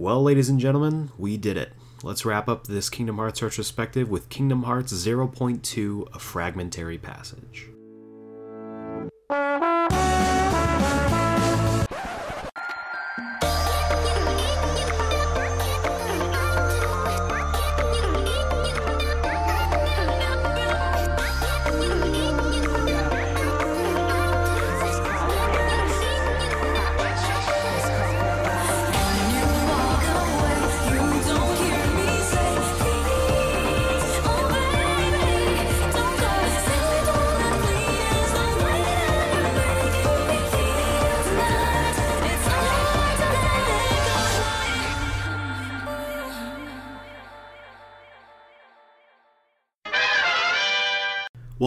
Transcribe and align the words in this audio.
Well, 0.00 0.22
ladies 0.22 0.48
and 0.48 0.58
gentlemen, 0.58 1.10
we 1.18 1.36
did 1.36 1.58
it. 1.58 1.74
Let's 2.02 2.24
wrap 2.24 2.48
up 2.48 2.66
this 2.66 2.88
Kingdom 2.88 3.18
Hearts 3.18 3.42
retrospective 3.42 4.08
with 4.08 4.30
Kingdom 4.30 4.62
Hearts 4.62 4.94
0.2 4.94 6.14
A 6.14 6.18
Fragmentary 6.18 6.96
Passage. 6.96 7.68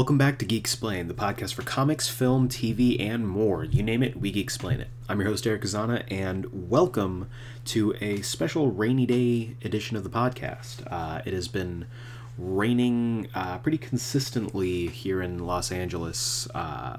Welcome 0.03 0.17
back 0.17 0.37
to 0.39 0.45
Geek 0.45 0.59
Explain, 0.59 1.07
the 1.07 1.13
podcast 1.13 1.53
for 1.53 1.61
comics, 1.61 2.09
film, 2.09 2.49
TV, 2.49 2.99
and 2.99 3.25
more. 3.25 3.63
You 3.63 3.83
name 3.83 4.03
it, 4.03 4.19
we 4.19 4.33
Geek 4.33 4.43
Explain 4.43 4.81
it. 4.81 4.89
I'm 5.07 5.17
your 5.17 5.29
host, 5.29 5.47
Eric 5.47 5.61
Kazana, 5.61 6.03
and 6.11 6.69
welcome 6.69 7.29
to 7.67 7.95
a 8.01 8.21
special 8.21 8.69
rainy 8.69 9.05
day 9.05 9.55
edition 9.63 9.95
of 9.95 10.03
the 10.03 10.09
podcast. 10.09 10.85
Uh, 10.91 11.21
it 11.23 11.31
has 11.31 11.47
been 11.47 11.85
raining 12.37 13.29
uh, 13.33 13.59
pretty 13.59 13.77
consistently 13.77 14.87
here 14.87 15.21
in 15.21 15.39
Los 15.39 15.71
Angeles 15.71 16.49
uh, 16.53 16.97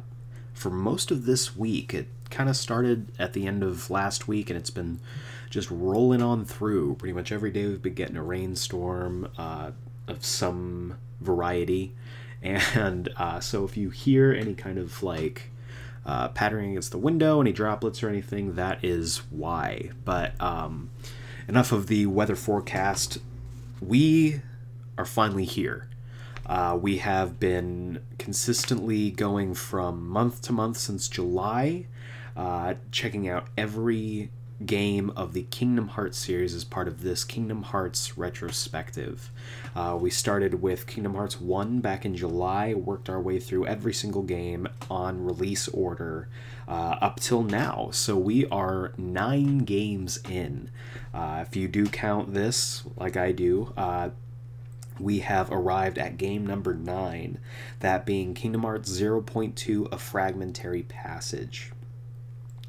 for 0.55 0.71
most 0.71 1.11
of 1.11 1.27
this 1.27 1.55
week. 1.55 1.93
It 1.93 2.09
kind 2.31 2.49
of 2.49 2.57
started 2.57 3.09
at 3.19 3.35
the 3.35 3.47
end 3.47 3.63
of 3.63 3.91
last 3.91 4.29
week, 4.29 4.49
and 4.49 4.59
it's 4.59 4.71
been 4.71 4.99
just 5.51 5.71
rolling 5.71 6.23
on 6.23 6.47
through. 6.47 6.95
Pretty 6.95 7.13
much 7.13 7.33
every 7.33 7.51
day 7.51 7.67
we've 7.67 7.83
been 7.83 7.93
getting 7.93 8.17
a 8.17 8.25
rainstorm 8.25 9.29
uh, 9.37 9.73
of 10.09 10.25
some 10.25 10.97
variety 11.21 11.93
and 12.45 13.09
uh, 13.17 13.41
so 13.41 13.65
if 13.65 13.77
you 13.77 13.91
hear 13.91 14.33
any 14.33 14.55
kind 14.55 14.79
of 14.79 15.03
like 15.03 15.51
uh, 16.07 16.29
pattering 16.29 16.73
against 16.73 16.91
the 16.91 16.99
window, 16.99 17.41
any 17.41 17.53
droplets 17.53 18.03
or 18.03 18.09
anything, 18.09 18.55
that 18.57 18.85
is 18.85 19.19
why. 19.31 19.91
But 20.05 20.39
um, 20.41 20.91
enough 21.49 21.73
of 21.73 21.87
the 21.87 22.07
weather 22.07 22.37
forecast. 22.37 23.19
We 23.81 24.41
are 24.97 25.05
finally 25.05 25.45
here. 25.45 25.89
Uh, 26.47 26.79
we 26.81 26.99
have 26.99 27.41
been 27.41 28.03
consistently 28.19 29.11
going 29.11 29.55
from 29.55 30.07
month 30.07 30.43
to 30.43 30.53
month 30.53 30.77
since 30.77 31.09
July, 31.09 31.87
uh, 32.37 32.75
checking 32.93 33.29
out 33.29 33.47
every 33.57 34.31
game 34.67 35.11
of 35.11 35.33
the 35.33 35.43
Kingdom 35.45 35.89
Hearts 35.89 36.19
series 36.19 36.55
as 36.55 36.65
part 36.65 36.89
of 36.89 37.03
this 37.03 37.25
Kingdom 37.25 37.63
Hearts 37.63 38.17
retrospective. 38.17 39.31
Uh, 39.75 39.97
we 40.01 40.11
started 40.11 40.63
with 40.63 40.87
Kingdom 40.87 41.15
Hearts 41.15 41.41
1 41.41 41.81
back 41.81 42.05
in 42.05 42.17
July, 42.17 42.75
worked 42.75 43.09
our 43.09 43.21
way 43.21 43.39
through 43.41 43.67
every 43.67 43.93
single 43.93 44.23
game 44.23 44.69
on 44.91 45.25
release 45.25 45.69
order 45.69 46.29
uh, 46.69 46.97
up 47.01 47.21
till 47.21 47.43
now. 47.43 47.91
So 47.93 48.17
we 48.17 48.47
are 48.47 48.93
nine 48.97 49.59
games 49.59 50.21
in. 50.29 50.71
Uh, 51.13 51.45
if 51.47 51.57
you 51.57 51.69
do 51.69 51.87
count 51.87 52.35
this, 52.35 52.85
like 52.97 53.17
I 53.17 53.33
do, 53.33 53.73
uh, 53.77 54.11
we 54.99 55.21
have 55.21 55.51
arrived 55.51 55.99
at 55.99 56.17
game 56.17 56.47
number 56.47 56.75
nine, 56.75 57.39
that 57.81 58.07
being 58.07 58.35
Kingdom 58.35 58.63
Hearts 58.63 58.91
0.2 58.91 59.93
A 59.93 59.99
Fragmentary 59.99 60.83
Passage. 60.83 61.73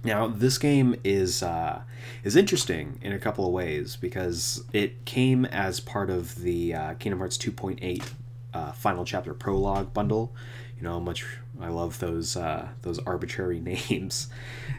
Now, 0.06 0.28
this 0.28 0.60
game 0.60 0.96
is 1.04 1.42
uh, 1.42 1.82
is 2.24 2.36
interesting 2.36 3.00
in 3.02 3.12
a 3.12 3.18
couple 3.18 3.44
of 3.48 3.52
ways 3.52 3.96
because 3.96 4.64
it 4.72 5.04
came 5.06 5.46
as 5.46 5.80
part 5.80 6.12
of 6.12 6.36
the 6.42 6.76
uh, 6.76 6.94
Kingdom 6.94 7.18
Hearts 7.18 7.40
2.8 7.40 8.08
uh, 8.54 8.72
final 8.74 9.04
chapter 9.04 9.34
prologue 9.34 9.96
bundle. 9.96 10.32
You 10.78 10.84
know 10.84 10.94
how 10.94 11.00
much 11.00 11.26
I 11.60 11.70
love 11.70 11.98
those 11.98 12.38
uh, 12.38 12.68
those 12.84 13.00
arbitrary 13.00 13.60
names, 13.90 14.28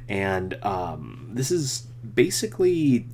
and 0.08 0.62
um, 0.62 1.30
this 1.32 1.50
is 1.50 1.88
basically 2.14 3.06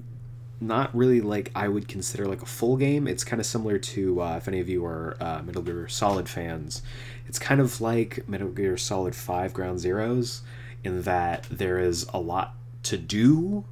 not 0.60 0.94
really 0.94 1.22
like 1.22 1.50
I 1.54 1.66
would 1.66 1.88
consider 1.88 2.26
like 2.26 2.42
a 2.42 2.46
full 2.46 2.76
game. 2.76 3.08
It's 3.08 3.24
kind 3.24 3.40
of 3.40 3.46
similar 3.46 3.78
to 3.78 4.20
uh, 4.20 4.36
if 4.36 4.48
any 4.48 4.60
of 4.60 4.68
you 4.68 4.84
are 4.84 5.16
uh, 5.18 5.40
Metal 5.42 5.62
Gear 5.62 5.88
Solid 5.88 6.28
fans. 6.28 6.82
It's 7.26 7.38
kind 7.38 7.58
of 7.58 7.80
like 7.80 8.28
Metal 8.28 8.50
Gear 8.50 8.76
Solid 8.76 9.14
5 9.14 9.54
Ground 9.54 9.78
Zeroes 9.78 10.42
in 10.84 11.02
that 11.02 11.44
there 11.50 11.78
is 11.78 12.06
a 12.12 12.18
lot 12.18 12.54
to 12.82 12.96
do 12.96 13.64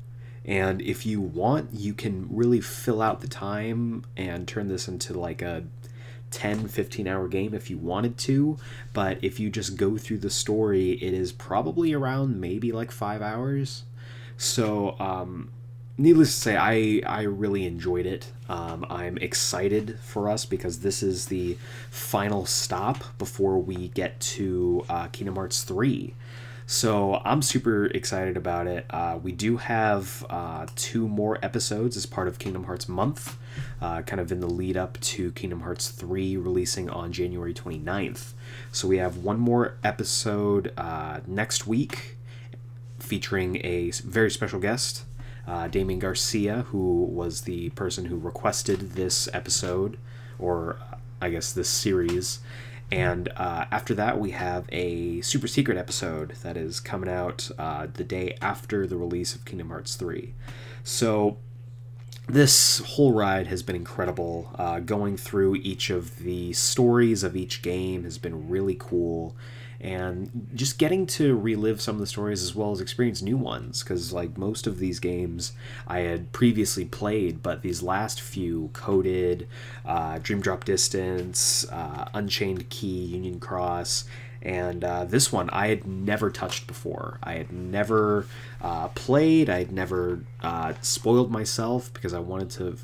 and 0.44 0.80
if 0.80 1.04
you 1.04 1.20
want 1.20 1.68
you 1.72 1.92
can 1.92 2.26
really 2.30 2.60
fill 2.60 3.02
out 3.02 3.20
the 3.20 3.28
time 3.28 4.04
and 4.16 4.48
turn 4.48 4.68
this 4.68 4.88
into 4.88 5.12
like 5.18 5.42
a 5.42 5.64
10 6.30 6.68
15 6.68 7.06
hour 7.06 7.28
game 7.28 7.54
if 7.54 7.70
you 7.70 7.76
wanted 7.76 8.16
to 8.16 8.56
but 8.92 9.18
if 9.22 9.40
you 9.40 9.50
just 9.50 9.76
go 9.76 9.96
through 9.96 10.18
the 10.18 10.30
story 10.30 10.92
it 10.92 11.12
is 11.12 11.32
probably 11.32 11.92
around 11.92 12.40
maybe 12.40 12.72
like 12.72 12.90
five 12.90 13.20
hours. 13.20 13.84
So 14.36 14.98
um, 14.98 15.50
needless 15.98 16.34
to 16.34 16.40
say 16.40 16.56
i 16.56 17.02
i 17.06 17.22
really 17.22 17.66
enjoyed 17.66 18.06
it. 18.06 18.32
Um, 18.48 18.86
i'm 18.88 19.18
excited 19.18 19.98
for 20.00 20.28
us 20.28 20.44
because 20.44 20.80
this 20.80 21.02
is 21.02 21.26
the 21.26 21.58
final 21.90 22.46
stop 22.46 23.18
before 23.18 23.58
we 23.58 23.88
get 23.88 24.18
to 24.20 24.84
uh, 24.88 25.08
kingdom 25.08 25.34
hearts 25.34 25.62
3 25.64 26.14
so 26.70 27.20
I'm 27.24 27.42
super 27.42 27.86
excited 27.86 28.36
about 28.36 28.68
it. 28.68 28.86
Uh, 28.90 29.18
we 29.20 29.32
do 29.32 29.56
have 29.56 30.24
uh, 30.30 30.68
two 30.76 31.08
more 31.08 31.36
episodes 31.42 31.96
as 31.96 32.06
part 32.06 32.28
of 32.28 32.38
Kingdom 32.38 32.62
Hearts 32.62 32.88
month, 32.88 33.36
uh, 33.82 34.02
kind 34.02 34.20
of 34.20 34.30
in 34.30 34.38
the 34.38 34.46
lead 34.46 34.76
up 34.76 34.96
to 35.00 35.32
Kingdom 35.32 35.62
Hearts 35.62 35.88
3 35.88 36.36
releasing 36.36 36.88
on 36.88 37.10
January 37.10 37.52
29th. 37.52 38.34
So 38.70 38.86
we 38.86 38.98
have 38.98 39.16
one 39.16 39.40
more 39.40 39.78
episode 39.82 40.72
uh, 40.76 41.18
next 41.26 41.66
week 41.66 42.16
featuring 43.00 43.56
a 43.66 43.90
very 43.90 44.30
special 44.30 44.60
guest, 44.60 45.02
uh, 45.48 45.66
Damien 45.66 45.98
Garcia, 45.98 46.66
who 46.68 47.02
was 47.02 47.40
the 47.40 47.70
person 47.70 48.04
who 48.04 48.16
requested 48.16 48.92
this 48.92 49.28
episode, 49.32 49.98
or 50.38 50.78
I 51.20 51.30
guess 51.30 51.52
this 51.52 51.68
series. 51.68 52.38
And 52.92 53.28
uh, 53.36 53.66
after 53.70 53.94
that, 53.94 54.18
we 54.18 54.32
have 54.32 54.64
a 54.70 55.20
super 55.20 55.46
secret 55.46 55.78
episode 55.78 56.32
that 56.42 56.56
is 56.56 56.80
coming 56.80 57.08
out 57.08 57.50
uh, 57.58 57.86
the 57.92 58.04
day 58.04 58.36
after 58.40 58.86
the 58.86 58.96
release 58.96 59.34
of 59.34 59.44
Kingdom 59.44 59.68
Hearts 59.68 59.94
3. 59.94 60.34
So, 60.82 61.38
this 62.26 62.78
whole 62.78 63.12
ride 63.12 63.48
has 63.48 63.62
been 63.62 63.76
incredible. 63.76 64.52
Uh, 64.56 64.80
going 64.80 65.16
through 65.16 65.56
each 65.56 65.90
of 65.90 66.18
the 66.20 66.52
stories 66.52 67.22
of 67.22 67.36
each 67.36 67.62
game 67.62 68.04
has 68.04 68.18
been 68.18 68.48
really 68.48 68.76
cool 68.78 69.36
and 69.80 70.48
just 70.54 70.78
getting 70.78 71.06
to 71.06 71.36
relive 71.36 71.80
some 71.80 71.94
of 71.94 72.00
the 72.00 72.06
stories 72.06 72.42
as 72.42 72.54
well 72.54 72.70
as 72.72 72.80
experience 72.80 73.22
new 73.22 73.36
ones 73.36 73.82
because 73.82 74.12
like 74.12 74.36
most 74.36 74.66
of 74.66 74.78
these 74.78 75.00
games 75.00 75.52
i 75.86 76.00
had 76.00 76.30
previously 76.32 76.84
played 76.84 77.42
but 77.42 77.62
these 77.62 77.82
last 77.82 78.20
few 78.20 78.68
coded 78.72 79.48
uh, 79.86 80.18
dream 80.18 80.40
drop 80.40 80.64
distance 80.64 81.66
uh, 81.70 82.08
unchained 82.12 82.68
key 82.68 83.04
union 83.04 83.40
cross 83.40 84.04
and 84.42 84.84
uh, 84.84 85.04
this 85.04 85.32
one 85.32 85.50
I 85.50 85.68
had 85.68 85.86
never 85.86 86.30
touched 86.30 86.66
before. 86.66 87.18
I 87.22 87.34
had 87.34 87.52
never 87.52 88.26
uh, 88.62 88.88
played. 88.88 89.50
I 89.50 89.58
had 89.58 89.72
never 89.72 90.20
uh, 90.40 90.74
spoiled 90.80 91.30
myself 91.30 91.92
because 91.92 92.14
I 92.14 92.20
wanted 92.20 92.50
to 92.52 92.78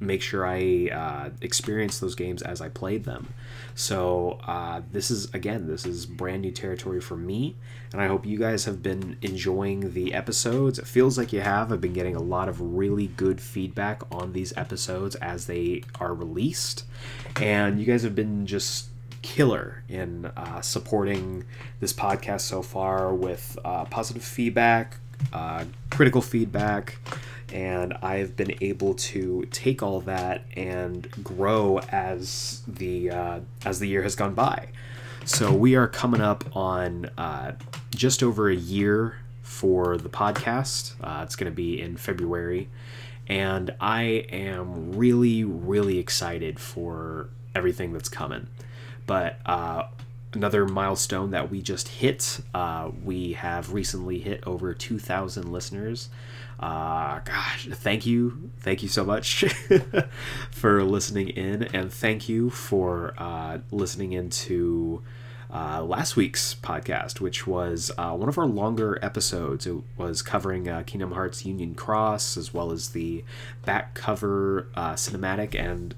make 0.00 0.22
sure 0.22 0.46
I 0.46 0.88
uh, 0.92 1.30
experience 1.40 1.98
those 1.98 2.14
games 2.14 2.42
as 2.42 2.60
I 2.60 2.68
played 2.68 3.04
them. 3.04 3.32
So 3.74 4.38
uh, 4.46 4.82
this 4.92 5.10
is 5.10 5.32
again, 5.34 5.66
this 5.66 5.84
is 5.84 6.06
brand 6.06 6.42
new 6.42 6.52
territory 6.52 7.00
for 7.00 7.16
me, 7.16 7.56
and 7.92 8.00
I 8.00 8.06
hope 8.06 8.24
you 8.24 8.38
guys 8.38 8.64
have 8.66 8.82
been 8.82 9.16
enjoying 9.20 9.94
the 9.94 10.14
episodes. 10.14 10.78
It 10.78 10.86
feels 10.86 11.18
like 11.18 11.32
you 11.32 11.40
have. 11.40 11.72
I've 11.72 11.80
been 11.80 11.92
getting 11.92 12.14
a 12.14 12.22
lot 12.22 12.48
of 12.48 12.60
really 12.60 13.08
good 13.08 13.40
feedback 13.40 14.02
on 14.12 14.32
these 14.32 14.56
episodes 14.56 15.16
as 15.16 15.46
they 15.46 15.82
are 15.98 16.14
released, 16.14 16.84
and 17.40 17.80
you 17.80 17.84
guys 17.84 18.04
have 18.04 18.14
been 18.14 18.46
just 18.46 18.90
killer 19.22 19.82
in 19.88 20.26
uh, 20.36 20.60
supporting 20.60 21.44
this 21.80 21.92
podcast 21.92 22.42
so 22.42 22.62
far 22.62 23.12
with 23.12 23.58
uh, 23.64 23.84
positive 23.86 24.22
feedback, 24.22 24.98
uh, 25.32 25.64
critical 25.90 26.20
feedback 26.20 26.98
and 27.52 27.92
I've 28.02 28.36
been 28.36 28.56
able 28.60 28.94
to 28.94 29.46
take 29.52 29.82
all 29.82 30.00
that 30.00 30.42
and 30.56 31.08
grow 31.22 31.78
as 31.88 32.62
the 32.66 33.10
uh, 33.10 33.40
as 33.64 33.78
the 33.78 33.86
year 33.86 34.02
has 34.02 34.16
gone 34.16 34.34
by. 34.34 34.68
So 35.24 35.52
we 35.52 35.76
are 35.76 35.86
coming 35.86 36.20
up 36.20 36.44
on 36.54 37.06
uh, 37.16 37.52
just 37.94 38.22
over 38.22 38.50
a 38.50 38.54
year 38.54 39.18
for 39.42 39.96
the 39.96 40.08
podcast. 40.08 40.94
Uh, 41.00 41.22
it's 41.22 41.36
going 41.36 41.50
to 41.50 41.54
be 41.54 41.80
in 41.80 41.96
February, 41.96 42.68
and 43.28 43.70
I 43.80 44.26
am 44.30 44.92
really, 44.92 45.44
really 45.44 45.98
excited 45.98 46.58
for 46.58 47.28
everything 47.54 47.92
that's 47.92 48.08
coming. 48.08 48.48
But 49.06 49.38
uh, 49.46 49.84
another 50.34 50.66
milestone 50.66 51.30
that 51.30 51.50
we 51.50 51.62
just 51.62 51.88
hit, 51.88 52.40
uh, 52.54 52.90
we 53.04 53.32
have 53.34 53.72
recently 53.72 54.18
hit 54.18 54.42
over 54.46 54.74
2,000 54.74 55.50
listeners. 55.50 56.08
Uh, 56.58 57.20
gosh, 57.24 57.68
thank 57.70 58.06
you. 58.06 58.50
Thank 58.60 58.82
you 58.82 58.88
so 58.88 59.04
much 59.04 59.44
for 60.50 60.84
listening 60.84 61.28
in, 61.28 61.64
and 61.74 61.92
thank 61.92 62.28
you 62.28 62.50
for 62.50 63.14
uh, 63.18 63.58
listening 63.70 64.12
into 64.12 65.02
uh, 65.52 65.82
last 65.82 66.16
week's 66.16 66.54
podcast, 66.54 67.20
which 67.20 67.46
was 67.46 67.90
uh, 67.98 68.12
one 68.12 68.28
of 68.28 68.38
our 68.38 68.46
longer 68.46 68.98
episodes. 69.02 69.66
It 69.66 69.76
was 69.96 70.22
covering 70.22 70.68
uh, 70.68 70.82
Kingdom 70.86 71.12
Hearts 71.12 71.44
Union 71.44 71.74
Cross 71.74 72.36
as 72.36 72.54
well 72.54 72.72
as 72.72 72.90
the 72.90 73.24
back 73.64 73.94
cover 73.94 74.68
cinematic. 74.76 75.54
And 75.58 75.94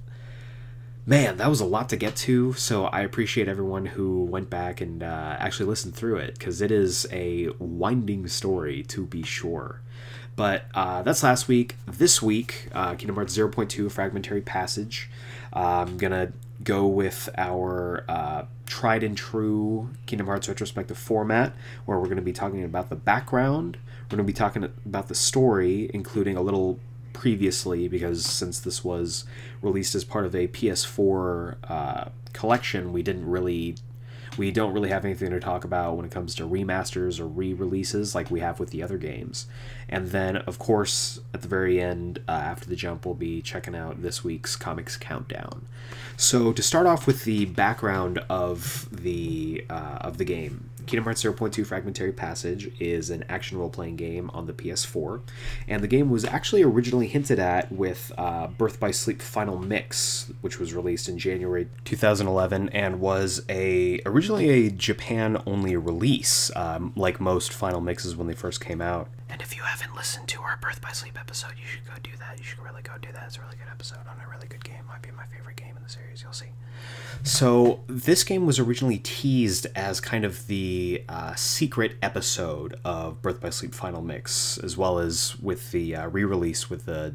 man, 1.06 1.36
that 1.36 1.48
was 1.48 1.60
a 1.60 1.64
lot 1.64 1.88
to 1.90 1.96
get 1.96 2.16
to. 2.16 2.52
So 2.54 2.86
I 2.86 3.00
appreciate 3.00 3.48
everyone 3.48 3.86
who 3.86 4.24
went 4.24 4.50
back 4.50 4.80
and 4.80 5.02
uh, 5.02 5.36
actually 5.38 5.66
listened 5.66 5.94
through 5.94 6.16
it 6.16 6.38
because 6.38 6.60
it 6.60 6.70
is 6.70 7.06
a 7.12 7.48
winding 7.58 8.26
story 8.26 8.82
to 8.84 9.06
be 9.06 9.22
sure. 9.22 9.80
But 10.34 10.66
uh, 10.74 11.02
that's 11.02 11.22
last 11.22 11.48
week. 11.48 11.76
This 11.86 12.20
week, 12.20 12.68
Kingdom 12.72 13.14
Hearts 13.14 13.36
0.2 13.36 13.90
Fragmentary 13.90 14.42
Passage. 14.42 15.08
I'm 15.52 15.96
gonna 15.96 16.32
go 16.62 16.86
with 16.86 17.28
our 17.38 18.04
uh, 18.08 18.44
tried 18.66 19.02
and 19.02 19.16
true 19.16 19.90
Kingdom 20.06 20.26
Hearts 20.26 20.48
retrospective 20.48 20.98
format, 20.98 21.54
where 21.84 21.98
we're 21.98 22.06
going 22.06 22.16
to 22.16 22.22
be 22.22 22.32
talking 22.32 22.64
about 22.64 22.88
the 22.88 22.96
background. 22.96 23.78
We're 24.04 24.16
going 24.16 24.26
to 24.26 24.32
be 24.32 24.36
talking 24.36 24.64
about 24.64 25.08
the 25.08 25.14
story, 25.14 25.90
including 25.92 26.36
a 26.36 26.42
little 26.42 26.78
previously, 27.16 27.88
because 27.88 28.26
since 28.26 28.60
this 28.60 28.84
was 28.84 29.24
released 29.62 29.94
as 29.94 30.04
part 30.04 30.26
of 30.26 30.34
a 30.34 30.48
PS4 30.48 31.56
uh, 31.68 32.04
collection, 32.32 32.92
we 32.92 33.02
didn't 33.02 33.26
really. 33.26 33.76
We 34.36 34.50
don't 34.50 34.74
really 34.74 34.90
have 34.90 35.06
anything 35.06 35.30
to 35.30 35.40
talk 35.40 35.64
about 35.64 35.96
when 35.96 36.04
it 36.04 36.10
comes 36.10 36.34
to 36.34 36.42
remasters 36.42 37.18
or 37.18 37.26
re 37.26 37.54
releases 37.54 38.14
like 38.14 38.30
we 38.30 38.40
have 38.40 38.60
with 38.60 38.68
the 38.68 38.82
other 38.82 38.98
games. 38.98 39.46
And 39.88 40.10
then, 40.10 40.36
of 40.36 40.58
course, 40.58 41.20
at 41.32 41.40
the 41.40 41.48
very 41.48 41.80
end, 41.80 42.18
uh, 42.28 42.32
after 42.32 42.68
the 42.68 42.76
jump, 42.76 43.06
we'll 43.06 43.14
be 43.14 43.40
checking 43.40 43.74
out 43.74 44.02
this 44.02 44.22
week's 44.22 44.54
Comics 44.54 44.98
Countdown. 44.98 45.66
So 46.18 46.52
to 46.52 46.62
start 46.62 46.86
off 46.86 47.06
with 47.06 47.24
the 47.24 47.46
background 47.46 48.18
of 48.28 48.88
the 48.92 49.64
uh, 49.70 49.98
of 50.02 50.18
the 50.18 50.26
game, 50.26 50.68
Kingdom 50.86 51.04
Hearts 51.04 51.22
0.2 51.22 51.66
Fragmentary 51.66 52.12
Passage 52.12 52.70
is 52.80 53.10
an 53.10 53.24
action 53.28 53.58
role 53.58 53.68
playing 53.68 53.96
game 53.96 54.30
on 54.32 54.46
the 54.46 54.52
PS4, 54.52 55.20
and 55.66 55.82
the 55.82 55.88
game 55.88 56.10
was 56.10 56.24
actually 56.24 56.62
originally 56.62 57.08
hinted 57.08 57.38
at 57.38 57.70
with 57.72 58.12
uh, 58.16 58.46
Birth 58.46 58.78
by 58.78 58.92
Sleep 58.92 59.20
Final 59.20 59.58
Mix, 59.58 60.32
which 60.40 60.60
was 60.60 60.74
released 60.74 61.08
in 61.08 61.18
January 61.18 61.68
2011 61.84 62.68
and 62.70 63.00
was 63.00 63.42
a 63.48 64.00
originally 64.06 64.48
a 64.48 64.70
Japan 64.70 65.42
only 65.46 65.76
release, 65.76 66.54
um, 66.54 66.92
like 66.96 67.20
most 67.20 67.52
Final 67.52 67.80
Mixes 67.80 68.14
when 68.16 68.28
they 68.28 68.34
first 68.34 68.60
came 68.60 68.80
out. 68.80 69.08
And 69.28 69.42
if 69.42 69.56
you 69.56 69.62
haven't 69.62 69.94
listened 69.96 70.28
to 70.28 70.42
our 70.42 70.56
Birth 70.62 70.80
by 70.80 70.92
Sleep 70.92 71.18
episode, 71.18 71.52
you 71.60 71.66
should 71.66 71.84
go 71.84 71.92
do 72.02 72.16
that. 72.18 72.38
You 72.38 72.44
should 72.44 72.62
really 72.62 72.82
go 72.82 72.92
do 73.02 73.10
that. 73.12 73.24
It's 73.26 73.38
a 73.38 73.40
really 73.40 73.56
good 73.56 73.70
episode 73.70 74.06
on 74.08 74.24
a 74.24 74.30
really 74.30 74.46
good 74.46 74.64
game. 74.64 74.86
Might 74.86 75.02
be 75.02 75.10
my 75.10 75.26
favorite 75.26 75.56
game 75.56 75.76
in 75.76 75.82
the 75.82 75.88
series. 75.88 76.22
You'll 76.22 76.32
see. 76.32 76.46
So 77.22 77.80
this 77.88 78.22
game 78.22 78.46
was 78.46 78.58
originally 78.58 78.98
teased 78.98 79.66
as 79.74 80.00
kind 80.00 80.24
of 80.24 80.46
the 80.46 80.75
uh, 81.08 81.34
secret 81.34 81.96
episode 82.02 82.78
of 82.84 83.22
Birth 83.22 83.40
by 83.40 83.50
Sleep 83.50 83.74
Final 83.74 84.02
Mix, 84.02 84.58
as 84.58 84.76
well 84.76 84.98
as 84.98 85.38
with 85.40 85.70
the 85.70 85.96
uh, 85.96 86.08
re-release 86.08 86.68
with 86.70 86.86
the 86.86 87.14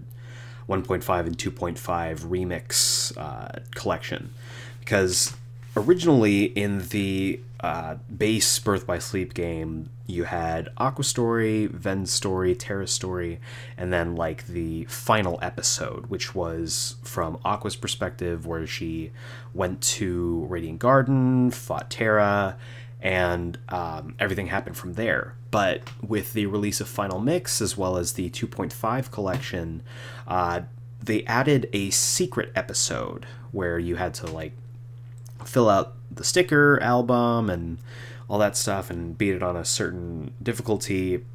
1.5 0.67 1.25
and 1.25 1.37
2.5 1.37 2.19
remix 2.19 3.17
uh, 3.17 3.59
collection, 3.75 4.33
because 4.79 5.35
originally 5.75 6.45
in 6.45 6.87
the 6.89 7.39
uh, 7.61 7.95
base 8.15 8.57
Birth 8.59 8.87
by 8.87 8.97
Sleep 8.97 9.33
game, 9.33 9.89
you 10.07 10.23
had 10.25 10.69
Aqua 10.77 11.03
Story, 11.03 11.67
Ven's 11.67 12.11
Story, 12.11 12.55
Terra 12.55 12.87
Story, 12.87 13.39
and 13.77 13.93
then 13.93 14.15
like 14.15 14.47
the 14.47 14.85
final 14.85 15.39
episode, 15.41 16.07
which 16.07 16.35
was 16.35 16.95
from 17.03 17.39
Aqua's 17.45 17.75
perspective, 17.75 18.45
where 18.45 18.65
she 18.65 19.11
went 19.53 19.81
to 19.81 20.45
Radiant 20.49 20.79
Garden, 20.79 21.51
fought 21.51 21.89
Terra, 21.89 22.57
and 23.01 23.57
um, 23.69 24.15
everything 24.19 24.47
happened 24.47 24.77
from 24.77 24.93
there. 24.93 25.35
But 25.49 25.81
with 26.01 26.33
the 26.33 26.45
release 26.45 26.79
of 26.79 26.87
Final 26.87 27.19
Mix 27.19 27.61
as 27.61 27.77
well 27.77 27.97
as 27.97 28.13
the 28.13 28.29
2.5 28.29 29.11
collection, 29.11 29.83
uh, 30.27 30.61
they 31.03 31.23
added 31.25 31.69
a 31.73 31.89
secret 31.89 32.51
episode 32.55 33.25
where 33.51 33.79
you 33.79 33.95
had 33.95 34.13
to 34.15 34.27
like 34.27 34.53
fill 35.43 35.69
out 35.69 35.93
the 36.11 36.23
sticker 36.23 36.79
album 36.81 37.49
and 37.49 37.79
all 38.29 38.37
that 38.39 38.55
stuff 38.55 38.89
and 38.89 39.17
beat 39.17 39.33
it 39.33 39.43
on 39.43 39.57
a 39.57 39.65
certain 39.65 40.33
difficulty. 40.41 41.25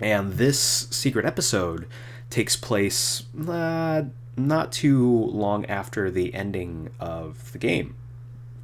And 0.00 0.34
this 0.34 0.86
secret 0.90 1.24
episode 1.24 1.88
takes 2.28 2.56
place 2.56 3.24
uh, 3.48 4.04
not 4.36 4.72
too 4.72 5.08
long 5.26 5.66
after 5.66 6.10
the 6.10 6.34
ending 6.34 6.90
of 7.00 7.52
the 7.52 7.58
game, 7.58 7.96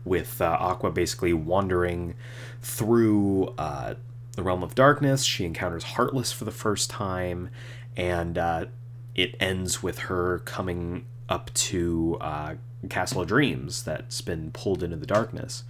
with 0.07 0.41
uh, 0.41 0.57
Aqua 0.59 0.91
basically 0.91 1.35
wandering 1.35 2.15
through 2.63 3.53
uh, 3.59 3.95
the 4.37 4.43
realm 4.43 4.63
of 4.63 4.75
darkness. 4.75 5.25
She 5.25 5.45
encounters 5.45 5.83
Heartless 5.83 6.33
for 6.33 6.45
the 6.45 6.51
first 6.53 6.89
time, 6.89 7.51
and 7.97 8.39
uh, 8.39 8.67
it 9.15 9.35
ends 9.41 9.83
with 9.83 9.99
her 9.99 10.39
coming 10.41 11.05
up 11.29 11.53
to 11.55 12.17
uh, 12.21 12.55
Castle 12.89 13.23
of 13.23 13.29
Dreams 13.29 13.83
that's 13.83 14.21
been 14.21 14.53
pulled 14.53 14.83
into 14.83 14.97
the 14.97 15.07
darkness. 15.07 15.65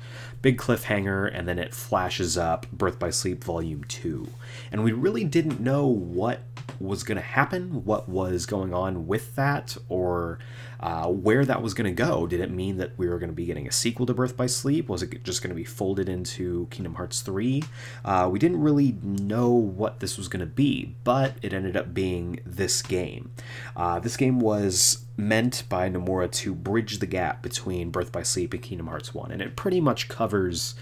Big 0.46 0.58
cliffhanger, 0.58 1.28
and 1.37 1.48
then 1.48 1.58
it 1.58 1.75
flashes 1.75 2.38
up 2.38 2.70
Birth 2.70 3.00
by 3.00 3.10
Sleep 3.10 3.43
Volume 3.43 3.82
2. 3.82 4.28
And 4.70 4.84
we 4.84 4.93
really 4.93 5.25
didn't 5.25 5.58
know 5.58 5.88
what 5.88 6.43
was 6.78 7.02
going 7.02 7.16
to 7.16 7.22
happen, 7.22 7.84
what 7.84 8.08
was 8.08 8.46
going 8.46 8.72
on 8.72 9.08
with 9.08 9.34
that, 9.34 9.76
or 9.88 10.38
uh, 10.78 11.08
where 11.08 11.44
that 11.44 11.62
was 11.62 11.75
going 11.75 11.87
to 11.87 12.04
go. 12.04 12.26
Did 12.28 12.40
it 12.40 12.50
mean 12.50 12.76
that 12.76 12.96
we 12.98 13.08
were 13.08 13.19
going 13.19 13.31
to 13.31 13.34
be 13.34 13.46
getting 13.46 13.66
a 13.66 13.72
sequel 13.72 14.06
to 14.06 14.14
Birth 14.14 14.37
by 14.37 14.46
Sleep? 14.46 14.88
Was 14.88 15.02
it 15.02 15.25
just 15.25 15.43
going 15.43 15.48
to 15.50 15.56
be 15.56 15.64
folded 15.64 16.08
into 16.08 16.69
Kingdom 16.70 16.94
Hearts 16.94 17.22
3? 17.22 17.64
Uh, 18.04 18.28
we 18.31 18.38
didn't 18.38 18.60
really 18.60 18.96
know 19.02 19.49
what 19.49 20.00
this 20.00 20.16
was 20.16 20.28
going 20.28 20.40
to 20.40 20.46
be, 20.46 20.94
but 21.02 21.34
it 21.42 21.52
ended 21.52 21.76
up 21.76 21.94
being 21.94 22.40
this 22.44 22.82
game. 22.82 23.32
Uh, 23.75 23.99
this 23.99 24.16
game 24.16 24.38
was 24.38 25.06
meant 25.16 25.62
by 25.69 25.88
Nomura 25.88 26.30
to 26.30 26.54
bridge 26.54 26.99
the 26.99 27.06
gap 27.06 27.42
between 27.42 27.90
Birth 27.90 28.12
by 28.12 28.23
Sleep 28.23 28.52
and 28.52 28.62
Kingdom 28.62 28.88
Hearts 28.88 29.14
1, 29.14 29.30
and 29.30 29.40
it 29.40 29.56
pretty 29.56 29.80
much 29.80 30.09
covers 30.37 30.75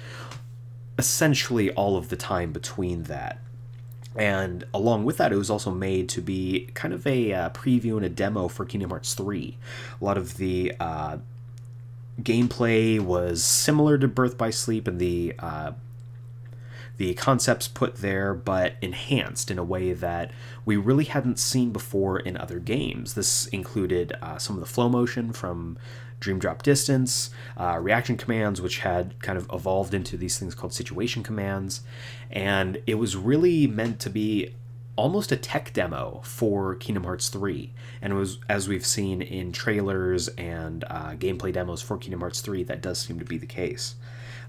essentially 0.98 1.70
all 1.72 1.96
of 1.96 2.08
the 2.08 2.16
time 2.16 2.52
between 2.52 3.04
that. 3.04 3.38
And 4.16 4.64
along 4.72 5.04
with 5.04 5.16
that, 5.16 5.32
it 5.32 5.36
was 5.36 5.50
also 5.50 5.72
made 5.72 6.08
to 6.10 6.20
be 6.20 6.68
kind 6.74 6.94
of 6.94 7.04
a 7.06 7.32
uh, 7.32 7.50
preview 7.50 7.96
and 7.96 8.04
a 8.04 8.08
demo 8.08 8.46
for 8.46 8.64
Kingdom 8.64 8.90
Hearts 8.90 9.14
3. 9.14 9.56
A 10.00 10.04
lot 10.04 10.16
of 10.16 10.36
the 10.36 10.72
uh, 10.78 11.18
gameplay 12.20 13.00
was 13.00 13.42
similar 13.42 13.98
to 13.98 14.06
Birth 14.06 14.38
by 14.38 14.50
Sleep, 14.50 14.86
and 14.86 15.00
the 15.00 15.34
uh, 15.40 15.72
the 16.96 17.14
concepts 17.14 17.66
put 17.66 17.96
there, 17.96 18.32
but 18.34 18.74
enhanced 18.80 19.50
in 19.50 19.58
a 19.58 19.64
way 19.64 19.92
that 19.92 20.30
we 20.64 20.76
really 20.76 21.06
hadn't 21.06 21.40
seen 21.40 21.72
before 21.72 22.20
in 22.20 22.36
other 22.36 22.60
games. 22.60 23.14
This 23.14 23.48
included 23.48 24.12
uh, 24.22 24.38
some 24.38 24.54
of 24.54 24.60
the 24.60 24.72
flow 24.72 24.88
motion 24.88 25.32
from 25.32 25.76
Dream 26.24 26.38
Drop 26.38 26.62
Distance, 26.62 27.28
uh, 27.58 27.78
reaction 27.78 28.16
commands, 28.16 28.62
which 28.62 28.78
had 28.78 29.20
kind 29.20 29.36
of 29.36 29.46
evolved 29.52 29.92
into 29.92 30.16
these 30.16 30.38
things 30.38 30.54
called 30.54 30.72
situation 30.72 31.22
commands, 31.22 31.82
and 32.30 32.80
it 32.86 32.94
was 32.94 33.14
really 33.14 33.66
meant 33.66 34.00
to 34.00 34.10
be 34.10 34.54
almost 34.96 35.30
a 35.32 35.36
tech 35.36 35.72
demo 35.74 36.22
for 36.24 36.76
Kingdom 36.76 37.04
Hearts 37.04 37.28
3. 37.28 37.72
And 38.00 38.12
it 38.12 38.16
was, 38.16 38.38
as 38.48 38.68
we've 38.68 38.86
seen 38.86 39.20
in 39.20 39.52
trailers 39.52 40.28
and 40.28 40.84
uh, 40.84 41.10
gameplay 41.14 41.52
demos 41.52 41.82
for 41.82 41.98
Kingdom 41.98 42.20
Hearts 42.20 42.40
3, 42.40 42.62
that 42.64 42.80
does 42.80 43.00
seem 43.00 43.18
to 43.18 43.24
be 43.24 43.36
the 43.36 43.46
case 43.46 43.96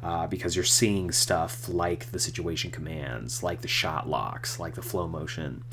uh, 0.02 0.28
because 0.28 0.56
you're 0.56 0.64
seeing 0.64 1.12
stuff 1.12 1.68
like 1.68 2.12
the 2.12 2.20
situation 2.20 2.72
commands, 2.72 3.44
like 3.44 3.62
the 3.62 3.68
shot 3.68 4.08
locks, 4.08 4.60
like 4.60 4.76
the 4.76 4.82
flow 4.82 5.08
motion. 5.08 5.64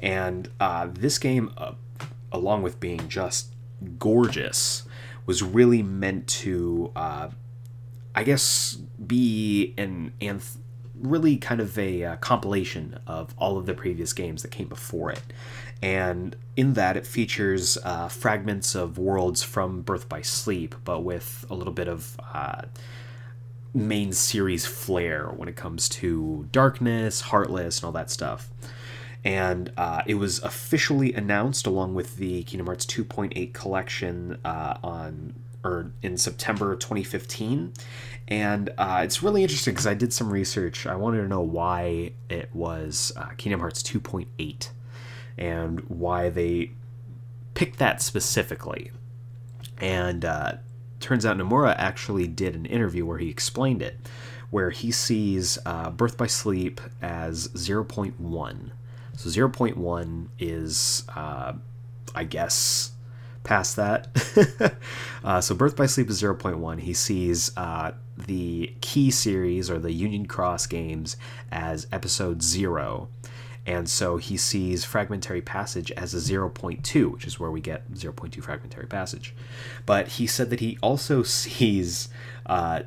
And 0.00 0.50
uh, 0.60 0.88
this 0.92 1.18
game, 1.18 1.52
uh, 1.56 1.72
along 2.30 2.62
with 2.62 2.78
being 2.78 3.08
just 3.08 3.54
gorgeous, 3.98 4.82
was 5.26 5.42
really 5.42 5.82
meant 5.82 6.26
to, 6.28 6.92
uh, 6.96 7.28
I 8.14 8.24
guess, 8.24 8.76
be 9.06 9.74
an 9.76 10.12
anth- 10.20 10.56
really 10.98 11.36
kind 11.36 11.60
of 11.60 11.78
a 11.78 12.04
uh, 12.04 12.16
compilation 12.16 12.98
of 13.06 13.34
all 13.36 13.58
of 13.58 13.66
the 13.66 13.74
previous 13.74 14.12
games 14.12 14.42
that 14.42 14.50
came 14.50 14.68
before 14.68 15.10
it. 15.10 15.22
And 15.82 16.36
in 16.56 16.72
that, 16.74 16.96
it 16.96 17.06
features 17.06 17.76
uh, 17.84 18.08
fragments 18.08 18.74
of 18.74 18.96
worlds 18.96 19.42
from 19.42 19.82
Birth 19.82 20.08
by 20.08 20.22
Sleep, 20.22 20.74
but 20.84 21.00
with 21.00 21.44
a 21.50 21.54
little 21.54 21.72
bit 21.72 21.88
of 21.88 22.18
uh, 22.32 22.62
main 23.74 24.12
series 24.12 24.64
flair 24.64 25.26
when 25.26 25.48
it 25.48 25.56
comes 25.56 25.88
to 25.90 26.48
darkness, 26.50 27.20
heartless, 27.20 27.78
and 27.78 27.84
all 27.84 27.92
that 27.92 28.10
stuff. 28.10 28.48
And 29.26 29.72
uh, 29.76 30.02
it 30.06 30.14
was 30.14 30.40
officially 30.44 31.12
announced 31.12 31.66
along 31.66 31.94
with 31.94 32.16
the 32.16 32.44
Kingdom 32.44 32.66
Hearts 32.66 32.86
2.8 32.86 33.52
collection 33.52 34.38
uh, 34.44 34.78
on 34.84 35.34
or 35.64 35.90
in 36.00 36.16
September 36.16 36.76
2015. 36.76 37.72
And 38.28 38.70
uh, 38.78 39.00
it's 39.02 39.24
really 39.24 39.42
interesting 39.42 39.74
because 39.74 39.88
I 39.88 39.94
did 39.94 40.12
some 40.12 40.32
research. 40.32 40.86
I 40.86 40.94
wanted 40.94 41.22
to 41.22 41.28
know 41.28 41.40
why 41.40 42.12
it 42.28 42.54
was 42.54 43.10
uh, 43.16 43.30
Kingdom 43.36 43.58
Hearts 43.58 43.82
2.8 43.82 44.68
and 45.36 45.80
why 45.88 46.28
they 46.28 46.70
picked 47.54 47.80
that 47.80 48.00
specifically. 48.00 48.92
And 49.78 50.24
uh, 50.24 50.52
turns 51.00 51.26
out 51.26 51.36
Nomura 51.36 51.74
actually 51.76 52.28
did 52.28 52.54
an 52.54 52.64
interview 52.64 53.04
where 53.04 53.18
he 53.18 53.28
explained 53.28 53.82
it, 53.82 53.98
where 54.50 54.70
he 54.70 54.92
sees 54.92 55.58
uh, 55.66 55.90
Birth 55.90 56.16
by 56.16 56.28
Sleep 56.28 56.80
as 57.02 57.48
0.1. 57.48 58.70
So 59.16 59.28
0.1 59.30 60.28
is, 60.38 61.04
uh, 61.14 61.54
I 62.14 62.24
guess, 62.24 62.92
past 63.44 63.76
that. 63.76 64.76
uh, 65.24 65.40
so 65.40 65.54
Birth 65.54 65.76
by 65.76 65.86
Sleep 65.86 66.10
is 66.10 66.20
0.1. 66.20 66.80
He 66.80 66.92
sees 66.92 67.56
uh, 67.56 67.92
the 68.16 68.74
Key 68.80 69.10
series 69.10 69.70
or 69.70 69.78
the 69.78 69.92
Union 69.92 70.26
Cross 70.26 70.66
games 70.66 71.16
as 71.50 71.86
episode 71.90 72.42
0. 72.42 73.08
And 73.66 73.88
so 73.88 74.16
he 74.16 74.36
sees 74.36 74.84
Fragmentary 74.84 75.42
Passage 75.42 75.90
as 75.92 76.14
a 76.14 76.18
0.2, 76.18 77.12
which 77.12 77.26
is 77.26 77.40
where 77.40 77.50
we 77.50 77.60
get 77.60 77.92
0.2 77.92 78.42
Fragmentary 78.42 78.86
Passage. 78.86 79.34
But 79.86 80.08
he 80.08 80.26
said 80.26 80.50
that 80.50 80.60
he 80.60 80.78
also 80.82 81.22
sees 81.24 82.08
uh, 82.46 82.82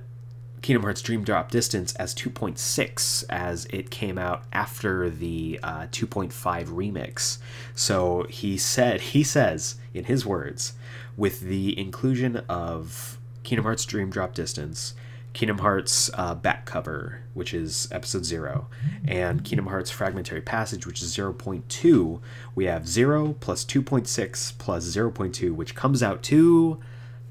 Kingdom 0.61 0.83
Hearts 0.83 1.01
Dream 1.01 1.23
Drop 1.23 1.51
Distance 1.51 1.93
as 1.95 2.13
2.6 2.15 3.23
as 3.29 3.65
it 3.65 3.89
came 3.89 4.17
out 4.17 4.43
after 4.51 5.09
the 5.09 5.59
uh, 5.63 5.87
2.5 5.87 6.31
remix. 6.67 7.37
So 7.75 8.25
he 8.29 8.57
said 8.57 9.01
he 9.13 9.23
says 9.23 9.75
in 9.93 10.05
his 10.05 10.25
words, 10.25 10.73
with 11.17 11.41
the 11.41 11.77
inclusion 11.77 12.37
of 12.49 13.17
Kingdom 13.43 13.65
Hearts 13.65 13.85
Dream 13.85 14.09
Drop 14.09 14.33
Distance, 14.33 14.93
Kingdom 15.33 15.59
Hearts 15.59 16.09
uh, 16.15 16.35
back 16.35 16.65
cover, 16.65 17.21
which 17.33 17.53
is 17.53 17.87
episode 17.91 18.25
zero, 18.25 18.67
and 19.07 19.43
Kingdom 19.43 19.67
Hearts 19.67 19.91
Fragmentary 19.91 20.41
Passage, 20.41 20.85
which 20.85 21.01
is 21.01 21.15
0.2, 21.15 22.19
we 22.55 22.65
have 22.65 22.87
0 22.87 23.35
plus 23.39 23.63
2.6 23.63 24.57
plus 24.57 24.85
0.2, 24.85 25.53
which 25.53 25.75
comes 25.75 26.01
out 26.01 26.23
to 26.23 26.79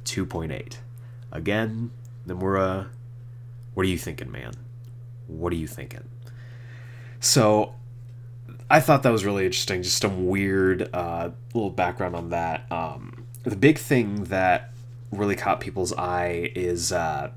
2.8. 0.04 0.76
Again, 1.32 1.90
Nomura 2.26 2.88
what 3.78 3.86
are 3.86 3.90
you 3.90 3.96
thinking, 3.96 4.32
man? 4.32 4.54
What 5.28 5.52
are 5.52 5.56
you 5.56 5.68
thinking? 5.68 6.02
So, 7.20 7.74
I 8.68 8.80
thought 8.80 9.04
that 9.04 9.10
was 9.10 9.24
really 9.24 9.46
interesting. 9.46 9.84
Just 9.84 10.02
some 10.02 10.26
weird 10.26 10.92
uh, 10.92 11.30
little 11.54 11.70
background 11.70 12.16
on 12.16 12.30
that. 12.30 12.66
Um, 12.72 13.26
the 13.44 13.54
big 13.54 13.78
thing 13.78 14.24
that 14.24 14.72
really 15.12 15.36
caught 15.36 15.60
people's 15.60 15.92
eye 15.92 16.50
is 16.56 16.90
uh, 16.90 17.30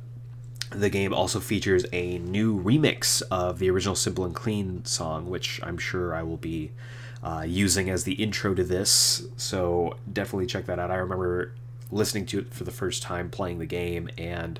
the 0.71 0.89
game 0.89 1.13
also 1.13 1.39
features 1.39 1.85
a 1.93 2.17
new 2.17 2.59
remix 2.59 3.21
of 3.29 3.59
the 3.59 3.69
original 3.69 3.93
Simple 3.93 4.25
and 4.25 4.33
Clean 4.33 4.83
song, 4.83 5.29
which 5.29 5.59
I'm 5.61 5.77
sure 5.77 6.15
I 6.15 6.23
will 6.23 6.37
be 6.37 6.71
uh, 7.21 7.45
using 7.47 7.87
as 7.87 8.03
the 8.03 8.13
intro 8.13 8.55
to 8.55 8.63
this. 8.63 9.27
So 9.37 9.95
definitely 10.11 10.47
check 10.47 10.65
that 10.65 10.79
out. 10.79 10.89
I 10.89 10.95
remember 10.95 11.53
listening 11.91 12.25
to 12.25 12.39
it 12.39 12.51
for 12.51 12.63
the 12.63 12.71
first 12.71 13.03
time 13.03 13.29
playing 13.29 13.59
the 13.59 13.67
game 13.67 14.09
and 14.17 14.59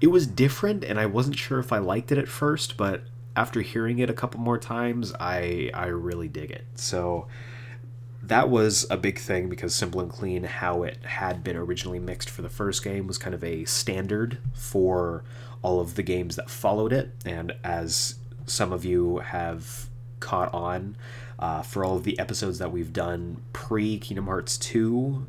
it 0.00 0.08
was 0.08 0.26
different 0.26 0.84
and 0.84 0.98
I 0.98 1.06
wasn't 1.06 1.36
sure 1.36 1.58
if 1.58 1.72
I 1.72 1.78
liked 1.78 2.10
it 2.12 2.18
at 2.18 2.28
first, 2.28 2.76
but 2.76 3.02
after 3.36 3.60
hearing 3.60 3.98
it 3.98 4.10
a 4.10 4.14
couple 4.14 4.40
more 4.40 4.58
times, 4.58 5.12
I 5.20 5.70
I 5.74 5.86
really 5.86 6.28
dig 6.28 6.50
it. 6.50 6.64
So 6.74 7.26
that 8.22 8.50
was 8.50 8.86
a 8.90 8.96
big 8.96 9.18
thing 9.18 9.48
because 9.48 9.74
Simple 9.74 10.00
and 10.00 10.10
Clean, 10.10 10.44
how 10.44 10.82
it 10.82 10.98
had 11.04 11.42
been 11.42 11.56
originally 11.56 11.98
mixed 11.98 12.28
for 12.30 12.42
the 12.42 12.48
first 12.48 12.84
game, 12.84 13.06
was 13.06 13.18
kind 13.18 13.34
of 13.34 13.42
a 13.42 13.64
standard 13.64 14.38
for 14.54 15.24
all 15.62 15.80
of 15.80 15.94
the 15.94 16.02
games 16.02 16.36
that 16.36 16.50
followed 16.50 16.92
it. 16.92 17.10
And 17.24 17.52
as 17.64 18.16
some 18.46 18.72
of 18.72 18.84
you 18.84 19.18
have 19.18 19.88
caught 20.20 20.52
on, 20.52 20.96
uh, 21.38 21.62
for 21.62 21.84
all 21.84 21.96
of 21.96 22.04
the 22.04 22.18
episodes 22.18 22.58
that 22.58 22.70
we've 22.70 22.92
done 22.92 23.42
pre 23.52 23.98
Kingdom 23.98 24.26
Hearts 24.26 24.58
2 24.58 25.26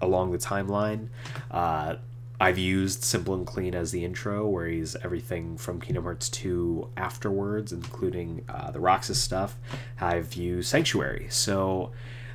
along 0.00 0.32
the 0.32 0.38
timeline, 0.38 1.08
uh, 1.50 1.96
I've 2.38 2.58
used 2.58 3.02
Simple 3.02 3.34
and 3.34 3.46
Clean 3.46 3.74
as 3.74 3.92
the 3.92 4.04
intro, 4.04 4.46
where 4.46 4.66
he's 4.66 4.94
everything 4.96 5.56
from 5.56 5.80
Kingdom 5.80 6.04
Hearts 6.04 6.28
2 6.28 6.90
afterwards, 6.96 7.72
including 7.72 8.44
uh, 8.48 8.70
the 8.70 8.80
Roxas 8.80 9.20
stuff. 9.20 9.56
I've 10.00 10.34
used 10.34 10.68
Sanctuary. 10.68 11.28
So 11.30 11.92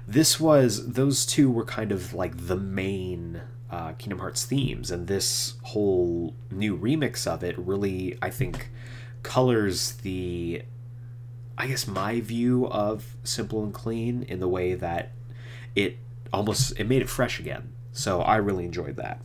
this 0.08 0.40
was, 0.40 0.94
those 0.94 1.26
two 1.26 1.52
were 1.52 1.66
kind 1.66 1.92
of 1.92 2.14
like 2.14 2.48
the 2.48 2.58
main 2.58 3.42
uh, 3.70 3.94
Kingdom 3.94 4.20
Hearts 4.20 4.44
themes, 4.44 4.90
and 4.90 5.08
this 5.08 5.54
whole 5.62 6.34
new 6.50 6.76
remix 6.78 7.28
of 7.28 7.44
it 7.44 7.58
really, 7.58 8.18
I 8.22 8.32
think, 8.32 8.70
colors 9.22 9.94
the, 9.94 10.64
I 11.58 11.68
guess, 11.68 11.88
my 11.88 12.22
view 12.22 12.68
of 12.68 13.16
Simple 13.24 13.64
and 13.64 13.74
Clean 13.74 14.24
in 14.24 14.40
the 14.40 14.48
way 14.48 14.74
that 14.74 15.12
it 15.76 15.98
almost, 16.34 16.80
it 16.80 16.86
made 16.86 17.04
it 17.04 17.10
fresh 17.10 17.40
again. 17.40 17.72
So 17.94 18.22
I 18.22 18.38
really 18.38 18.66
enjoyed 18.66 18.96
that. 18.96 19.22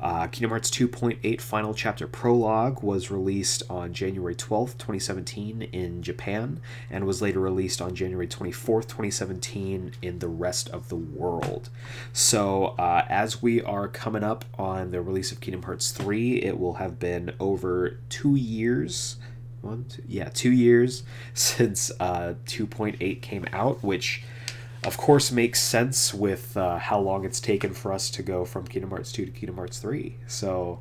Uh, 0.00 0.26
Kingdom 0.26 0.50
Hearts 0.50 0.70
2.8 0.70 1.40
Final 1.40 1.74
Chapter 1.74 2.06
Prologue 2.06 2.82
was 2.82 3.10
released 3.10 3.62
on 3.70 3.92
January 3.92 4.34
12th, 4.34 4.72
2017 4.72 5.62
in 5.62 6.02
Japan, 6.02 6.60
and 6.90 7.06
was 7.06 7.22
later 7.22 7.40
released 7.40 7.80
on 7.80 7.94
January 7.94 8.26
24th, 8.26 8.82
2017 8.82 9.92
in 10.02 10.18
the 10.18 10.28
rest 10.28 10.68
of 10.70 10.88
the 10.88 10.96
world. 10.96 11.70
So, 12.12 12.74
uh, 12.78 13.04
as 13.08 13.42
we 13.42 13.62
are 13.62 13.88
coming 13.88 14.24
up 14.24 14.44
on 14.58 14.90
the 14.90 15.00
release 15.00 15.32
of 15.32 15.40
Kingdom 15.40 15.62
Hearts 15.62 15.90
3, 15.92 16.42
it 16.42 16.58
will 16.58 16.74
have 16.74 16.98
been 16.98 17.34
over 17.40 17.98
two 18.08 18.34
years. 18.34 19.16
One, 19.62 19.86
two, 19.88 20.02
yeah, 20.06 20.28
two 20.28 20.52
years 20.52 21.04
since 21.34 21.90
uh, 22.00 22.34
2.8 22.46 23.22
came 23.22 23.46
out, 23.52 23.82
which 23.82 24.22
of 24.84 24.96
course 24.96 25.32
makes 25.32 25.60
sense 25.62 26.12
with 26.12 26.56
uh, 26.56 26.78
how 26.78 26.98
long 26.98 27.24
it's 27.24 27.40
taken 27.40 27.72
for 27.72 27.92
us 27.92 28.10
to 28.10 28.22
go 28.22 28.44
from 28.44 28.66
Kingdom 28.66 28.90
Hearts 28.90 29.12
2 29.12 29.26
to 29.26 29.30
Kingdom 29.32 29.56
Hearts 29.56 29.78
3. 29.78 30.16
So, 30.26 30.80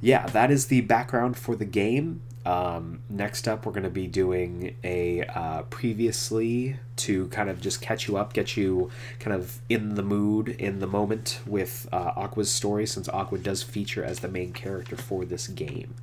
yeah, 0.00 0.26
that 0.26 0.50
is 0.50 0.66
the 0.66 0.80
background 0.82 1.36
for 1.36 1.54
the 1.54 1.64
game. 1.64 2.22
Um, 2.44 3.00
next 3.08 3.48
up, 3.48 3.66
we're 3.66 3.72
going 3.72 3.82
to 3.82 3.90
be 3.90 4.06
doing 4.06 4.76
a 4.84 5.22
uh, 5.22 5.62
previously 5.62 6.76
to 6.96 7.26
kind 7.28 7.50
of 7.50 7.60
just 7.60 7.80
catch 7.80 8.06
you 8.06 8.16
up, 8.16 8.32
get 8.32 8.56
you 8.56 8.90
kind 9.18 9.34
of 9.34 9.60
in 9.68 9.96
the 9.96 10.02
mood, 10.02 10.48
in 10.48 10.78
the 10.78 10.86
moment 10.86 11.40
with 11.44 11.88
uh, 11.92 12.12
Aqua's 12.16 12.50
story, 12.50 12.86
since 12.86 13.08
Aqua 13.08 13.38
does 13.38 13.64
feature 13.64 14.04
as 14.04 14.20
the 14.20 14.28
main 14.28 14.52
character 14.52 14.96
for 14.96 15.24
this 15.24 15.48
game. 15.48 15.96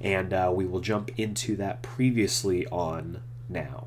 And 0.00 0.34
uh, 0.34 0.52
we 0.54 0.66
will 0.66 0.80
jump 0.80 1.10
into 1.18 1.56
that 1.56 1.80
previously 1.82 2.66
on 2.66 3.22
now. 3.48 3.86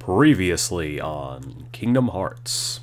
Previously 0.00 0.98
on 0.98 1.66
Kingdom 1.72 2.08
Hearts. 2.08 2.80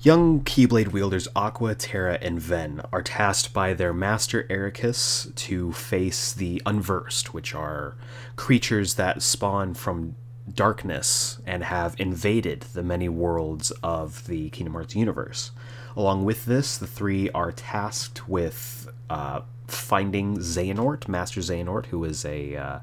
Young 0.00 0.40
Keyblade 0.40 0.88
wielders 0.88 1.28
Aqua, 1.36 1.74
Terra, 1.74 2.18
and 2.22 2.40
Ven 2.40 2.80
are 2.90 3.02
tasked 3.02 3.52
by 3.52 3.74
their 3.74 3.92
master 3.92 4.44
Eraqus 4.44 5.34
to 5.34 5.72
face 5.72 6.32
the 6.32 6.62
Unversed, 6.64 7.34
which 7.34 7.54
are 7.54 7.94
creatures 8.36 8.94
that 8.94 9.20
spawn 9.20 9.74
from 9.74 10.16
darkness 10.52 11.38
and 11.46 11.62
have 11.64 11.94
invaded 11.98 12.62
the 12.72 12.82
many 12.82 13.10
worlds 13.10 13.70
of 13.82 14.26
the 14.26 14.48
Kingdom 14.48 14.72
Hearts 14.72 14.96
universe. 14.96 15.50
Along 15.94 16.24
with 16.24 16.46
this, 16.46 16.78
the 16.78 16.86
three 16.86 17.28
are 17.30 17.52
tasked 17.52 18.26
with 18.26 18.88
uh, 19.10 19.42
finding 19.68 20.38
Xehanort, 20.38 21.06
Master 21.06 21.40
Xehanort, 21.40 21.86
who 21.86 22.02
is 22.04 22.24
a 22.24 22.56
uh, 22.56 22.78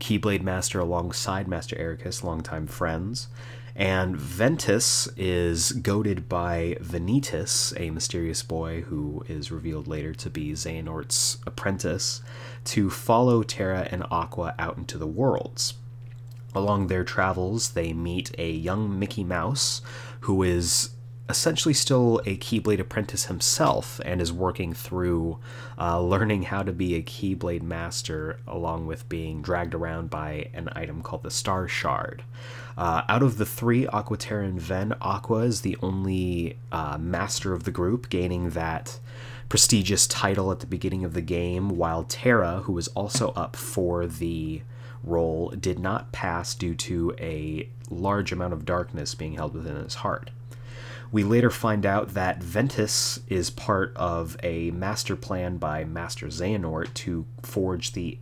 Keyblade 0.00 0.42
Master 0.42 0.80
alongside 0.80 1.46
Master 1.46 1.76
Eraqus, 1.76 2.24
longtime 2.24 2.66
friends. 2.66 3.28
And 3.76 4.16
Ventus 4.16 5.08
is 5.16 5.70
goaded 5.72 6.28
by 6.28 6.76
Vanitas, 6.80 7.72
a 7.78 7.90
mysterious 7.90 8.42
boy 8.42 8.82
who 8.82 9.24
is 9.28 9.52
revealed 9.52 9.86
later 9.86 10.12
to 10.14 10.28
be 10.28 10.52
Xehanort's 10.52 11.38
apprentice, 11.46 12.20
to 12.64 12.90
follow 12.90 13.42
Terra 13.42 13.86
and 13.90 14.04
Aqua 14.10 14.54
out 14.58 14.76
into 14.76 14.98
the 14.98 15.06
worlds. 15.06 15.74
Along 16.54 16.88
their 16.88 17.04
travels, 17.04 17.70
they 17.70 17.92
meet 17.92 18.32
a 18.38 18.50
young 18.50 18.98
Mickey 18.98 19.22
Mouse 19.22 19.82
who 20.20 20.42
is 20.42 20.90
essentially 21.30 21.72
still 21.72 22.20
a 22.26 22.36
Keyblade 22.36 22.80
apprentice 22.80 23.26
himself 23.26 24.00
and 24.04 24.20
is 24.20 24.32
working 24.32 24.74
through 24.74 25.38
uh, 25.78 26.00
learning 26.00 26.44
how 26.44 26.62
to 26.62 26.72
be 26.72 26.94
a 26.94 27.02
Keyblade 27.02 27.62
master, 27.62 28.38
along 28.46 28.86
with 28.86 29.08
being 29.08 29.40
dragged 29.40 29.74
around 29.74 30.10
by 30.10 30.50
an 30.52 30.68
item 30.72 31.02
called 31.02 31.22
the 31.22 31.30
Star 31.30 31.66
Shard. 31.68 32.22
Uh, 32.76 33.02
out 33.08 33.22
of 33.22 33.38
the 33.38 33.46
three, 33.46 33.86
Aqua, 33.86 34.16
Terra, 34.16 34.46
and 34.46 34.60
Ven, 34.60 34.94
Aqua 35.00 35.40
is 35.40 35.60
the 35.60 35.76
only 35.82 36.58
uh, 36.72 36.98
master 36.98 37.52
of 37.52 37.64
the 37.64 37.70
group, 37.70 38.08
gaining 38.08 38.50
that 38.50 38.98
prestigious 39.48 40.06
title 40.06 40.52
at 40.52 40.60
the 40.60 40.66
beginning 40.66 41.04
of 41.04 41.12
the 41.12 41.20
game, 41.20 41.70
while 41.70 42.04
Terra, 42.04 42.60
who 42.64 42.72
was 42.72 42.88
also 42.88 43.30
up 43.32 43.56
for 43.56 44.06
the 44.06 44.62
role, 45.02 45.50
did 45.50 45.78
not 45.78 46.12
pass 46.12 46.54
due 46.54 46.74
to 46.74 47.14
a 47.18 47.68
large 47.90 48.32
amount 48.32 48.52
of 48.52 48.64
darkness 48.64 49.14
being 49.14 49.34
held 49.34 49.54
within 49.54 49.76
his 49.76 49.96
heart. 49.96 50.30
We 51.12 51.24
later 51.24 51.50
find 51.50 51.84
out 51.84 52.14
that 52.14 52.42
Ventus 52.42 53.20
is 53.26 53.50
part 53.50 53.92
of 53.96 54.36
a 54.42 54.70
master 54.70 55.16
plan 55.16 55.56
by 55.56 55.84
Master 55.84 56.26
Xehanort 56.26 56.94
to 56.94 57.26
forge 57.42 57.92
the 57.92 58.18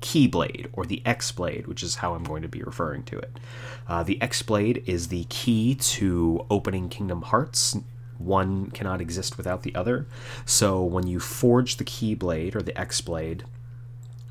Keyblade, 0.00 0.68
or 0.72 0.84
the 0.84 1.02
X 1.04 1.32
Blade, 1.32 1.66
which 1.66 1.82
is 1.82 1.96
how 1.96 2.14
I'm 2.14 2.22
going 2.22 2.42
to 2.42 2.48
be 2.48 2.62
referring 2.62 3.02
to 3.04 3.18
it. 3.18 3.40
Uh, 3.88 4.02
the 4.02 4.20
X 4.22 4.42
Blade 4.42 4.84
is 4.86 5.08
the 5.08 5.24
key 5.24 5.74
to 5.74 6.46
opening 6.50 6.88
Kingdom 6.88 7.22
Hearts. 7.22 7.76
One 8.18 8.70
cannot 8.70 9.00
exist 9.00 9.36
without 9.36 9.62
the 9.62 9.74
other. 9.74 10.06
So 10.44 10.84
when 10.84 11.06
you 11.06 11.18
forge 11.18 11.76
the 11.76 11.84
Keyblade, 11.84 12.54
or 12.54 12.62
the 12.62 12.78
X 12.78 13.00
Blade, 13.00 13.44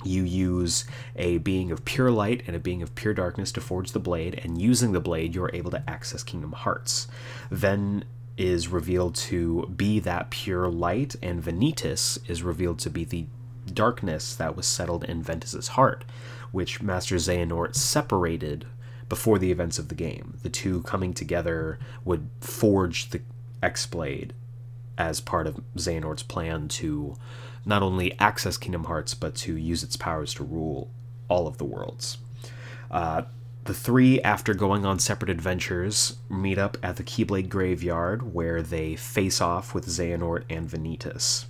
you 0.06 0.24
use 0.24 0.86
a 1.16 1.38
being 1.40 1.72
of 1.72 1.86
pure 1.86 2.12
light 2.12 2.44
and 2.48 2.56
a 2.56 2.60
being 2.60 2.82
of 2.82 2.96
pure 2.96 3.14
darkness 3.14 3.52
to 3.54 3.62
forge 3.62 3.92
the 3.92 4.00
blade, 4.00 4.40
and 4.44 4.62
using 4.62 4.92
the 4.92 5.00
blade, 5.00 5.36
you're 5.36 5.52
able 5.54 5.72
to 5.72 5.90
access 5.90 6.24
Kingdom 6.24 6.52
Hearts. 6.52 7.08
Then 7.50 8.06
is 8.38 8.68
revealed 8.68 9.16
to 9.16 9.66
be 9.68 10.00
that 10.00 10.30
pure 10.30 10.68
light, 10.68 11.16
and 11.22 11.42
Vanitas 11.42 12.20
is 12.30 12.44
revealed 12.44 12.80
to 12.80 12.90
be 12.90 13.06
the 13.06 13.26
darkness 13.74 14.36
that 14.36 14.56
was 14.56 14.68
settled 14.68 15.04
in 15.04 15.24
Ventus's 15.24 15.70
heart, 15.70 16.06
which 16.52 16.82
Master 16.82 17.16
Xehanort 17.16 17.76
separated 17.76 18.66
before 19.08 19.40
the 19.40 19.52
events 19.52 19.80
of 19.80 19.88
the 19.88 19.96
game. 19.96 20.38
The 20.44 20.50
two 20.50 20.82
coming 20.84 21.14
together 21.14 21.80
would 22.04 22.30
forge 22.42 23.10
the 23.10 23.22
X 23.62 23.86
Blade 23.86 24.34
as 24.98 25.20
part 25.20 25.48
of 25.48 25.62
Xehanort's 25.76 26.24
plan 26.24 26.68
to 26.70 27.16
not 27.66 27.82
only 27.82 28.18
access 28.20 28.58
Kingdom 28.58 28.86
Hearts, 28.86 29.14
but 29.14 29.36
to 29.36 29.56
use 29.56 29.84
its 29.84 29.98
powers 29.98 30.34
to 30.36 30.44
rule 30.44 30.90
all 31.28 31.48
of 31.48 31.58
the 31.58 31.66
worlds. 31.66 32.18
Uh, 32.92 33.24
the 33.66 33.74
three, 33.74 34.22
after 34.22 34.54
going 34.54 34.86
on 34.86 35.00
separate 35.00 35.32
adventures, 35.32 36.18
meet 36.30 36.60
up 36.60 36.78
at 36.84 36.98
the 36.98 37.04
Keyblade 37.04 37.50
Graveyard 37.50 38.32
where 38.32 38.62
they 38.62 38.96
face 38.96 39.42
off 39.42 39.74
with 39.74 39.88
Xehanort 39.88 40.44
and 40.52 40.70
Vanitas. 40.70 41.46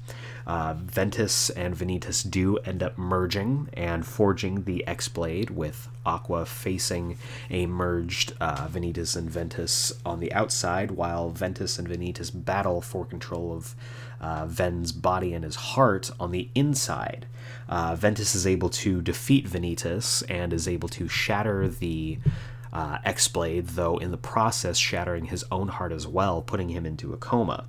Uh, 0.47 0.75
Ventus 0.75 1.49
and 1.49 1.75
Vanitas 1.75 2.29
do 2.29 2.57
end 2.59 2.81
up 2.83 2.97
merging 2.97 3.67
and 3.73 4.05
forging 4.05 4.63
the 4.63 4.85
X 4.87 5.07
Blade, 5.07 5.49
with 5.49 5.89
Aqua 6.05 6.45
facing 6.45 7.17
a 7.49 7.65
merged 7.65 8.33
uh, 8.39 8.67
and 8.73 9.29
Ventus 9.29 9.91
on 10.05 10.19
the 10.19 10.31
outside, 10.31 10.91
while 10.91 11.31
Ventus 11.31 11.79
and 11.79 11.89
Vanitas 11.89 12.31
battle 12.31 12.79
for 12.79 13.05
control 13.05 13.51
of 13.51 13.75
uh, 14.19 14.45
Ven's 14.45 14.91
body 14.91 15.33
and 15.33 15.43
his 15.43 15.55
heart 15.55 16.11
on 16.19 16.31
the 16.31 16.49
inside. 16.55 17.25
Uh, 17.67 17.95
Ventus 17.95 18.35
is 18.35 18.45
able 18.45 18.69
to 18.69 19.01
defeat 19.01 19.47
Vanitas 19.47 20.23
and 20.29 20.53
is 20.53 20.67
able 20.67 20.89
to 20.89 21.07
shatter 21.07 21.67
the 21.67 22.19
uh, 22.71 22.97
X 23.05 23.27
Blade, 23.29 23.67
though 23.69 23.97
in 23.97 24.11
the 24.11 24.17
process 24.17 24.77
shattering 24.77 25.25
his 25.25 25.45
own 25.51 25.69
heart 25.69 25.93
as 25.93 26.05
well, 26.05 26.41
putting 26.41 26.69
him 26.69 26.85
into 26.85 27.13
a 27.13 27.17
coma. 27.17 27.65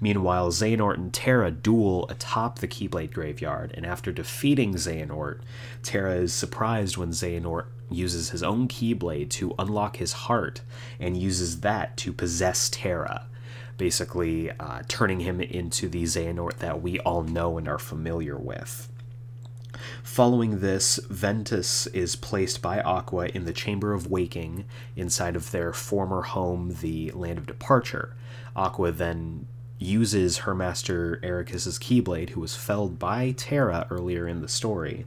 Meanwhile, 0.00 0.50
Xehanort 0.50 0.94
and 0.94 1.12
Terra 1.12 1.50
duel 1.50 2.06
atop 2.08 2.58
the 2.58 2.68
Keyblade 2.68 3.12
graveyard, 3.12 3.72
and 3.74 3.86
after 3.86 4.12
defeating 4.12 4.74
Xehanort, 4.74 5.40
Terra 5.82 6.16
is 6.16 6.32
surprised 6.32 6.96
when 6.96 7.10
Xehanort 7.10 7.66
uses 7.90 8.30
his 8.30 8.42
own 8.42 8.66
Keyblade 8.66 9.30
to 9.30 9.54
unlock 9.58 9.98
his 9.98 10.12
heart 10.12 10.62
and 10.98 11.16
uses 11.16 11.60
that 11.60 11.96
to 11.98 12.12
possess 12.12 12.68
Terra, 12.68 13.26
basically 13.76 14.50
uh, 14.50 14.82
turning 14.88 15.20
him 15.20 15.40
into 15.40 15.88
the 15.88 16.04
Xehanort 16.04 16.58
that 16.58 16.82
we 16.82 16.98
all 17.00 17.22
know 17.22 17.58
and 17.58 17.68
are 17.68 17.78
familiar 17.78 18.36
with. 18.36 18.88
Following 20.02 20.60
this, 20.60 20.98
Ventus 21.10 21.86
is 21.88 22.16
placed 22.16 22.62
by 22.62 22.80
Aqua 22.80 23.26
in 23.26 23.44
the 23.44 23.52
Chamber 23.52 23.92
of 23.92 24.10
Waking 24.10 24.64
inside 24.94 25.36
of 25.36 25.50
their 25.50 25.72
former 25.72 26.22
home, 26.22 26.76
the 26.80 27.10
Land 27.10 27.38
of 27.38 27.46
Departure. 27.46 28.14
Aqua 28.54 28.92
then 28.92 29.46
uses 29.78 30.38
her 30.38 30.54
master 30.54 31.20
Eraqus's 31.22 31.78
Keyblade, 31.78 32.30
who 32.30 32.40
was 32.40 32.56
felled 32.56 32.98
by 32.98 33.32
Terra 33.32 33.86
earlier 33.90 34.26
in 34.26 34.40
the 34.40 34.48
story, 34.48 35.04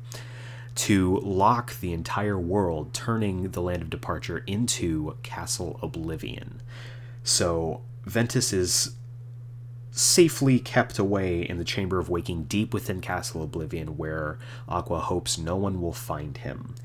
to 0.75 1.17
lock 1.17 1.79
the 1.79 1.91
entire 1.91 2.37
world, 2.37 2.93
turning 2.93 3.49
the 3.49 3.61
Land 3.61 3.81
of 3.81 3.89
Departure 3.89 4.43
into 4.45 5.17
Castle 5.23 5.79
Oblivion. 5.81 6.61
So 7.23 7.81
Ventus 8.09 8.51
is 8.51 8.95
safely 9.91 10.59
kept 10.59 10.97
away 10.97 11.41
in 11.41 11.57
the 11.57 11.63
Chamber 11.63 11.99
of 11.99 12.09
Waking 12.09 12.43
deep 12.45 12.73
within 12.73 13.01
Castle 13.01 13.43
Oblivion, 13.43 13.97
where 13.97 14.39
Aqua 14.67 14.99
hopes 14.99 15.37
no 15.37 15.55
one 15.55 15.81
will 15.81 15.93
find 15.93 16.37
him. 16.37 16.75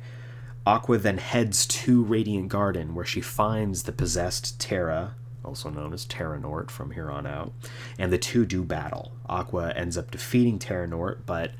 Aqua 0.67 0.99
then 0.99 1.19
heads 1.19 1.67
to 1.67 2.03
Radiant 2.05 2.49
Garden, 2.49 2.95
where 2.95 3.05
she 3.05 3.21
finds 3.21 3.83
the 3.83 3.93
possessed 3.93 4.61
Terra, 4.61 5.15
also 5.45 5.71
known 5.71 5.93
as 5.93 6.07
Terranort 6.07 6.71
from 6.71 6.91
here 6.93 7.11
on 7.11 7.27
out, 7.27 7.53
and 7.99 8.13
the 8.13 8.19
two 8.19 8.45
do 8.47 8.63
battle. 8.63 9.13
Aqua 9.27 9.73
ends 9.75 9.97
up 9.97 10.11
defeating 10.11 10.59
Terranort, 10.59 11.19
but 11.27 11.53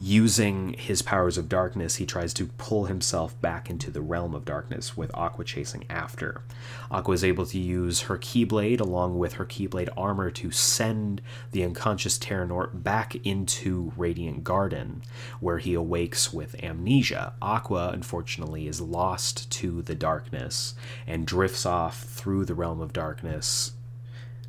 using 0.00 0.74
his 0.74 1.02
powers 1.02 1.36
of 1.36 1.48
darkness, 1.48 1.96
he 1.96 2.06
tries 2.06 2.32
to 2.34 2.46
pull 2.58 2.84
himself 2.84 3.38
back 3.40 3.68
into 3.68 3.90
the 3.90 4.00
realm 4.00 4.34
of 4.34 4.44
darkness 4.44 4.96
with 4.96 5.10
Aqua 5.14 5.44
chasing 5.44 5.84
after. 5.90 6.42
Aqua 6.90 7.14
is 7.14 7.24
able 7.24 7.46
to 7.46 7.58
use 7.58 8.02
her 8.02 8.16
Keyblade 8.16 8.80
along 8.80 9.18
with 9.18 9.34
her 9.34 9.44
Keyblade 9.44 9.88
armor 9.96 10.30
to 10.30 10.50
send 10.50 11.20
the 11.52 11.64
unconscious 11.64 12.18
Terranort 12.18 12.82
back 12.82 13.16
into 13.26 13.92
Radiant 13.96 14.44
Garden, 14.44 15.02
where 15.40 15.58
he 15.58 15.74
awakes 15.74 16.32
with 16.32 16.62
amnesia. 16.62 17.32
Aqua, 17.42 17.90
unfortunately, 17.92 18.68
is 18.68 18.80
lost 18.80 19.50
to 19.52 19.82
the 19.82 19.94
darkness 19.94 20.74
and 21.06 21.26
drifts 21.26 21.66
off 21.66 22.02
through 22.04 22.44
the 22.44 22.54
realm 22.54 22.80
of 22.80 22.92
darkness, 22.92 23.72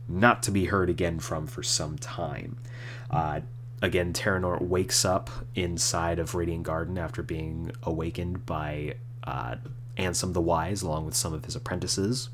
not 0.07 0.43
to 0.43 0.51
be 0.51 0.65
heard 0.65 0.89
again 0.89 1.19
from 1.19 1.47
for 1.47 1.63
some 1.63 1.97
time. 1.97 2.57
Uh, 3.09 3.39
again, 3.81 4.13
Terranort 4.13 4.61
wakes 4.61 5.05
up 5.05 5.29
inside 5.55 6.19
of 6.19 6.35
Radiant 6.35 6.63
Garden 6.63 6.97
after 6.97 7.23
being 7.23 7.71
awakened 7.83 8.45
by 8.45 8.95
uh, 9.23 9.55
Ansem 9.97 10.33
the 10.33 10.41
Wise, 10.41 10.81
along 10.81 11.05
with 11.05 11.15
some 11.15 11.33
of 11.33 11.45
his 11.45 11.55
apprentices. 11.55 12.29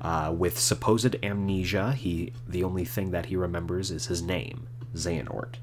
Uh, 0.00 0.32
with 0.36 0.58
supposed 0.58 1.16
amnesia, 1.22 1.92
he 1.92 2.32
the 2.48 2.62
only 2.62 2.84
thing 2.84 3.10
that 3.10 3.26
he 3.26 3.36
remembers 3.36 3.90
is 3.90 4.06
his 4.06 4.22
name, 4.22 4.66
Xehanort. 4.94 5.54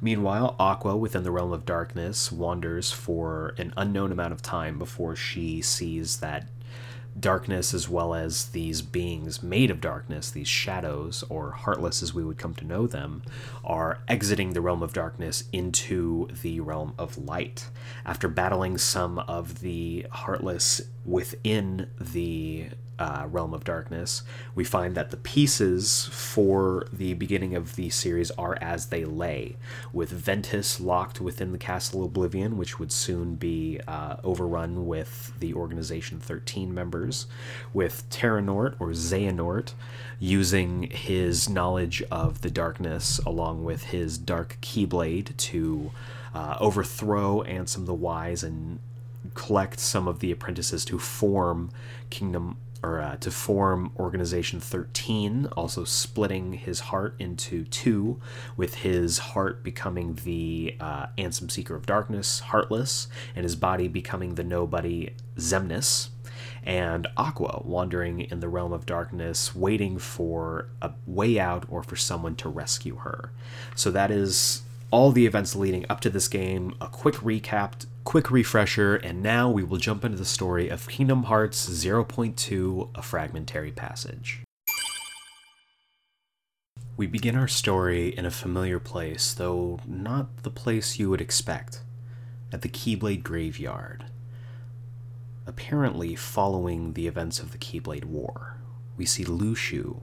Meanwhile, 0.00 0.54
Aqua, 0.60 0.96
within 0.96 1.24
the 1.24 1.32
realm 1.32 1.52
of 1.52 1.66
darkness, 1.66 2.30
wanders 2.30 2.92
for 2.92 3.54
an 3.58 3.74
unknown 3.76 4.12
amount 4.12 4.32
of 4.32 4.40
time 4.40 4.78
before 4.78 5.16
she 5.16 5.60
sees 5.60 6.18
that 6.18 6.46
darkness 7.20 7.74
as 7.74 7.88
well 7.88 8.14
as 8.14 8.46
these 8.46 8.82
beings 8.82 9.42
made 9.42 9.70
of 9.70 9.80
darkness, 9.80 10.30
these 10.30 10.48
shadows, 10.48 11.24
or 11.28 11.50
heartless 11.52 12.02
as 12.02 12.14
we 12.14 12.24
would 12.24 12.38
come 12.38 12.54
to 12.54 12.64
know 12.64 12.86
them, 12.86 13.22
are 13.64 13.98
exiting 14.08 14.52
the 14.52 14.60
realm 14.60 14.82
of 14.82 14.92
darkness 14.92 15.44
into 15.52 16.28
the 16.42 16.60
realm 16.60 16.94
of 16.98 17.18
light. 17.18 17.68
After 18.04 18.28
battling 18.28 18.78
some 18.78 19.18
of 19.20 19.60
the 19.60 20.06
heartless 20.10 20.82
within 21.04 21.88
the 22.00 22.68
uh, 22.98 23.26
Realm 23.30 23.54
of 23.54 23.64
Darkness, 23.64 24.22
we 24.54 24.64
find 24.64 24.94
that 24.94 25.10
the 25.10 25.16
pieces 25.16 26.08
for 26.12 26.86
the 26.92 27.14
beginning 27.14 27.54
of 27.54 27.76
the 27.76 27.90
series 27.90 28.30
are 28.32 28.58
as 28.60 28.86
they 28.86 29.04
lay, 29.04 29.56
with 29.92 30.10
Ventus 30.10 30.80
locked 30.80 31.20
within 31.20 31.52
the 31.52 31.58
Castle 31.58 32.04
Oblivion, 32.04 32.56
which 32.56 32.78
would 32.78 32.92
soon 32.92 33.34
be 33.36 33.80
uh, 33.86 34.16
overrun 34.24 34.86
with 34.86 35.32
the 35.38 35.54
Organization 35.54 36.18
13 36.18 36.74
members, 36.74 37.26
with 37.72 38.08
Terranort 38.10 38.74
or 38.78 38.88
Xehanort 38.88 39.72
using 40.20 40.84
his 40.90 41.48
knowledge 41.48 42.02
of 42.10 42.40
the 42.40 42.50
darkness 42.50 43.18
along 43.24 43.64
with 43.64 43.84
his 43.84 44.18
dark 44.18 44.58
Keyblade 44.60 45.36
to 45.36 45.92
uh, 46.34 46.56
overthrow 46.60 47.42
Ansem 47.44 47.86
the 47.86 47.94
Wise 47.94 48.42
and 48.42 48.80
collect 49.34 49.78
some 49.78 50.08
of 50.08 50.20
the 50.20 50.30
apprentices 50.30 50.84
to 50.86 50.98
form 50.98 51.70
Kingdom 52.10 52.56
or 52.82 53.00
uh, 53.00 53.16
to 53.16 53.30
form 53.30 53.92
Organization 53.98 54.60
13, 54.60 55.46
also 55.56 55.84
splitting 55.84 56.54
his 56.54 56.80
heart 56.80 57.14
into 57.18 57.64
two, 57.64 58.20
with 58.56 58.76
his 58.76 59.18
heart 59.18 59.62
becoming 59.62 60.14
the 60.24 60.76
uh, 60.80 61.06
Ansem 61.16 61.50
Seeker 61.50 61.74
of 61.74 61.86
Darkness, 61.86 62.40
Heartless, 62.40 63.08
and 63.34 63.44
his 63.44 63.56
body 63.56 63.88
becoming 63.88 64.34
the 64.34 64.44
nobody 64.44 65.10
Xemnas, 65.36 66.08
and 66.62 67.06
Aqua 67.16 67.62
wandering 67.64 68.20
in 68.20 68.40
the 68.40 68.48
realm 68.48 68.72
of 68.72 68.86
darkness, 68.86 69.54
waiting 69.54 69.98
for 69.98 70.68
a 70.82 70.92
way 71.06 71.38
out 71.38 71.64
or 71.68 71.82
for 71.82 71.96
someone 71.96 72.36
to 72.36 72.48
rescue 72.48 72.96
her. 72.96 73.32
So 73.74 73.90
that 73.90 74.10
is 74.10 74.62
all 74.90 75.12
the 75.12 75.26
events 75.26 75.54
leading 75.54 75.84
up 75.88 76.00
to 76.00 76.10
this 76.10 76.28
game, 76.28 76.74
a 76.80 76.88
quick 76.88 77.16
recap 77.16 77.84
quick 78.08 78.30
refresher, 78.30 78.96
and 78.96 79.22
now 79.22 79.50
we 79.50 79.62
will 79.62 79.76
jump 79.76 80.02
into 80.02 80.16
the 80.16 80.24
story 80.24 80.70
of 80.70 80.88
Kingdom 80.88 81.24
Hearts 81.24 81.68
0.2 81.68 82.88
A 82.94 83.02
Fragmentary 83.02 83.70
Passage. 83.70 84.40
We 86.96 87.06
begin 87.06 87.36
our 87.36 87.46
story 87.46 88.16
in 88.16 88.24
a 88.24 88.30
familiar 88.30 88.80
place, 88.80 89.34
though 89.34 89.80
not 89.86 90.42
the 90.42 90.50
place 90.50 90.98
you 90.98 91.10
would 91.10 91.20
expect. 91.20 91.82
at 92.50 92.62
the 92.62 92.68
Keyblade 92.70 93.22
Graveyard. 93.22 94.06
Apparently, 95.46 96.14
following 96.14 96.94
the 96.94 97.06
events 97.06 97.40
of 97.40 97.52
the 97.52 97.58
Keyblade 97.58 98.06
War, 98.06 98.56
we 98.96 99.04
see 99.04 99.24
Luxu, 99.26 100.00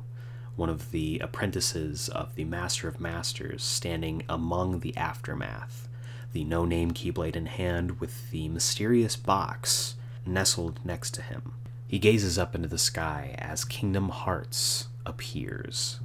one 0.55 0.69
of 0.69 0.91
the 0.91 1.19
apprentices 1.19 2.09
of 2.09 2.35
the 2.35 2.45
Master 2.45 2.87
of 2.87 2.99
Masters, 2.99 3.63
standing 3.63 4.23
among 4.29 4.79
the 4.79 4.95
aftermath, 4.95 5.87
the 6.33 6.43
no 6.43 6.65
name 6.65 6.91
Keyblade 6.91 7.35
in 7.35 7.45
hand 7.45 7.99
with 7.99 8.31
the 8.31 8.49
mysterious 8.49 9.15
box 9.15 9.95
nestled 10.25 10.79
next 10.83 11.13
to 11.15 11.21
him. 11.21 11.53
He 11.87 11.99
gazes 11.99 12.37
up 12.37 12.55
into 12.55 12.67
the 12.67 12.77
sky 12.77 13.35
as 13.37 13.65
Kingdom 13.65 14.09
Hearts 14.09 14.87
appears. 15.05 15.99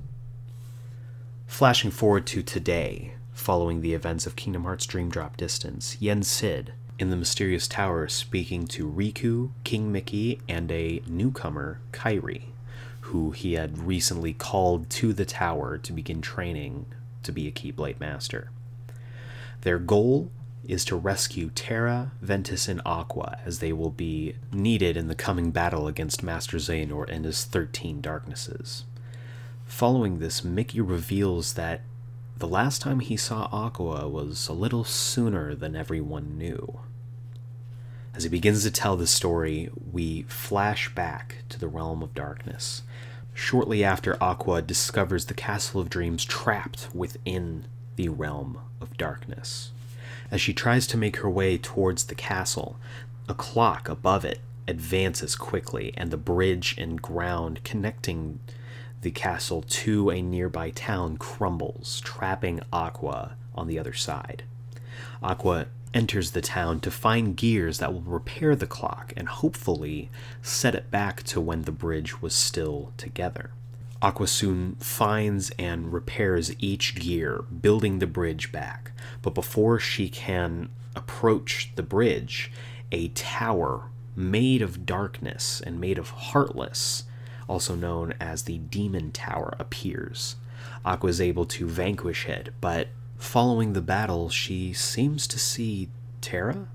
Flashing 1.47 1.91
forward 1.91 2.27
to 2.29 2.43
today, 2.43 3.15
following 3.33 3.81
the 3.81 3.95
events 3.95 4.27
of 4.27 4.37
Kingdom 4.37 4.65
Hearts 4.65 4.87
Dream 4.87 5.09
Drop 5.09 5.37
Distance, 5.37 5.97
Yen 6.01 6.23
Sid 6.23 6.75
in 7.01 7.09
the 7.09 7.17
mysterious 7.17 7.67
tower 7.67 8.07
speaking 8.09 8.67
to 8.67 8.87
Riku, 8.87 9.53
King 9.65 9.91
Mickey, 9.91 10.39
and 10.47 10.71
a 10.71 11.03
newcomer, 11.07 11.81
Kairi, 11.93 12.50
who 13.11 13.33
he 13.33 13.55
had 13.55 13.79
recently 13.79 14.33
called 14.33 14.89
to 14.89 15.13
the 15.13 15.25
tower 15.25 15.77
to 15.79 15.93
begin 15.93 16.21
training 16.21 16.87
to 17.23 17.33
be 17.33 17.47
a 17.47 17.53
Keyblade 17.53 18.01
Master. 18.01 18.51
Their 19.63 19.79
goal 19.79 20.31
is 20.67 20.85
to 20.85 20.97
rescue 20.97 21.51
Terra, 21.55 22.13
Ventus, 22.23 22.69
and 22.69 22.81
Aqua 22.87 23.39
as 23.45 23.59
they 23.59 23.73
will 23.73 23.91
be 23.91 24.37
needed 24.53 24.97
in 24.97 25.09
the 25.09 25.15
coming 25.15 25.51
battle 25.51 25.89
against 25.89 26.23
Master 26.23 26.59
Xehanort 26.59 27.11
and 27.11 27.25
his 27.25 27.45
13 27.45 28.01
darknesses. 28.01 28.85
Following 29.65 30.19
this, 30.19 30.45
Mickey 30.45 30.81
reveals 30.81 31.55
that 31.55 31.83
the 32.39 32.49
last 32.49 32.81
time 32.81 33.01
he 33.01 33.17
saw 33.17 33.49
Aqua 33.53 34.09
was 34.09 34.49
a 34.49 34.53
little 34.53 34.85
sooner 34.85 35.55
than 35.55 35.77
everyone 35.77 36.39
knew. 36.39 36.81
As 38.15 38.25
he 38.25 38.29
begins 38.29 38.63
to 38.65 38.71
tell 38.71 38.97
the 38.97 39.07
story, 39.07 39.69
we 39.93 40.23
flash 40.23 40.95
back 40.95 41.39
to 41.49 41.59
the 41.59 41.69
realm 41.69 42.03
of 42.03 42.15
darkness. 42.15 42.83
Shortly 43.43 43.83
after 43.83 44.23
Aqua 44.23 44.61
discovers 44.61 45.25
the 45.25 45.35
Castle 45.35 45.81
of 45.81 45.89
Dreams 45.89 46.27
trapped 46.27 46.89
within 46.95 47.65
the 47.97 48.11
realm 48.11 48.59
of 48.83 48.99
darkness. 48.99 49.71
As 50.31 50.43
she 50.43 50.53
tries 50.53 50.87
to 50.89 50.99
make 50.99 51.17
her 51.17 51.31
way 51.31 51.57
towards 51.57 52.05
the 52.05 52.15
castle, 52.15 52.77
a 53.31 53.35
clock 53.35 53.89
above 53.89 54.27
it 54.27 54.41
advances 54.69 55.35
quickly, 55.35 55.95
and 55.97 56.11
the 56.11 56.19
bridge 56.19 56.77
and 56.77 57.01
ground 57.01 57.65
connecting 57.65 58.41
the 59.01 59.11
castle 59.11 59.63
to 59.63 60.11
a 60.11 60.21
nearby 60.21 60.69
town 60.69 61.17
crumbles, 61.17 62.03
trapping 62.05 62.61
Aqua 62.71 63.37
on 63.55 63.67
the 63.67 63.79
other 63.79 63.95
side. 63.95 64.45
Aqua 65.23 65.67
enters 65.93 66.31
the 66.31 66.41
town 66.41 66.81
to 66.81 66.91
find 66.91 67.37
gears 67.37 67.79
that 67.79 67.93
will 67.93 68.03
repair 68.03 68.55
the 68.55 68.67
clock 68.67 69.13
and 69.17 69.29
hopefully 69.29 70.11
set 70.43 70.75
it 70.75 70.91
back 70.91 71.23
to 71.25 71.41
when 71.41 71.63
the 71.63 71.73
bridge 71.73 72.23
was 72.23 72.35
still 72.35 72.93
together. 72.97 73.51
Aqua 74.03 74.27
soon 74.27 74.77
finds 74.77 75.51
and 75.59 75.93
repairs 75.93 76.55
each 76.59 76.95
gear, 76.95 77.45
building 77.61 77.99
the 77.99 78.07
bridge 78.07 78.51
back. 78.51 78.93
But 79.21 79.35
before 79.35 79.79
she 79.79 80.09
can 80.09 80.71
approach 80.97 81.73
the 81.75 81.83
bridge, 81.83 82.51
a 82.91 83.09
tower 83.09 83.91
made 84.17 84.63
of 84.63 84.87
darkness 84.87 85.61
and 85.61 85.81
made 85.81 85.99
of 85.99 86.11
heartless, 86.11 87.05
also 87.47 87.75
known 87.75 88.15
as 88.21 88.45
the 88.45 88.59
Demon 88.59 89.13
Tower, 89.13 89.55
appears. 89.59 90.37
Aqua 90.85 91.11
is 91.11 91.21
able 91.21 91.45
to 91.45 91.67
vanquish 91.67 92.27
it, 92.27 92.55
but 92.61 92.89
following 93.21 93.73
the 93.73 93.81
battle, 93.81 94.29
she 94.29 94.73
seems 94.73 95.27
to 95.29 95.39
see 95.39 95.89
Terra? 96.21 96.69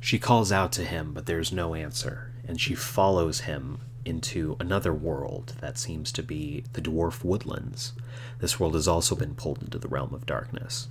She 0.00 0.18
calls 0.18 0.52
out 0.52 0.72
to 0.72 0.84
him, 0.84 1.12
but 1.14 1.26
there's 1.26 1.52
no 1.52 1.74
answer, 1.74 2.32
and 2.46 2.60
she 2.60 2.74
follows 2.74 3.40
him 3.40 3.78
into 4.04 4.56
another 4.60 4.92
world 4.92 5.54
that 5.60 5.78
seems 5.78 6.12
to 6.12 6.22
be 6.22 6.64
the 6.74 6.82
dwarf 6.82 7.24
woodlands. 7.24 7.94
This 8.38 8.60
world 8.60 8.74
has 8.74 8.86
also 8.86 9.16
been 9.16 9.34
pulled 9.34 9.62
into 9.62 9.78
the 9.78 9.88
realm 9.88 10.12
of 10.12 10.26
darkness. 10.26 10.88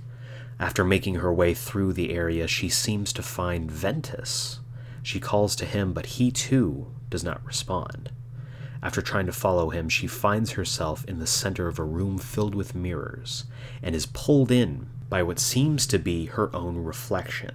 After 0.58 0.84
making 0.84 1.16
her 1.16 1.32
way 1.32 1.54
through 1.54 1.92
the 1.92 2.12
area, 2.12 2.48
she 2.48 2.68
seems 2.68 3.12
to 3.12 3.22
find 3.22 3.70
Ventus. 3.70 4.60
She 5.02 5.20
calls 5.20 5.54
to 5.56 5.64
him, 5.64 5.92
but 5.92 6.06
he 6.06 6.30
too 6.30 6.86
does 7.10 7.22
not 7.22 7.44
respond. 7.44 8.10
After 8.82 9.00
trying 9.00 9.26
to 9.26 9.32
follow 9.32 9.70
him, 9.70 9.88
she 9.88 10.06
finds 10.06 10.52
herself 10.52 11.04
in 11.06 11.18
the 11.18 11.26
center 11.26 11.68
of 11.68 11.78
a 11.78 11.84
room 11.84 12.18
filled 12.18 12.54
with 12.54 12.74
mirrors 12.74 13.44
and 13.82 13.94
is 13.94 14.06
pulled 14.06 14.50
in 14.50 14.88
by 15.08 15.22
what 15.22 15.38
seems 15.38 15.86
to 15.86 15.98
be 15.98 16.26
her 16.26 16.54
own 16.54 16.78
reflection 16.78 17.52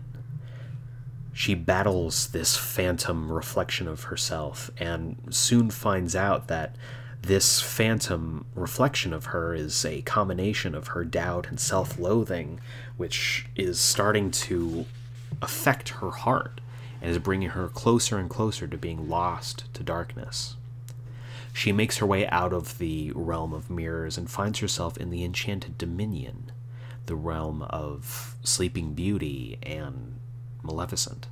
she 1.40 1.56
battles 1.56 2.28
this 2.28 2.58
phantom 2.58 3.32
reflection 3.32 3.88
of 3.88 4.04
herself 4.04 4.70
and 4.78 5.16
soon 5.30 5.70
finds 5.70 6.14
out 6.14 6.50
that 6.50 6.76
this 7.22 7.62
phantom 7.62 8.46
reflection 8.56 9.14
of 9.14 9.28
her 9.28 9.54
is 9.54 9.86
a 9.86 10.02
combination 10.02 10.76
of 10.76 10.88
her 10.88 11.06
doubt 11.06 11.48
and 11.48 11.58
self 11.58 11.98
loathing, 11.98 12.60
which 12.98 13.46
is 13.56 13.80
starting 13.80 14.32
to 14.32 14.86
affect 15.42 15.88
her 15.90 16.12
heart 16.12 16.60
and 17.02 17.12
is 17.12 17.20
bringing 17.20 17.52
her 17.52 17.70
closer 17.70 18.18
and 18.18 18.30
closer 18.30 18.68
to 18.68 18.78
being 18.78 19.08
lost 19.08 19.74
to 19.74 19.82
darkness. 19.82 20.58
She 21.54 21.72
makes 21.72 22.00
her 22.00 22.06
way 22.06 22.28
out 22.28 22.52
of 22.52 22.80
the 22.80 23.14
realm 23.16 23.54
of 23.54 23.70
mirrors 23.70 24.18
and 24.18 24.30
finds 24.30 24.60
herself 24.60 24.98
in 24.98 25.10
the 25.10 25.24
enchanted 25.24 25.78
dominion, 25.78 26.52
the 27.10 27.16
realm 27.16 27.64
of 27.64 28.36
Sleeping 28.44 28.94
Beauty 28.94 29.58
and 29.64 30.20
Maleficent. 30.62 31.28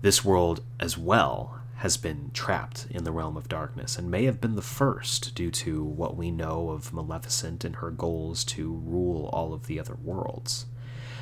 This 0.00 0.24
world, 0.24 0.62
as 0.78 0.96
well, 0.96 1.58
has 1.78 1.96
been 1.96 2.30
trapped 2.32 2.86
in 2.88 3.02
the 3.02 3.10
realm 3.10 3.36
of 3.36 3.48
darkness 3.48 3.98
and 3.98 4.08
may 4.08 4.26
have 4.26 4.40
been 4.40 4.54
the 4.54 4.62
first 4.62 5.34
due 5.34 5.50
to 5.50 5.82
what 5.82 6.16
we 6.16 6.30
know 6.30 6.70
of 6.70 6.92
Maleficent 6.92 7.64
and 7.64 7.76
her 7.76 7.90
goals 7.90 8.44
to 8.44 8.72
rule 8.72 9.28
all 9.32 9.52
of 9.52 9.66
the 9.66 9.80
other 9.80 9.96
worlds. 10.04 10.66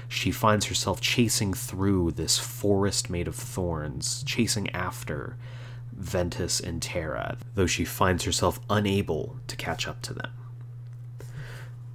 She 0.09 0.31
finds 0.31 0.67
herself 0.67 1.01
chasing 1.01 1.55
through 1.55 2.11
this 2.13 2.39
forest 2.39 3.09
made 3.09 3.29
of 3.29 3.35
thorns, 3.35 4.23
chasing 4.25 4.69
after 4.75 5.39
Ventus 5.93 6.61
and 6.61 6.83
Terra, 6.83 7.39
though 7.55 7.67
she 7.67 7.87
finds 7.87 8.25
herself 8.25 8.61
unable 8.69 9.39
to 9.47 9.57
catch 9.57 9.89
up 9.89 10.03
to 10.03 10.13
them. 10.13 10.33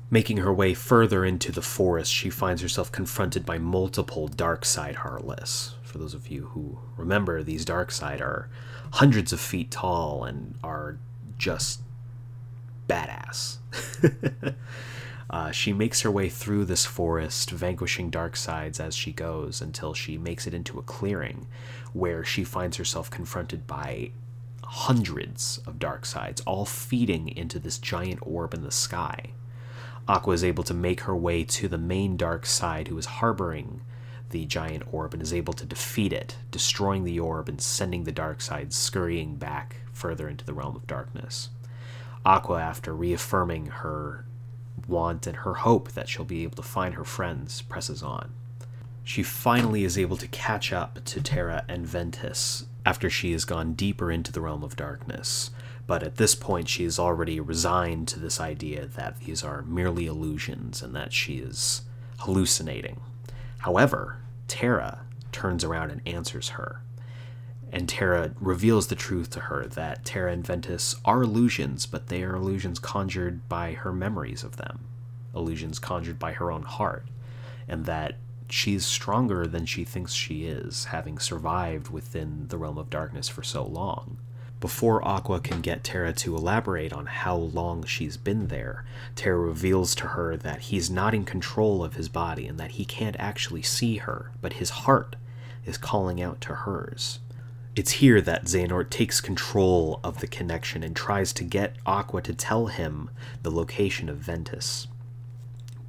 Making 0.10 0.38
her 0.38 0.54
way 0.54 0.74
further 0.74 1.26
into 1.26 1.52
the 1.52 1.62
forest, 1.62 2.12
she 2.12 2.30
finds 2.30 2.62
herself 2.62 2.92
confronted 2.92 3.46
by 3.46 3.58
multiple 3.58 4.28
dark 4.28 4.63
side 4.63 4.98
heartless. 4.98 5.76
For 5.82 5.98
those 5.98 6.13
of 6.13 6.28
you 6.28 6.48
who 6.48 6.80
remember, 6.98 7.42
these 7.42 7.66
dark 7.66 7.92
side 7.92 8.22
are 8.22 8.50
hundreds 8.94 9.34
of 9.34 9.39
feet 9.39 9.72
tall 9.72 10.24
and 10.24 10.56
are 10.63 10.98
just 11.38 11.82
badass. 12.88 13.58
uh, 15.30 15.52
she 15.52 15.74
makes 15.74 16.02
her 16.02 16.12
way 16.12 16.30
through 16.30 16.66
this 16.66 16.86
forest, 16.86 17.50
vanquishing 17.52 18.10
dark 18.10 18.36
sides 18.36 18.80
as 18.80 18.96
she 18.96 19.12
goes 19.12 19.62
until 19.62 19.94
she 19.94 20.18
makes 20.18 20.46
it 20.46 20.54
into 20.54 20.80
a 20.80 20.84
clearing 20.84 21.48
where 21.94 22.24
she 22.24 22.44
finds 22.44 22.78
herself 22.78 23.10
confronted 23.10 23.66
by 23.66 24.12
hundreds 24.63 25.60
of 25.66 25.80
dark 25.80 26.06
sides, 26.06 26.42
all 26.42 26.66
feeding 26.66 27.30
into 27.30 27.60
this 27.60 27.78
giant 27.78 28.20
orb 28.22 28.54
in 28.54 28.63
the 28.63 28.72
sky. 28.72 29.32
Aqua 30.08 30.34
is 30.34 30.44
able 30.44 30.63
to 30.63 30.74
make 30.74 31.02
her 31.02 31.16
way 31.16 31.44
to 31.44 31.68
the 31.68 31.78
main 31.78 32.18
dark 32.18 32.46
side, 32.46 32.89
who 32.89 32.98
is 32.98 33.06
harboring 33.06 33.82
the 34.32 34.46
giant 34.46 34.84
orb 34.92 35.13
and 35.13 35.22
is 35.22 35.34
able 35.34 35.54
to 35.54 35.66
defeat 35.66 36.12
it, 36.12 36.38
destroying 36.52 37.04
the 37.04 37.20
orb 37.20 37.48
and 37.48 37.62
sending 37.62 38.04
the 38.04 38.12
dark 38.12 38.42
side 38.42 38.74
scurrying 38.74 39.36
back 39.36 39.78
further 39.94 40.28
into 40.28 40.44
the 40.44 40.54
realm 40.54 40.76
of 40.76 40.88
darkness. 40.88 41.50
Aqua, 42.26 42.62
after 42.62 42.94
reaffirming 42.94 43.68
her 43.68 44.26
want 44.88 45.28
and 45.28 45.38
her 45.38 45.54
hope 45.54 45.92
that 45.92 46.10
she'll 46.10 46.26
be 46.26 46.44
able 46.44 46.56
to 46.56 46.63
find 46.63 46.96
her 46.96 47.04
friends, 47.04 47.62
presses 47.62 48.02
on. 48.04 48.32
She 49.04 49.24
finally 49.24 49.84
is 49.84 49.98
able 49.98 50.18
to 50.18 50.28
catch 50.28 50.74
up 50.74 51.04
to 51.06 51.22
Terra 51.22 51.63
and 51.68 51.86
Ventus 51.86 52.66
after 52.86 53.10
she 53.10 53.32
has 53.34 53.46
gone 53.46 53.74
deeper 53.74 54.12
into 54.12 54.32
the 54.32 54.42
realm 54.42 54.63
of 54.63 54.76
darkness, 54.76 55.52
but 55.93 56.01
at 56.01 56.15
this 56.15 56.34
point, 56.34 56.67
she 56.67 56.86
is 56.86 56.97
already 56.97 57.39
resigned 57.39 58.08
to 58.08 58.19
this 58.19 58.39
idea 58.39 58.88
that 58.88 59.19
these 59.19 59.43
are 59.43 59.62
merely 59.62 60.08
illusions 60.08 60.82
and 60.82 60.95
that 60.95 61.13
she 61.13 61.36
is 61.36 61.84
hallucinating. 62.17 62.99
However, 63.60 64.17
Terra 64.47 65.01
turns 65.32 65.63
around 65.63 65.91
and 65.91 66.01
answers 66.08 66.49
her. 66.58 66.82
And 67.71 67.88
Terra 67.88 68.34
reveals 68.39 68.88
the 68.88 68.95
truth 68.95 69.29
to 69.34 69.41
her 69.41 69.67
that 69.67 70.03
Terra 70.03 70.34
and 70.34 70.43
Ventus 70.43 70.95
are 71.06 71.21
illusions, 71.21 71.86
but 71.86 72.08
they 72.08 72.23
are 72.23 72.38
illusions 72.38 72.79
conjured 72.79 73.47
by 73.47 73.73
her 73.73 73.93
memories 73.93 74.43
of 74.43 74.58
them, 74.58 74.79
illusions 75.36 75.77
conjured 75.77 76.17
by 76.17 76.32
her 76.32 76.51
own 76.51 76.63
heart, 76.63 77.06
and 77.67 77.86
that 77.86 78.15
she's 78.49 78.84
stronger 78.84 79.45
than 79.45 79.67
she 79.67 79.84
thinks 79.84 80.13
she 80.13 80.45
is, 80.47 80.86
having 80.86 81.19
survived 81.19 81.91
within 81.91 82.47
the 82.47 82.58
realm 82.58 82.79
of 82.79 82.89
darkness 82.89 83.29
for 83.29 83.43
so 83.43 83.63
long 83.63 84.17
Before 84.63 85.06
Aqua 85.06 85.41
can 85.41 85.60
get 85.60 85.84
Terra 85.84 86.13
to 86.13 86.38
elaborate 86.38 86.93
on 86.93 87.08
how 87.08 87.36
long 87.36 87.84
she's 87.84 88.15
been 88.15 88.47
there, 88.47 88.86
Terra 89.13 89.38
reveals 89.38 89.93
to 89.95 90.08
her 90.08 90.38
that 90.38 90.62
he's 90.62 90.89
not 90.89 91.13
in 91.13 91.26
control 91.26 91.84
of 91.84 91.95
his 91.95 92.08
body 92.08 92.47
and 92.47 92.58
that 92.62 92.71
he 92.71 92.86
can't 92.86 93.17
actually 93.19 93.62
see 93.62 93.97
her, 93.97 94.32
but 94.39 94.54
his 94.54 94.69
heart 94.69 95.17
is 95.65 95.78
calling 95.78 96.21
out 96.21 96.39
to 96.39 96.56
hers. 96.56 97.19
It's 97.76 97.91
here 97.91 98.21
that 98.21 98.45
Xehanort 98.45 98.89
takes 98.89 99.19
control 99.19 99.99
of 100.02 100.21
the 100.21 100.28
connection 100.28 100.82
and 100.82 100.95
tries 100.95 101.34
to 101.34 101.43
get 101.43 101.76
Aqua 101.86 102.21
to 102.21 102.34
tell 102.34 102.67
him 102.67 103.10
the 103.41 103.52
location 103.52 104.08
of 104.08 104.19
Ventus. 104.19 104.88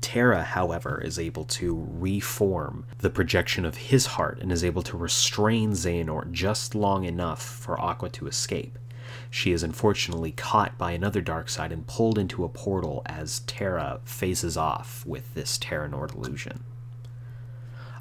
Terra, 0.04 0.42
however, 0.42 1.00
is 1.00 1.18
able 1.18 1.44
to 1.46 1.88
reform 1.90 2.84
the 2.98 3.08
projection 3.08 3.64
of 3.64 3.78
his 3.78 4.04
heart 4.04 4.38
and 4.38 4.52
is 4.52 4.62
able 4.62 4.82
to 4.82 4.98
restrain 4.98 5.70
Xehanort 5.72 6.30
just 6.30 6.74
long 6.74 7.04
enough 7.04 7.42
for 7.42 7.80
Aqua 7.80 8.10
to 8.10 8.26
escape. 8.26 8.78
She 9.30 9.50
is 9.50 9.62
unfortunately 9.62 10.30
caught 10.30 10.76
by 10.76 10.92
another 10.92 11.22
dark 11.22 11.48
side 11.48 11.72
and 11.72 11.86
pulled 11.86 12.18
into 12.18 12.44
a 12.44 12.50
portal 12.50 13.00
as 13.06 13.40
Terra 13.46 14.00
faces 14.04 14.58
off 14.58 15.06
with 15.06 15.32
this 15.32 15.56
Terranort 15.56 16.14
illusion. 16.14 16.64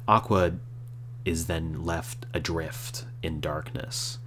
Aqua 0.06 0.56
is 1.24 1.46
then 1.46 1.84
left 1.84 2.26
adrift 2.34 3.06
in 3.22 3.40
darkness 3.40 4.18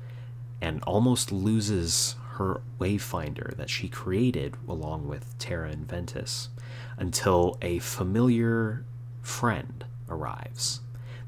and 0.60 0.82
almost 0.88 1.32
loses 1.32 2.16
her 2.38 2.62
wayfinder 2.80 3.56
that 3.56 3.70
she 3.70 3.88
created 3.88 4.58
along 4.68 5.08
with 5.08 5.38
Terra 5.38 5.70
and 5.70 5.88
Ventus 5.88 6.50
until 6.98 7.58
a 7.62 7.80
familiar 7.80 8.84
friend 9.22 9.86
arrives. 10.10 10.82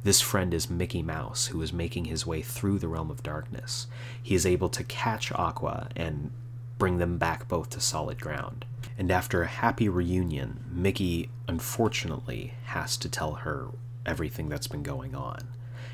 This 0.04 0.22
friend 0.22 0.54
is 0.54 0.70
Mickey 0.70 1.02
Mouse, 1.02 1.48
who 1.48 1.62
is 1.62 1.74
making 1.74 2.06
his 2.06 2.26
way 2.26 2.42
through 2.42 2.80
the 2.80 2.88
realm 2.88 3.12
of 3.12 3.22
darkness. 3.22 3.88
He 4.22 4.34
is 4.34 4.46
able 4.46 4.70
to 4.70 4.84
catch 4.84 5.32
Aqua 5.34 5.90
and 5.96 6.32
bring 6.78 6.98
them 6.98 7.18
back 7.18 7.48
both 7.48 7.70
to 7.72 7.82
solid 7.82 8.22
ground. 8.22 8.66
And 8.98 9.12
after 9.12 9.44
a 9.44 9.48
happy 9.48 9.90
reunion, 9.90 10.64
Mickey 10.72 11.30
unfortunately 11.48 12.54
has 12.66 12.96
to 12.98 13.10
tell 13.10 13.36
her 13.36 13.68
everything 14.06 14.50
that's 14.50 14.68
been 14.68 14.84
going 14.84 15.14
on. 15.14 15.50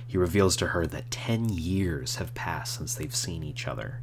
He 0.08 0.18
reveals 0.18 0.56
to 0.58 0.68
her 0.68 0.86
that 0.88 1.12
10 1.12 1.50
years 1.50 2.18
have 2.18 2.36
passed 2.36 2.76
since 2.76 2.94
they've 2.94 3.16
seen 3.16 3.44
each 3.44 3.68
other, 3.68 4.02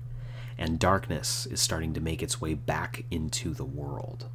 and 0.59 0.79
darkness 0.79 1.47
is 1.47 1.61
starting 1.61 1.95
to 1.95 2.01
make 2.01 2.23
its 2.23 2.41
way 2.41 2.55
back 2.55 3.05
into 3.11 3.55
the 3.55 3.65
world. 3.65 4.27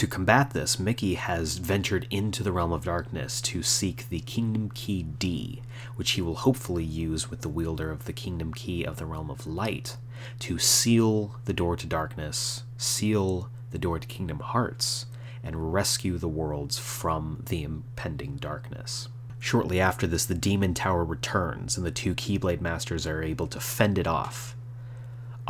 To 0.00 0.06
combat 0.06 0.52
this, 0.52 0.78
Mickey 0.78 1.16
has 1.16 1.58
ventured 1.58 2.06
into 2.08 2.42
the 2.42 2.52
realm 2.52 2.72
of 2.72 2.86
darkness 2.86 3.38
to 3.42 3.62
seek 3.62 4.08
the 4.08 4.20
Kingdom 4.20 4.70
Key 4.70 5.02
D, 5.02 5.60
which 5.96 6.12
he 6.12 6.22
will 6.22 6.36
hopefully 6.36 6.84
use 6.84 7.30
with 7.30 7.42
the 7.42 7.50
wielder 7.50 7.90
of 7.90 8.06
the 8.06 8.14
Kingdom 8.14 8.54
Key 8.54 8.82
of 8.82 8.96
the 8.96 9.04
Realm 9.04 9.30
of 9.30 9.46
Light 9.46 9.98
to 10.38 10.58
seal 10.58 11.36
the 11.44 11.52
door 11.52 11.76
to 11.76 11.86
darkness, 11.86 12.62
seal 12.78 13.50
the 13.72 13.78
door 13.78 13.98
to 13.98 14.06
Kingdom 14.06 14.38
Hearts, 14.38 15.04
and 15.42 15.70
rescue 15.70 16.16
the 16.16 16.28
worlds 16.28 16.78
from 16.78 17.42
the 17.50 17.62
impending 17.62 18.36
darkness. 18.36 19.08
Shortly 19.38 19.80
after 19.80 20.06
this, 20.06 20.24
the 20.24 20.34
Demon 20.34 20.72
Tower 20.72 21.04
returns, 21.04 21.76
and 21.76 21.84
the 21.84 21.90
two 21.90 22.14
Keyblade 22.14 22.62
Masters 22.62 23.06
are 23.06 23.22
able 23.22 23.48
to 23.48 23.60
fend 23.60 23.98
it 23.98 24.06
off 24.06 24.56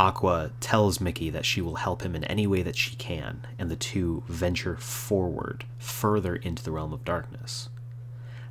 Aqua 0.01 0.51
tells 0.61 0.99
Mickey 0.99 1.29
that 1.29 1.45
she 1.45 1.61
will 1.61 1.75
help 1.75 2.01
him 2.01 2.17
in 2.17 2.25
any 2.25 2.47
way 2.47 2.63
that 2.63 2.75
she 2.75 2.97
can, 2.97 3.47
and 3.59 3.71
the 3.71 3.77
two 3.77 4.23
venture 4.29 4.79
forward, 4.79 5.67
further 5.77 6.37
into 6.37 6.65
the 6.65 6.71
realm 6.71 6.95
of 6.95 7.05
darkness. 7.05 7.69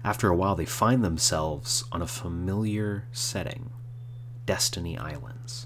After 0.04 0.30
a 0.30 0.36
while, 0.36 0.54
they 0.54 0.66
find 0.66 1.04
themselves 1.04 1.86
on 1.92 2.04
a 2.04 2.08
familiar 2.08 3.06
setting 3.12 3.72
Destiny 4.46 4.96
Islands. 4.96 5.66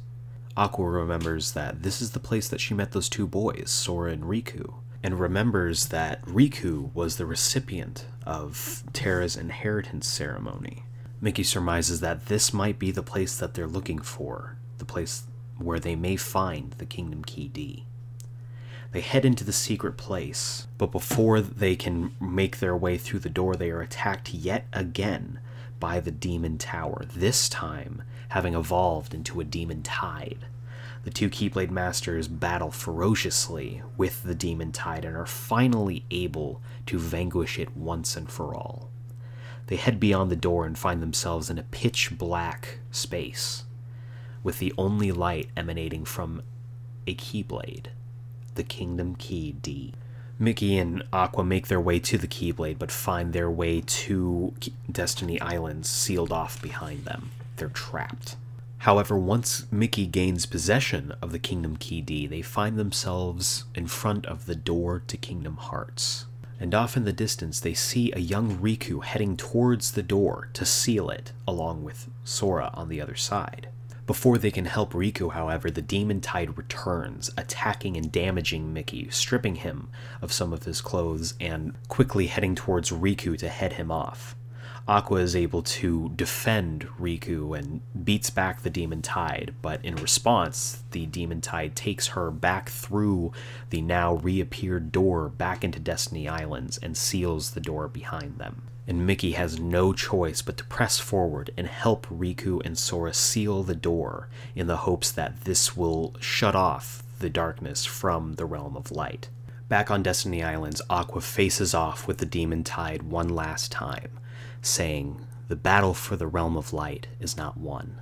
Aqua 0.56 0.88
remembers 0.88 1.52
that 1.52 1.84
this 1.84 2.02
is 2.02 2.12
the 2.12 2.20
place 2.22 2.48
that 2.48 2.62
she 2.62 2.74
met 2.74 2.94
those 2.94 3.10
two 3.10 3.28
boys, 3.28 3.70
Sora 3.70 4.14
and 4.14 4.24
Riku, 4.24 4.76
and 5.04 5.20
remembers 5.20 5.88
that 5.88 6.22
Riku 6.26 6.94
was 6.94 7.18
the 7.18 7.26
recipient 7.26 8.06
of 8.26 8.86
Terra's 8.94 9.36
inheritance 9.36 10.08
ceremony. 10.08 10.86
Mickey 11.20 11.44
surmises 11.44 12.00
that 12.00 12.28
this 12.28 12.54
might 12.54 12.80
be 12.80 12.92
the 12.92 13.04
place 13.04 13.36
that 13.36 13.54
they're 13.54 13.68
looking 13.68 14.00
for, 14.00 14.56
the 14.78 14.86
place 14.86 15.24
where 15.64 15.80
they 15.80 15.96
may 15.96 16.16
find 16.16 16.72
the 16.74 16.86
Kingdom 16.86 17.24
Key 17.24 17.48
D. 17.48 17.86
They 18.92 19.02
head 19.02 19.26
into 19.26 19.44
the 19.44 19.54
secret 19.54 19.98
place, 19.98 20.68
but 20.78 20.92
before 20.92 21.42
they 21.42 21.76
can 21.76 22.16
make 22.22 22.60
their 22.60 22.78
way 22.78 22.98
through 22.98 23.20
the 23.20 23.30
door, 23.30 23.56
they 23.56 23.72
are 23.72 23.82
attacked 23.82 24.34
yet 24.34 24.68
again 24.72 25.40
by 25.80 26.00
the 26.00 26.12
Demon 26.12 26.58
Tower, 26.58 27.06
this 27.14 27.50
time 27.50 28.04
having 28.30 28.54
evolved 28.54 29.14
into 29.14 29.40
a 29.40 29.44
demon 29.44 29.84
tide. 29.84 30.46
The 31.04 31.12
two 31.12 31.30
Keyblade 31.30 31.70
Masters 31.70 32.28
battle 32.28 32.72
ferociously 32.72 33.84
with 33.98 34.24
the 34.24 34.34
Demon 34.34 34.72
Tide 34.72 35.04
and 35.04 35.18
are 35.18 35.26
finally 35.26 36.06
able 36.10 36.62
to 36.86 36.98
vanquish 36.98 37.60
it 37.60 37.76
once 37.76 38.16
and 38.16 38.30
for 38.30 38.56
all. 38.56 38.90
They 39.68 39.76
head 39.76 40.00
beyond 40.00 40.32
the 40.32 40.36
door 40.36 40.66
and 40.66 40.78
find 40.78 41.02
themselves 41.02 41.50
in 41.50 41.58
a 41.58 41.64
pitch 41.64 42.18
black 42.18 42.80
space 42.90 43.66
with 44.44 44.60
the 44.60 44.74
only 44.78 45.12
light 45.12 45.50
emanating 45.56 46.06
from 46.06 46.42
a 47.08 47.16
Keyblade, 47.16 47.88
the 48.56 48.64
Kingdom 48.64 49.16
Key 49.16 49.54
D. 49.54 49.94
Mickey 50.40 50.78
and 50.78 51.04
Aqua 51.14 51.44
make 51.44 51.68
their 51.68 51.80
way 51.80 52.00
to 52.00 52.18
the 52.18 52.28
Keyblade, 52.28 52.80
but 52.80 52.92
find 52.92 53.32
their 53.32 53.50
way 53.50 53.82
to 53.82 54.54
Destiny 54.92 55.40
Islands 55.40 55.90
sealed 55.90 56.32
off 56.32 56.62
behind 56.62 57.06
them. 57.06 57.32
They're 57.56 57.70
trapped. 57.70 58.36
However, 58.80 59.18
once 59.18 59.66
Mickey 59.72 60.06
gains 60.06 60.46
possession 60.46 61.14
of 61.22 61.32
the 61.32 61.40
Kingdom 61.40 61.78
Key 61.78 62.02
D, 62.02 62.28
they 62.28 62.42
find 62.42 62.78
themselves 62.78 63.64
in 63.74 63.88
front 63.88 64.26
of 64.26 64.46
the 64.46 64.56
door 64.56 65.04
to 65.08 65.16
Kingdom 65.16 65.56
Hearts. 65.56 66.26
And 66.60 66.76
off 66.76 66.98
in 66.98 67.06
the 67.06 67.14
distance, 67.14 67.60
they 67.60 67.74
see 67.74 68.12
a 68.12 68.20
young 68.20 68.58
Riku 68.58 69.04
heading 69.04 69.38
towards 69.38 69.92
the 69.92 70.04
door 70.04 70.50
to 70.54 70.66
seal 70.66 71.10
it, 71.10 71.32
along 71.48 71.84
with 71.84 72.10
Sora 72.26 72.72
on 72.74 72.90
the 72.90 73.00
other 73.00 73.16
side. 73.16 73.70
Before 74.06 74.38
they 74.38 74.52
can 74.52 74.66
help 74.66 74.92
Riku, 74.92 75.32
however, 75.32 75.72
the 75.72 75.82
demon 75.82 76.20
tide 76.20 76.58
returns, 76.58 77.32
attacking 77.38 77.96
and 77.96 78.12
damaging 78.12 78.74
Mickey, 78.74 79.10
stripping 79.10 79.56
him 79.56 79.88
of 80.22 80.34
some 80.34 80.52
of 80.52 80.64
his 80.64 80.82
clothes 80.82 81.36
and 81.40 81.74
quickly 81.88 82.28
heading 82.28 82.54
towards 82.54 82.92
Riku 82.92 83.38
to 83.38 83.48
head 83.48 83.74
him 83.74 83.92
off. 83.92 84.36
Aqua 84.86 85.20
is 85.22 85.38
able 85.38 85.64
to 85.64 86.12
defend 86.18 86.86
Riku 87.00 87.58
and 87.58 87.80
beats 88.04 88.30
back 88.30 88.62
the 88.62 88.70
demon 88.70 89.02
tide, 89.02 89.56
but 89.62 89.84
in 89.86 89.96
response, 89.96 90.84
the 90.92 91.06
demon 91.06 91.40
tide 91.40 91.74
takes 91.74 92.08
her 92.08 92.30
back 92.30 92.68
through 92.68 93.32
the 93.70 93.82
now 93.82 94.16
reappeared 94.16 94.92
door 94.92 95.30
back 95.30 95.64
into 95.64 95.80
Destiny 95.80 96.28
Islands 96.28 96.78
and 96.78 96.98
seals 96.98 97.52
the 97.52 97.62
door 97.62 97.88
behind 97.88 98.38
them 98.38 98.64
and 98.88 99.08
Mickey 99.08 99.32
has 99.32 99.60
no 99.60 99.94
choice 99.94 100.42
but 100.42 100.58
to 100.58 100.66
press 100.66 101.00
forward 101.00 101.52
and 101.58 101.68
help 101.68 102.06
Riku 102.08 102.64
and 102.66 102.78
Sora 102.78 103.14
seal 103.14 103.64
the 103.64 103.76
door 103.76 104.28
in 104.56 104.68
the 104.68 104.78
hopes 104.78 105.12
that 105.12 105.42
this 105.42 105.78
will 105.78 106.16
shut 106.20 106.56
off 106.56 107.04
the 107.20 107.30
darkness 107.30 107.86
from 107.86 108.34
the 108.34 108.46
realm 108.46 108.76
of 108.76 108.92
light. 108.92 109.30
Back 109.70 109.90
on 109.90 110.04
Destiny 110.04 110.44
Islands, 110.44 110.82
Aqua 110.90 111.22
faces 111.22 111.74
off 111.74 112.08
with 112.08 112.18
the 112.18 112.26
Demon 112.26 112.64
Tide 112.64 113.04
one 113.04 113.30
last 113.30 113.72
time, 113.72 114.20
saying, 114.62 115.26
The 115.48 115.56
battle 115.56 115.94
for 115.94 116.18
the 116.18 116.28
realm 116.28 116.58
of 116.58 116.74
light 116.74 117.08
is 117.20 117.38
not 117.38 117.58
won. 117.58 118.02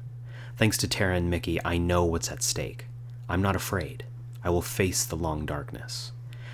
Thanks 0.57 0.77
to 0.77 0.87
Terra 0.87 1.15
and 1.15 1.29
Mickey, 1.29 1.59
I 1.63 1.77
know 1.77 2.03
what's 2.03 2.31
at 2.31 2.43
stake. 2.43 2.87
I'm 3.29 3.41
not 3.41 3.55
afraid. 3.55 4.03
I 4.43 4.49
will 4.49 4.63
face 4.63 5.05
the 5.05 5.15
long 5.15 5.45
darkness. 5.45 6.11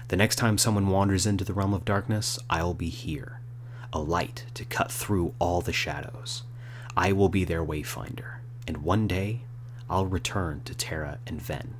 The 0.09 0.17
next 0.17 0.35
time 0.35 0.57
someone 0.57 0.87
wanders 0.87 1.25
into 1.25 1.43
the 1.45 1.53
realm 1.53 1.73
of 1.73 1.85
darkness, 1.85 2.37
I'll 2.49 2.73
be 2.73 2.89
here 2.89 3.36
a 3.97 3.99
light 3.99 4.45
to 4.53 4.63
cut 4.63 4.91
through 4.91 5.33
all 5.39 5.59
the 5.59 5.73
shadows. 5.73 6.43
I 6.95 7.11
will 7.11 7.29
be 7.29 7.43
their 7.43 7.65
wayfinder, 7.65 8.35
and 8.67 8.77
one 8.83 9.07
day 9.07 9.41
I'll 9.89 10.05
return 10.05 10.61
to 10.65 10.75
Terra 10.75 11.17
and 11.25 11.41
Ven. 11.41 11.73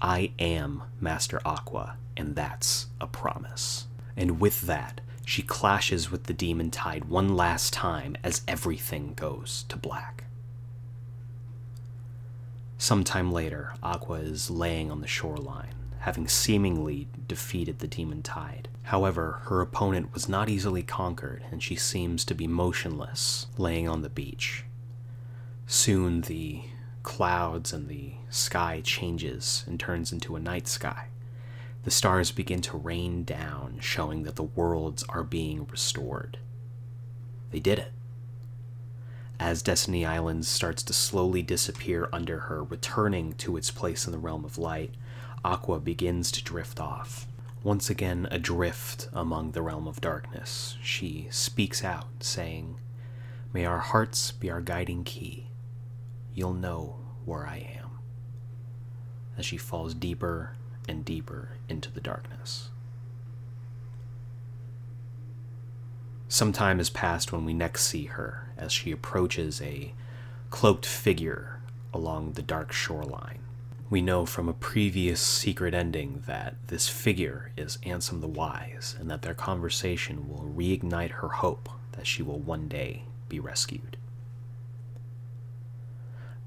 I 0.00 0.32
am 0.40 0.82
Master 1.00 1.40
Aqua, 1.44 1.96
and 2.16 2.34
that's 2.34 2.88
a 3.00 3.06
promise. 3.06 3.86
And 4.16 4.40
with 4.40 4.62
that, 4.62 5.00
she 5.24 5.42
clashes 5.42 6.10
with 6.10 6.24
the 6.24 6.32
demon 6.32 6.72
tide 6.72 7.04
one 7.04 7.36
last 7.36 7.72
time 7.72 8.16
as 8.24 8.42
everything 8.48 9.14
goes 9.14 9.64
to 9.68 9.76
black. 9.76 10.24
Sometime 12.76 13.30
later, 13.30 13.74
Aqua 13.84 14.16
is 14.16 14.50
laying 14.50 14.90
on 14.90 15.00
the 15.00 15.06
shoreline 15.06 15.76
having 16.02 16.26
seemingly 16.26 17.06
defeated 17.28 17.78
the 17.78 17.86
demon 17.86 18.22
tide. 18.22 18.66
However, 18.84 19.40
her 19.44 19.60
opponent 19.60 20.12
was 20.12 20.28
not 20.28 20.48
easily 20.48 20.82
conquered, 20.82 21.44
and 21.50 21.62
she 21.62 21.76
seems 21.76 22.24
to 22.24 22.34
be 22.34 22.46
motionless, 22.46 23.46
laying 23.56 23.88
on 23.88 24.02
the 24.02 24.10
beach. 24.10 24.64
Soon 25.66 26.22
the 26.22 26.62
clouds 27.02 27.72
and 27.72 27.88
the 27.88 28.14
sky 28.28 28.80
changes 28.84 29.64
and 29.66 29.78
turns 29.80 30.12
into 30.12 30.36
a 30.36 30.40
night 30.40 30.68
sky. 30.68 31.06
The 31.84 31.90
stars 31.90 32.30
begin 32.30 32.60
to 32.62 32.76
rain 32.76 33.24
down, 33.24 33.78
showing 33.80 34.22
that 34.24 34.36
the 34.36 34.42
worlds 34.42 35.02
are 35.08 35.24
being 35.24 35.66
restored. 35.66 36.38
They 37.50 37.60
did 37.60 37.78
it. 37.78 37.92
as 39.40 39.62
Destiny 39.62 40.06
Island 40.06 40.44
starts 40.46 40.82
to 40.84 40.92
slowly 40.92 41.42
disappear 41.42 42.08
under 42.12 42.40
her, 42.40 42.62
returning 42.62 43.32
to 43.34 43.56
its 43.56 43.72
place 43.72 44.06
in 44.06 44.12
the 44.12 44.18
realm 44.18 44.44
of 44.44 44.56
light, 44.58 44.94
Aqua 45.44 45.80
begins 45.80 46.30
to 46.32 46.44
drift 46.44 46.78
off. 46.78 47.26
Once 47.64 47.88
again 47.88 48.26
adrift 48.32 49.08
among 49.12 49.52
the 49.52 49.62
realm 49.62 49.86
of 49.86 50.00
darkness, 50.00 50.76
she 50.82 51.28
speaks 51.30 51.84
out, 51.84 52.08
saying, 52.18 52.76
May 53.52 53.64
our 53.64 53.78
hearts 53.78 54.32
be 54.32 54.50
our 54.50 54.60
guiding 54.60 55.04
key. 55.04 55.46
You'll 56.34 56.54
know 56.54 56.96
where 57.24 57.46
I 57.46 57.58
am. 57.76 57.98
As 59.38 59.46
she 59.46 59.56
falls 59.56 59.94
deeper 59.94 60.56
and 60.88 61.04
deeper 61.04 61.50
into 61.68 61.90
the 61.92 62.00
darkness. 62.00 62.70
Some 66.26 66.52
time 66.52 66.78
has 66.78 66.90
passed 66.90 67.30
when 67.30 67.44
we 67.44 67.52
next 67.52 67.84
see 67.84 68.06
her 68.06 68.48
as 68.56 68.72
she 68.72 68.90
approaches 68.90 69.60
a 69.60 69.92
cloaked 70.50 70.86
figure 70.86 71.60
along 71.94 72.32
the 72.32 72.42
dark 72.42 72.72
shoreline. 72.72 73.41
We 73.92 74.00
know 74.00 74.24
from 74.24 74.48
a 74.48 74.54
previous 74.54 75.20
secret 75.20 75.74
ending 75.74 76.22
that 76.26 76.54
this 76.68 76.88
figure 76.88 77.52
is 77.58 77.76
Ansem 77.84 78.22
the 78.22 78.26
Wise 78.26 78.96
and 78.98 79.10
that 79.10 79.20
their 79.20 79.34
conversation 79.34 80.30
will 80.30 80.50
reignite 80.56 81.10
her 81.10 81.28
hope 81.28 81.68
that 81.92 82.06
she 82.06 82.22
will 82.22 82.38
one 82.38 82.68
day 82.68 83.02
be 83.28 83.38
rescued. 83.38 83.98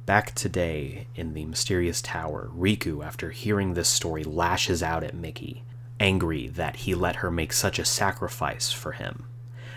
Back 0.07 0.33
today 0.33 1.05
in 1.13 1.35
the 1.35 1.45
mysterious 1.45 2.01
tower, 2.01 2.49
Riku, 2.51 3.05
after 3.05 3.29
hearing 3.29 3.75
this 3.75 3.89
story, 3.89 4.23
lashes 4.23 4.81
out 4.81 5.03
at 5.03 5.13
Mickey, 5.13 5.61
angry 5.99 6.47
that 6.47 6.77
he 6.77 6.95
let 6.95 7.17
her 7.17 7.29
make 7.29 7.53
such 7.53 7.77
a 7.77 7.85
sacrifice 7.85 8.71
for 8.71 8.93
him. 8.93 9.27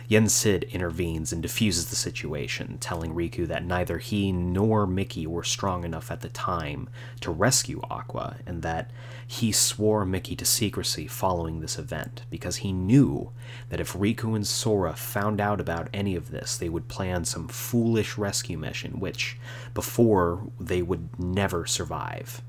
Yen 0.09 0.27
Sid 0.27 0.64
intervenes 0.71 1.35
and 1.35 1.42
diffuses 1.42 1.90
the 1.90 1.97
situation, 1.97 2.79
telling 2.79 3.14
Riku 3.14 3.47
that 3.47 3.62
neither 3.62 3.99
he 3.99 4.33
nor 4.33 4.87
Mickey 4.87 5.27
were 5.27 5.44
strong 5.44 5.85
enough 5.85 6.11
at 6.11 6.23
the 6.23 6.31
time 6.31 6.88
to 7.21 7.31
rescue 7.31 7.83
Aqua, 7.90 8.37
and 8.47 8.62
that 8.62 8.90
he 9.27 9.53
swore 9.53 10.07
Mickey 10.07 10.35
to 10.37 10.47
secrecy 10.47 11.07
following 11.07 11.61
this 11.61 11.79
event, 11.79 12.23
because 12.31 12.57
he 12.57 12.73
knew 12.73 13.33
that 13.68 13.81
if 13.81 13.92
Riku 13.92 14.35
and 14.35 14.47
Sora 14.47 14.94
found 14.94 15.42
out 15.42 15.61
about 15.61 15.90
any 15.92 16.16
of 16.16 16.31
this, 16.31 16.57
they 16.57 16.71
would 16.71 16.88
plan 16.88 17.27
some 17.27 17.47
foolish 17.47 18.16
rescue 18.16 18.57
mission, 18.57 19.01
which, 19.01 19.37
before, 19.75 20.49
they 20.59 20.81
would 20.81 21.21
never 21.21 21.66
survive. 21.66 22.40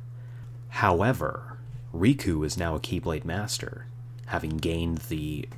However, 0.70 1.58
Riku 1.94 2.46
is 2.46 2.58
now 2.58 2.76
a 2.76 2.80
Keyblade 2.80 3.26
Master, 3.26 3.88
having 4.28 4.56
gained 4.56 5.00
the 5.10 5.50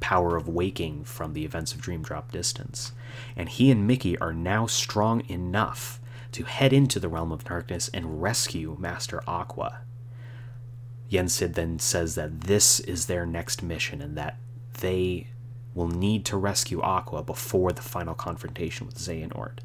power 0.00 0.36
of 0.36 0.48
waking 0.48 1.04
from 1.04 1.32
the 1.32 1.44
events 1.44 1.72
of 1.72 1.80
Dream 1.80 2.02
Drop 2.02 2.32
Distance, 2.32 2.92
and 3.36 3.48
he 3.48 3.70
and 3.70 3.86
Mickey 3.86 4.18
are 4.18 4.32
now 4.32 4.66
strong 4.66 5.22
enough 5.28 6.00
to 6.32 6.44
head 6.44 6.72
into 6.72 6.98
the 6.98 7.08
realm 7.08 7.32
of 7.32 7.44
darkness 7.44 7.90
and 7.92 8.22
rescue 8.22 8.76
Master 8.78 9.22
Aqua. 9.26 9.80
Yen 11.08 11.28
Sid 11.28 11.54
then 11.54 11.78
says 11.78 12.14
that 12.14 12.42
this 12.42 12.80
is 12.80 13.06
their 13.06 13.26
next 13.26 13.62
mission 13.62 14.00
and 14.00 14.16
that 14.16 14.38
they 14.80 15.26
will 15.74 15.88
need 15.88 16.24
to 16.26 16.36
rescue 16.36 16.80
Aqua 16.80 17.22
before 17.22 17.72
the 17.72 17.82
final 17.82 18.14
confrontation 18.14 18.86
with 18.86 18.96
Xehanort. 18.96 19.58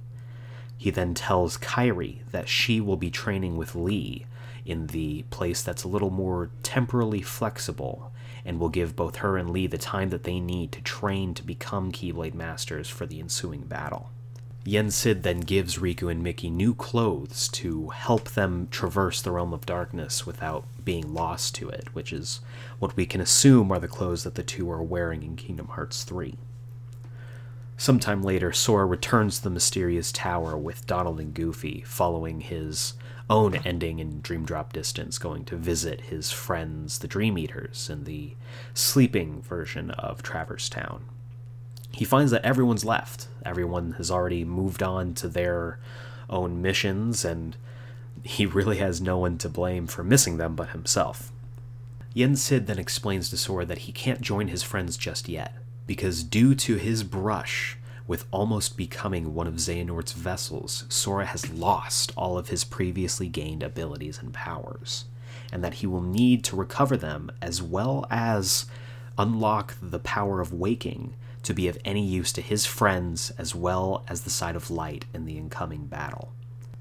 He 0.77 0.89
then 0.89 1.13
tells 1.13 1.57
Kairi 1.57 2.19
that 2.31 2.49
she 2.49 2.81
will 2.81 2.97
be 2.97 3.09
training 3.09 3.57
with 3.57 3.75
Lea 3.75 4.25
in 4.65 4.87
the 4.87 5.23
place 5.29 5.61
that's 5.61 5.83
a 5.83 5.87
little 5.87 6.09
more 6.09 6.49
temporally 6.63 7.21
flexible 7.21 8.11
and 8.45 8.59
will 8.59 8.69
give 8.69 8.95
both 8.95 9.17
her 9.17 9.37
and 9.37 9.49
Lea 9.49 9.67
the 9.67 9.77
time 9.77 10.09
that 10.09 10.23
they 10.23 10.39
need 10.39 10.71
to 10.71 10.81
train 10.81 11.33
to 11.33 11.43
become 11.43 11.91
Keyblade 11.91 12.35
Masters 12.35 12.87
for 12.87 13.05
the 13.05 13.19
ensuing 13.19 13.61
battle. 13.61 14.11
Yen 14.67 14.89
Sid 14.89 15.21
then 15.21 15.41
gives 15.41 15.77
Riku 15.77 16.11
and 16.11 16.23
Mickey 16.23 16.49
new 16.49 16.73
clothes 16.73 17.47
to 17.49 17.89
help 17.89 18.31
them 18.31 18.67
traverse 18.71 19.21
the 19.21 19.31
realm 19.31 19.53
of 19.53 19.65
darkness 19.65 20.25
without 20.25 20.65
being 20.83 21.13
lost 21.13 21.53
to 21.55 21.69
it, 21.69 21.93
which 21.93 22.11
is 22.11 22.41
what 22.79 22.95
we 22.95 23.05
can 23.05 23.21
assume 23.21 23.71
are 23.71 23.79
the 23.79 23.87
clothes 23.87 24.23
that 24.23 24.33
the 24.33 24.41
two 24.41 24.69
are 24.71 24.81
wearing 24.81 25.21
in 25.21 25.35
Kingdom 25.35 25.67
Hearts 25.67 26.03
3. 26.03 26.35
Sometime 27.77 28.23
later, 28.23 28.51
Sora 28.51 28.85
returns 28.85 29.37
to 29.37 29.43
the 29.43 29.49
mysterious 29.51 30.11
tower 30.11 30.57
with 30.57 30.87
Donald 30.87 31.19
and 31.19 31.33
Goofy, 31.33 31.83
following 31.85 32.41
his 32.41 32.93
own 33.29 33.55
ending 33.55 33.99
in 33.99 34.21
Dream 34.21 34.45
Drop 34.45 34.73
Distance, 34.73 35.17
going 35.17 35.45
to 35.45 35.55
visit 35.55 36.01
his 36.01 36.31
friends, 36.31 36.99
the 36.99 37.07
Dream 37.07 37.37
Eaters, 37.37 37.89
in 37.89 38.03
the 38.03 38.35
sleeping 38.73 39.41
version 39.41 39.91
of 39.91 40.21
Traverse 40.21 40.69
Town. 40.69 41.05
He 41.91 42.05
finds 42.05 42.31
that 42.31 42.45
everyone's 42.45 42.85
left. 42.85 43.27
Everyone 43.45 43.93
has 43.93 44.11
already 44.11 44.43
moved 44.43 44.83
on 44.83 45.13
to 45.15 45.27
their 45.27 45.79
own 46.29 46.61
missions, 46.61 47.25
and 47.25 47.55
he 48.23 48.45
really 48.45 48.77
has 48.77 49.01
no 49.01 49.17
one 49.17 49.37
to 49.39 49.49
blame 49.49 49.87
for 49.87 50.03
missing 50.03 50.37
them 50.37 50.55
but 50.55 50.69
himself. 50.69 51.31
Yen 52.13 52.35
Sid 52.35 52.67
then 52.67 52.79
explains 52.79 53.29
to 53.29 53.37
Sora 53.37 53.65
that 53.65 53.79
he 53.79 53.91
can't 53.91 54.21
join 54.21 54.49
his 54.49 54.63
friends 54.63 54.97
just 54.97 55.27
yet, 55.27 55.55
because 55.87 56.23
due 56.23 56.55
to 56.55 56.75
his 56.75 57.03
brush 57.03 57.77
with 58.07 58.25
almost 58.31 58.77
becoming 58.77 59.33
one 59.33 59.47
of 59.47 59.55
Xehanort's 59.55 60.13
vessels, 60.13 60.85
Sora 60.89 61.25
has 61.25 61.49
lost 61.49 62.11
all 62.15 62.37
of 62.37 62.49
his 62.49 62.63
previously 62.63 63.27
gained 63.27 63.63
abilities 63.63 64.19
and 64.19 64.33
powers, 64.33 65.05
and 65.51 65.63
that 65.63 65.75
he 65.75 65.87
will 65.87 66.01
need 66.01 66.43
to 66.45 66.55
recover 66.55 66.97
them 66.97 67.31
as 67.41 67.61
well 67.61 68.05
as 68.11 68.65
unlock 69.17 69.75
the 69.81 69.99
power 69.99 70.41
of 70.41 70.53
waking 70.53 71.13
to 71.43 71.53
be 71.53 71.67
of 71.67 71.77
any 71.85 72.05
use 72.05 72.31
to 72.33 72.41
his 72.41 72.65
friends 72.65 73.31
as 73.37 73.55
well 73.55 74.03
as 74.07 74.21
the 74.21 74.29
side 74.29 74.55
of 74.55 74.71
light 74.71 75.05
in 75.13 75.25
the 75.25 75.37
incoming 75.37 75.85
battle. 75.85 76.33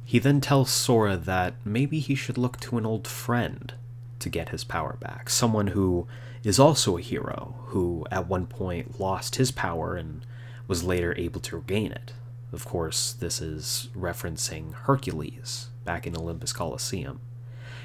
He 0.05 0.19
then 0.19 0.41
tells 0.41 0.71
Sora 0.71 1.17
that 1.17 1.55
maybe 1.65 2.01
he 2.01 2.15
should 2.15 2.37
look 2.37 2.61
to 2.61 2.77
an 2.77 2.85
old 2.85 3.07
friend 3.07 3.73
to 4.19 4.29
get 4.29 4.51
his 4.51 4.65
power 4.65 4.97
back, 5.01 5.31
someone 5.31 5.69
who 5.69 6.07
is 6.43 6.59
also 6.59 6.97
a 6.97 7.03
hero, 7.03 7.55
who 7.69 8.07
at 8.11 8.27
one 8.27 8.47
point 8.47 9.01
lost 9.01 9.37
his 9.37 9.51
power 9.51 9.97
and 9.97 10.25
was 10.67 10.85
later 10.85 11.15
able 11.17 11.41
to 11.41 11.57
regain 11.57 11.93
it. 11.93 12.13
Of 12.53 12.65
course, 12.65 13.13
this 13.13 13.41
is 13.41 13.89
referencing 13.97 14.75
Hercules 14.75 15.69
back 15.85 16.07
in 16.07 16.17
Olympus 16.17 16.53
Coliseum. 16.53 17.21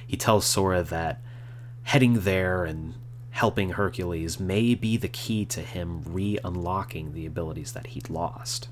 He 0.05 0.17
tells 0.17 0.45
Sora 0.45 0.83
that 0.83 1.21
heading 1.83 2.21
there 2.21 2.65
and 2.65 2.93
helping 3.31 3.71
Hercules 3.71 4.39
may 4.39 4.75
be 4.75 4.97
the 4.97 5.07
key 5.07 5.45
to 5.45 5.61
him 5.61 6.03
re 6.05 6.39
unlocking 6.43 7.13
the 7.13 7.25
abilities 7.25 7.71
that 7.73 7.87
he'd 7.87 8.09
lost. 8.09 8.69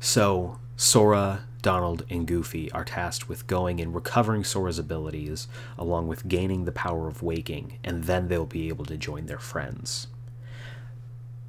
So, 0.00 0.58
Sora, 0.76 1.44
Donald, 1.62 2.04
and 2.08 2.26
Goofy 2.26 2.70
are 2.72 2.84
tasked 2.84 3.28
with 3.28 3.46
going 3.46 3.80
and 3.80 3.94
recovering 3.94 4.44
Sora's 4.44 4.78
abilities, 4.78 5.48
along 5.76 6.06
with 6.06 6.28
gaining 6.28 6.64
the 6.64 6.72
power 6.72 7.08
of 7.08 7.22
waking, 7.22 7.78
and 7.82 8.04
then 8.04 8.28
they'll 8.28 8.46
be 8.46 8.68
able 8.68 8.84
to 8.84 8.96
join 8.96 9.26
their 9.26 9.40
friends. 9.40 10.06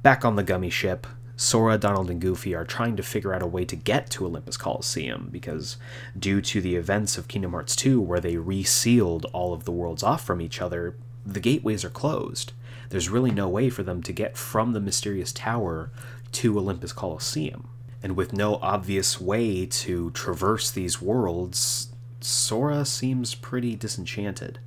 Back 0.02 0.24
on 0.24 0.36
the 0.36 0.42
gummy 0.42 0.70
ship, 0.70 1.06
Sora, 1.36 1.76
Donald, 1.76 2.08
and 2.08 2.22
Goofy 2.22 2.54
are 2.54 2.64
trying 2.64 2.96
to 2.96 3.02
figure 3.02 3.34
out 3.34 3.42
a 3.42 3.46
way 3.46 3.66
to 3.66 3.76
get 3.76 4.08
to 4.10 4.24
Olympus 4.24 4.56
Coliseum 4.56 5.28
because, 5.30 5.76
due 6.18 6.40
to 6.40 6.62
the 6.62 6.76
events 6.76 7.18
of 7.18 7.28
Kingdom 7.28 7.52
Hearts 7.52 7.76
2, 7.76 8.00
where 8.00 8.20
they 8.20 8.36
resealed 8.36 9.26
all 9.34 9.52
of 9.52 9.64
the 9.64 9.72
worlds 9.72 10.02
off 10.02 10.24
from 10.24 10.40
each 10.40 10.62
other, 10.62 10.96
the 11.26 11.40
gateways 11.40 11.84
are 11.84 11.90
closed. 11.90 12.54
There's 12.88 13.10
really 13.10 13.30
no 13.30 13.46
way 13.46 13.68
for 13.68 13.82
them 13.82 14.02
to 14.04 14.12
get 14.12 14.38
from 14.38 14.72
the 14.72 14.80
mysterious 14.80 15.32
tower 15.32 15.90
to 16.32 16.58
Olympus 16.58 16.94
Coliseum. 16.94 17.68
And 18.02 18.16
with 18.16 18.32
no 18.32 18.54
obvious 18.62 19.20
way 19.20 19.66
to 19.66 20.10
traverse 20.12 20.70
these 20.70 21.02
worlds, 21.02 21.90
Sora 22.20 22.86
seems 22.86 23.34
pretty 23.34 23.76
disenchanted. 23.76 24.60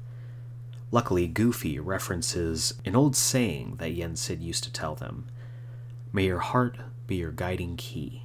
Luckily, 0.94 1.26
Goofy 1.26 1.80
references 1.80 2.76
an 2.86 2.96
old 2.96 3.16
saying 3.16 3.78
that 3.80 3.94
Yen 3.94 4.16
Sid 4.16 4.44
used 4.44 4.64
to 4.66 4.72
tell 4.72 4.94
them 4.94 5.28
May 6.12 6.26
your 6.26 6.38
heart 6.38 6.78
be 7.08 7.16
your 7.16 7.32
guiding 7.32 7.78
key. 7.78 8.22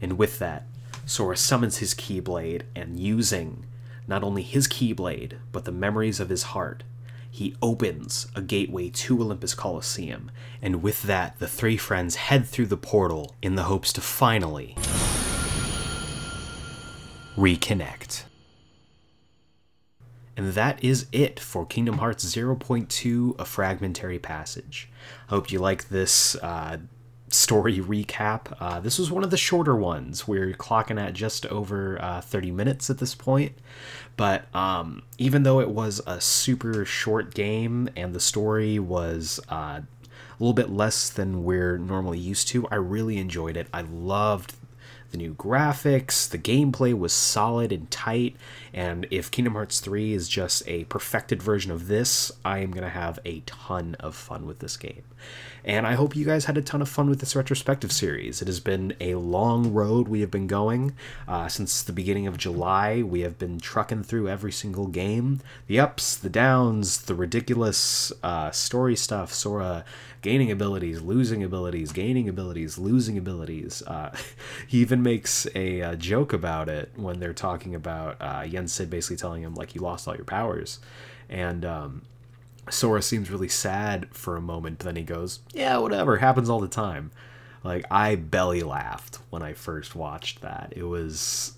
And 0.00 0.18
with 0.18 0.40
that, 0.40 0.66
Sora 1.04 1.36
summons 1.36 1.76
his 1.78 1.94
Keyblade, 1.94 2.62
and 2.74 2.98
using 2.98 3.64
not 4.08 4.24
only 4.24 4.42
his 4.42 4.66
Keyblade, 4.66 5.34
but 5.52 5.64
the 5.64 5.70
memories 5.70 6.18
of 6.18 6.30
his 6.30 6.42
heart, 6.42 6.82
he 7.30 7.54
opens 7.62 8.26
a 8.34 8.42
gateway 8.42 8.90
to 8.90 9.22
Olympus 9.22 9.54
Coliseum. 9.54 10.32
And 10.60 10.82
with 10.82 11.04
that, 11.04 11.38
the 11.38 11.46
three 11.46 11.76
friends 11.76 12.16
head 12.16 12.48
through 12.48 12.66
the 12.66 12.76
portal 12.76 13.36
in 13.40 13.54
the 13.54 13.62
hopes 13.62 13.92
to 13.92 14.00
finally 14.00 14.74
reconnect. 17.36 18.24
And 20.36 20.52
that 20.52 20.82
is 20.84 21.06
it 21.12 21.40
for 21.40 21.64
Kingdom 21.64 21.98
Hearts 21.98 22.24
0.2 22.24 23.38
A 23.38 23.44
Fragmentary 23.44 24.18
Passage. 24.18 24.90
I 25.28 25.30
hope 25.30 25.50
you 25.50 25.58
like 25.58 25.88
this 25.88 26.36
uh, 26.36 26.78
story 27.28 27.78
recap. 27.78 28.54
Uh, 28.60 28.80
this 28.80 28.98
was 28.98 29.10
one 29.10 29.24
of 29.24 29.30
the 29.30 29.36
shorter 29.36 29.74
ones. 29.74 30.28
We're 30.28 30.52
clocking 30.52 31.00
at 31.00 31.14
just 31.14 31.46
over 31.46 32.00
uh, 32.02 32.20
30 32.20 32.50
minutes 32.50 32.90
at 32.90 32.98
this 32.98 33.14
point. 33.14 33.52
But 34.16 34.54
um, 34.54 35.02
even 35.18 35.42
though 35.42 35.60
it 35.60 35.70
was 35.70 36.00
a 36.06 36.20
super 36.20 36.84
short 36.84 37.34
game 37.34 37.88
and 37.96 38.14
the 38.14 38.20
story 38.20 38.78
was 38.78 39.40
uh, 39.48 39.80
a 40.38 40.42
little 40.42 40.54
bit 40.54 40.70
less 40.70 41.08
than 41.08 41.44
we're 41.44 41.78
normally 41.78 42.18
used 42.18 42.48
to. 42.48 42.66
I 42.68 42.76
really 42.76 43.16
enjoyed 43.16 43.56
it. 43.56 43.68
I 43.72 43.82
loved 43.82 44.54
the 45.16 45.22
new 45.22 45.34
graphics, 45.34 46.28
the 46.28 46.38
gameplay 46.38 46.96
was 46.96 47.12
solid 47.12 47.72
and 47.72 47.90
tight, 47.90 48.36
and 48.72 49.06
if 49.10 49.30
Kingdom 49.30 49.54
Hearts 49.54 49.80
3 49.80 50.12
is 50.12 50.28
just 50.28 50.62
a 50.66 50.84
perfected 50.84 51.42
version 51.42 51.72
of 51.72 51.88
this, 51.88 52.30
I 52.44 52.58
am 52.58 52.70
going 52.70 52.84
to 52.84 52.90
have 52.90 53.18
a 53.24 53.40
ton 53.40 53.96
of 53.98 54.14
fun 54.14 54.46
with 54.46 54.58
this 54.58 54.76
game. 54.76 55.04
And 55.66 55.84
I 55.84 55.94
hope 55.94 56.14
you 56.14 56.24
guys 56.24 56.44
had 56.44 56.56
a 56.56 56.62
ton 56.62 56.80
of 56.80 56.88
fun 56.88 57.10
with 57.10 57.18
this 57.18 57.34
retrospective 57.34 57.90
series. 57.90 58.40
It 58.40 58.46
has 58.46 58.60
been 58.60 58.94
a 59.00 59.16
long 59.16 59.72
road 59.72 60.06
we 60.06 60.20
have 60.20 60.30
been 60.30 60.46
going. 60.46 60.94
Uh, 61.26 61.48
since 61.48 61.82
the 61.82 61.92
beginning 61.92 62.28
of 62.28 62.38
July, 62.38 63.02
we 63.02 63.22
have 63.22 63.36
been 63.36 63.58
trucking 63.58 64.04
through 64.04 64.28
every 64.28 64.52
single 64.52 64.86
game 64.86 65.40
the 65.66 65.80
ups, 65.80 66.16
the 66.16 66.30
downs, 66.30 67.02
the 67.02 67.16
ridiculous 67.16 68.12
uh, 68.22 68.52
story 68.52 68.94
stuff, 68.94 69.32
Sora 69.32 69.84
gaining 70.22 70.52
abilities, 70.52 71.02
losing 71.02 71.42
abilities, 71.42 71.90
gaining 71.90 72.28
abilities, 72.28 72.78
losing 72.78 73.18
abilities. 73.18 73.82
Uh, 73.82 74.14
he 74.68 74.78
even 74.78 75.02
makes 75.02 75.48
a, 75.56 75.80
a, 75.80 75.96
joke 75.96 76.32
about 76.32 76.68
it 76.68 76.92
when 76.94 77.18
they're 77.18 77.32
talking 77.32 77.74
about 77.74 78.16
uh, 78.20 78.44
Yen 78.46 78.68
Sid 78.68 78.88
basically 78.88 79.16
telling 79.16 79.42
him, 79.42 79.54
like, 79.54 79.74
you 79.74 79.80
lost 79.80 80.06
all 80.06 80.14
your 80.14 80.24
powers. 80.24 80.78
And, 81.28 81.64
um, 81.64 82.02
Sora 82.68 83.02
seems 83.02 83.30
really 83.30 83.48
sad 83.48 84.08
for 84.12 84.36
a 84.36 84.40
moment, 84.40 84.78
but 84.78 84.86
then 84.86 84.96
he 84.96 85.02
goes, 85.02 85.40
"Yeah, 85.52 85.78
whatever, 85.78 86.16
happens 86.16 86.50
all 86.50 86.60
the 86.60 86.68
time." 86.68 87.10
Like 87.62 87.84
I 87.90 88.16
belly 88.16 88.62
laughed 88.62 89.18
when 89.30 89.42
I 89.42 89.52
first 89.52 89.94
watched 89.94 90.40
that. 90.42 90.72
It 90.76 90.84
was 90.84 91.54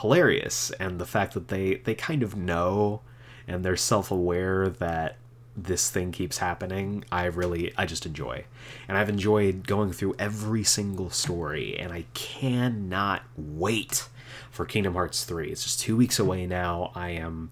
hilarious, 0.00 0.70
and 0.80 0.98
the 0.98 1.06
fact 1.06 1.34
that 1.34 1.48
they 1.48 1.76
they 1.76 1.94
kind 1.94 2.22
of 2.22 2.36
know 2.36 3.00
and 3.46 3.64
they're 3.64 3.76
self-aware 3.76 4.70
that 4.70 5.16
this 5.56 5.88
thing 5.90 6.10
keeps 6.12 6.38
happening, 6.38 7.04
I 7.12 7.26
really 7.26 7.72
I 7.76 7.86
just 7.86 8.06
enjoy. 8.06 8.44
And 8.88 8.98
I've 8.98 9.08
enjoyed 9.08 9.66
going 9.66 9.92
through 9.92 10.16
every 10.18 10.64
single 10.64 11.10
story 11.10 11.78
and 11.78 11.92
I 11.92 12.06
cannot 12.14 13.22
wait 13.36 14.08
for 14.50 14.64
Kingdom 14.64 14.94
Hearts 14.94 15.24
3. 15.24 15.50
It's 15.50 15.62
just 15.62 15.80
2 15.80 15.96
weeks 15.96 16.18
away 16.18 16.46
now. 16.46 16.90
I 16.94 17.10
am 17.10 17.50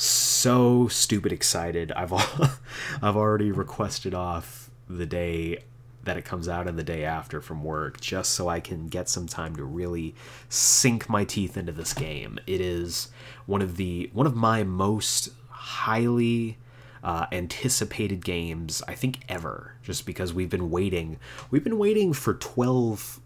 so 0.00 0.86
stupid 0.88 1.32
excited. 1.32 1.92
I've 1.92 2.12
I've 3.02 3.16
already 3.16 3.50
requested 3.50 4.14
off 4.14 4.70
the 4.88 5.06
day 5.06 5.64
that 6.04 6.16
it 6.16 6.24
comes 6.24 6.48
out 6.48 6.66
and 6.68 6.78
the 6.78 6.84
day 6.84 7.04
after 7.04 7.40
from 7.40 7.64
work 7.64 8.00
just 8.00 8.32
so 8.32 8.48
I 8.48 8.60
can 8.60 8.88
get 8.88 9.08
some 9.08 9.26
time 9.26 9.56
to 9.56 9.64
really 9.64 10.14
sink 10.48 11.08
my 11.08 11.24
teeth 11.24 11.56
into 11.56 11.72
this 11.72 11.92
game. 11.92 12.38
It 12.46 12.60
is 12.60 13.08
one 13.46 13.60
of 13.60 13.76
the 13.76 14.08
one 14.12 14.26
of 14.26 14.36
my 14.36 14.62
most 14.62 15.30
highly 15.50 16.58
uh, 17.02 17.26
anticipated 17.32 18.24
games 18.24 18.82
I 18.86 18.94
think 18.94 19.20
ever 19.28 19.74
just 19.82 20.06
because 20.06 20.32
we've 20.32 20.50
been 20.50 20.70
waiting 20.70 21.18
we've 21.50 21.64
been 21.64 21.78
waiting 21.78 22.12
for 22.12 22.34
12 22.34 23.20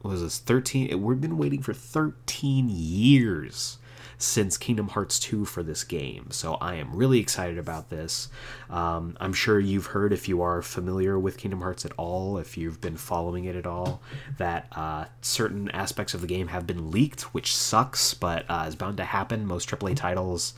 what 0.00 0.10
was 0.10 0.22
this 0.22 0.38
13 0.38 1.02
we've 1.02 1.20
been 1.20 1.38
waiting 1.38 1.62
for 1.62 1.72
13 1.72 2.68
years 2.68 3.78
since 4.18 4.56
Kingdom 4.56 4.88
Hearts 4.88 5.18
2 5.18 5.44
for 5.44 5.62
this 5.62 5.84
game. 5.84 6.30
So 6.30 6.54
I 6.54 6.74
am 6.76 6.94
really 6.94 7.18
excited 7.18 7.58
about 7.58 7.90
this. 7.90 8.28
Um, 8.70 9.16
I'm 9.20 9.32
sure 9.32 9.60
you've 9.60 9.86
heard, 9.86 10.12
if 10.12 10.28
you 10.28 10.42
are 10.42 10.62
familiar 10.62 11.18
with 11.18 11.38
Kingdom 11.38 11.60
Hearts 11.60 11.84
at 11.84 11.92
all, 11.96 12.38
if 12.38 12.56
you've 12.56 12.80
been 12.80 12.96
following 12.96 13.44
it 13.44 13.56
at 13.56 13.66
all, 13.66 14.00
that 14.38 14.66
uh, 14.72 15.06
certain 15.20 15.70
aspects 15.70 16.14
of 16.14 16.20
the 16.20 16.26
game 16.26 16.48
have 16.48 16.66
been 16.66 16.90
leaked, 16.90 17.22
which 17.34 17.54
sucks, 17.54 18.14
but 18.14 18.44
uh, 18.48 18.64
is 18.68 18.76
bound 18.76 18.96
to 18.98 19.04
happen. 19.04 19.46
Most 19.46 19.68
AAA 19.68 19.96
titles. 19.96 20.54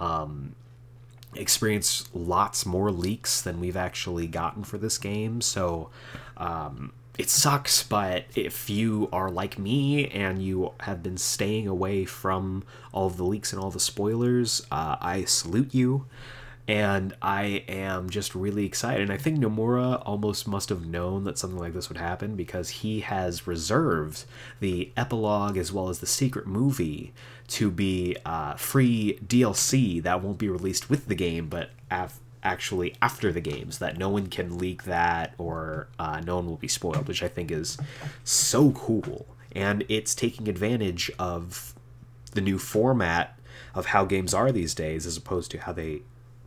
Um, 0.00 0.54
experience 1.34 2.08
lots 2.14 2.64
more 2.66 2.90
leaks 2.90 3.40
than 3.42 3.60
we've 3.60 3.76
actually 3.76 4.26
gotten 4.26 4.64
for 4.64 4.78
this 4.78 4.98
game. 4.98 5.40
So 5.40 5.90
um, 6.36 6.92
it 7.18 7.30
sucks, 7.30 7.82
but 7.82 8.24
if 8.34 8.68
you 8.68 9.08
are 9.12 9.30
like 9.30 9.58
me 9.58 10.08
and 10.08 10.42
you 10.42 10.72
have 10.80 11.02
been 11.02 11.16
staying 11.16 11.66
away 11.66 12.04
from 12.04 12.62
all 12.92 13.06
of 13.06 13.16
the 13.16 13.24
leaks 13.24 13.52
and 13.52 13.62
all 13.62 13.70
the 13.70 13.80
spoilers, 13.80 14.66
uh, 14.70 14.96
I 15.00 15.24
salute 15.24 15.74
you. 15.74 16.06
And 16.68 17.14
I 17.22 17.62
am 17.68 18.10
just 18.10 18.34
really 18.34 18.66
excited. 18.66 19.02
And 19.02 19.12
I 19.12 19.16
think 19.16 19.38
Nomura 19.38 20.02
almost 20.04 20.48
must 20.48 20.68
have 20.68 20.84
known 20.84 21.22
that 21.22 21.38
something 21.38 21.60
like 21.60 21.74
this 21.74 21.88
would 21.88 21.96
happen 21.98 22.34
because 22.34 22.68
he 22.70 23.00
has 23.00 23.46
reserved 23.46 24.24
the 24.58 24.90
epilogue 24.96 25.56
as 25.56 25.72
well 25.72 25.88
as 25.88 26.00
the 26.00 26.06
secret 26.06 26.48
movie 26.48 27.14
to 27.48 27.70
be 27.70 28.16
uh, 28.26 28.54
free 28.54 29.16
DLC 29.24 30.02
that 30.02 30.22
won't 30.22 30.38
be 30.38 30.48
released 30.48 30.90
with 30.90 31.06
the 31.06 31.14
game, 31.14 31.46
but 31.48 31.70
af- 31.88 32.18
actually 32.46 32.94
after 33.02 33.32
the 33.32 33.40
games 33.40 33.78
that 33.80 33.98
no 33.98 34.08
one 34.08 34.28
can 34.28 34.56
leak 34.56 34.84
that 34.84 35.34
or 35.36 35.88
uh, 35.98 36.20
no 36.20 36.36
one 36.36 36.46
will 36.46 36.56
be 36.56 36.68
spoiled 36.68 37.08
which 37.08 37.22
i 37.22 37.28
think 37.28 37.50
is 37.50 37.76
so 38.24 38.70
cool 38.70 39.26
and 39.52 39.84
it's 39.88 40.14
taking 40.14 40.48
advantage 40.48 41.10
of 41.18 41.74
the 42.32 42.40
new 42.40 42.58
format 42.58 43.38
of 43.74 43.86
how 43.86 44.04
games 44.04 44.32
are 44.32 44.52
these 44.52 44.74
days 44.74 45.06
as 45.06 45.16
opposed 45.16 45.50
to 45.50 45.58
how 45.58 45.72
they 45.72 46.02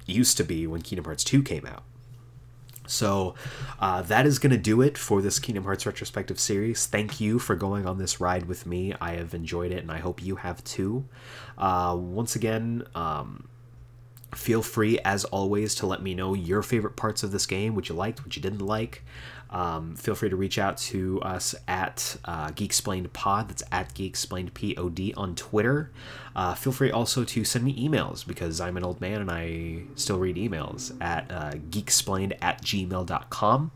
used 0.06 0.38
to 0.38 0.44
be 0.44 0.66
when 0.66 0.82
kingdom 0.82 1.04
hearts 1.06 1.24
2 1.24 1.44
came 1.44 1.66
out 1.66 1.84
so 2.90 3.36
uh, 3.80 4.02
that 4.04 4.26
is 4.26 4.40
going 4.40 4.52
to 4.52 4.58
do 4.58 4.82
it 4.82 4.98
for 4.98 5.22
this 5.22 5.38
Kingdom 5.38 5.64
Hearts 5.64 5.86
retrospective 5.86 6.40
series. 6.40 6.88
Thank 6.88 7.22
you 7.22 7.38
for 7.38 7.56
going 7.56 7.86
on 7.86 8.00
this 8.00 8.20
ride 8.20 8.48
with 8.48 8.66
me. 8.66 8.96
I 9.00 9.12
have 9.12 9.36
enjoyed 9.36 9.72
it, 9.72 9.84
and 9.84 9.92
I 9.92 10.00
hope 10.00 10.24
you 10.24 10.38
have 10.38 10.64
too. 10.64 11.06
Uh, 11.56 11.96
once 12.00 12.36
again, 12.36 12.84
um, 12.96 13.48
Feel 14.36 14.62
free, 14.62 15.00
as 15.00 15.26
always, 15.26 15.74
to 15.76 15.88
let 15.88 16.02
me 16.02 16.14
know 16.14 16.34
your 16.34 16.62
favorite 16.62 16.96
parts 16.96 17.24
of 17.24 17.32
this 17.32 17.46
game, 17.46 17.76
what 17.76 17.90
you 17.90 17.96
liked, 17.96 18.24
what 18.24 18.36
you 18.36 18.42
didn't 18.42 18.60
like. 18.66 19.04
Um, 19.52 19.96
feel 19.96 20.16
free 20.16 20.30
to 20.30 20.36
reach 20.36 20.60
out 20.60 20.78
to 20.78 21.22
us 21.22 21.56
at 21.68 22.18
uh, 22.26 22.50
Geeksplained 22.50 23.12
Pod. 23.14 23.50
That's 23.50 23.64
at 23.72 23.94
Geeksplained 23.94 24.54
Pod 24.54 25.14
on 25.18 25.36
Twitter. 25.36 25.92
Uh, 26.36 26.54
feel 26.54 26.72
free 26.72 26.92
also 26.92 27.24
to 27.24 27.44
send 27.44 27.66
me 27.66 27.88
emails 27.88 28.26
because 28.26 28.62
I'm 28.62 28.78
an 28.78 28.84
old 28.84 29.02
man 29.02 29.22
and 29.22 29.32
I 29.32 29.84
still 29.96 30.20
read 30.20 30.36
emails 30.36 30.96
at 31.02 31.30
uh, 31.32 31.52
geeksplained 31.70 32.38
at 32.42 32.62
gmail.com. 32.62 33.72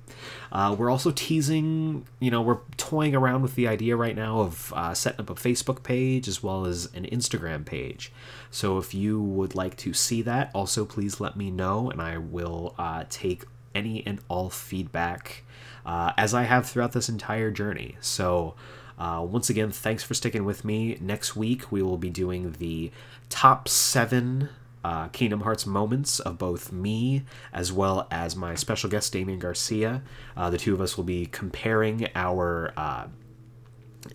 Uh, 0.51 0.75
we're 0.77 0.89
also 0.91 1.11
teasing, 1.11 2.05
you 2.19 2.29
know, 2.29 2.41
we're 2.41 2.59
toying 2.77 3.15
around 3.15 3.41
with 3.41 3.55
the 3.55 3.67
idea 3.67 3.95
right 3.95 4.15
now 4.15 4.39
of 4.39 4.71
uh, 4.75 4.93
setting 4.93 5.21
up 5.21 5.29
a 5.29 5.35
Facebook 5.35 5.83
page 5.83 6.27
as 6.27 6.43
well 6.43 6.65
as 6.65 6.85
an 6.93 7.05
Instagram 7.05 7.65
page. 7.65 8.11
So 8.51 8.77
if 8.77 8.93
you 8.93 9.21
would 9.21 9.55
like 9.55 9.75
to 9.77 9.93
see 9.93 10.21
that, 10.21 10.51
also 10.53 10.85
please 10.85 11.19
let 11.19 11.35
me 11.35 11.49
know 11.49 11.89
and 11.89 12.01
I 12.01 12.19
will 12.19 12.75
uh, 12.77 13.05
take 13.09 13.43
any 13.73 14.05
and 14.05 14.19
all 14.27 14.49
feedback 14.49 15.42
uh, 15.85 16.13
as 16.17 16.33
I 16.33 16.43
have 16.43 16.67
throughout 16.67 16.91
this 16.93 17.09
entire 17.09 17.51
journey. 17.51 17.97
So, 18.01 18.55
uh, 18.97 19.25
once 19.27 19.49
again, 19.49 19.71
thanks 19.71 20.03
for 20.03 20.13
sticking 20.13 20.45
with 20.45 20.63
me. 20.63 20.97
Next 21.01 21.35
week, 21.35 21.71
we 21.71 21.81
will 21.81 21.97
be 21.97 22.09
doing 22.09 22.55
the 22.59 22.91
top 23.29 23.67
seven 23.67 24.49
uh, 24.83 25.07
Kingdom 25.09 25.41
Hearts 25.41 25.65
moments 25.65 26.19
of 26.19 26.37
both 26.37 26.71
me 26.71 27.23
as 27.53 27.71
well 27.71 28.07
as 28.11 28.35
my 28.35 28.55
special 28.55 28.89
guest, 28.89 29.13
Damian 29.13 29.39
Garcia. 29.39 30.01
Uh, 30.35 30.49
the 30.49 30.57
two 30.57 30.73
of 30.73 30.81
us 30.81 30.97
will 30.97 31.03
be 31.03 31.25
comparing 31.25 32.07
our 32.15 32.73
uh, 32.75 33.05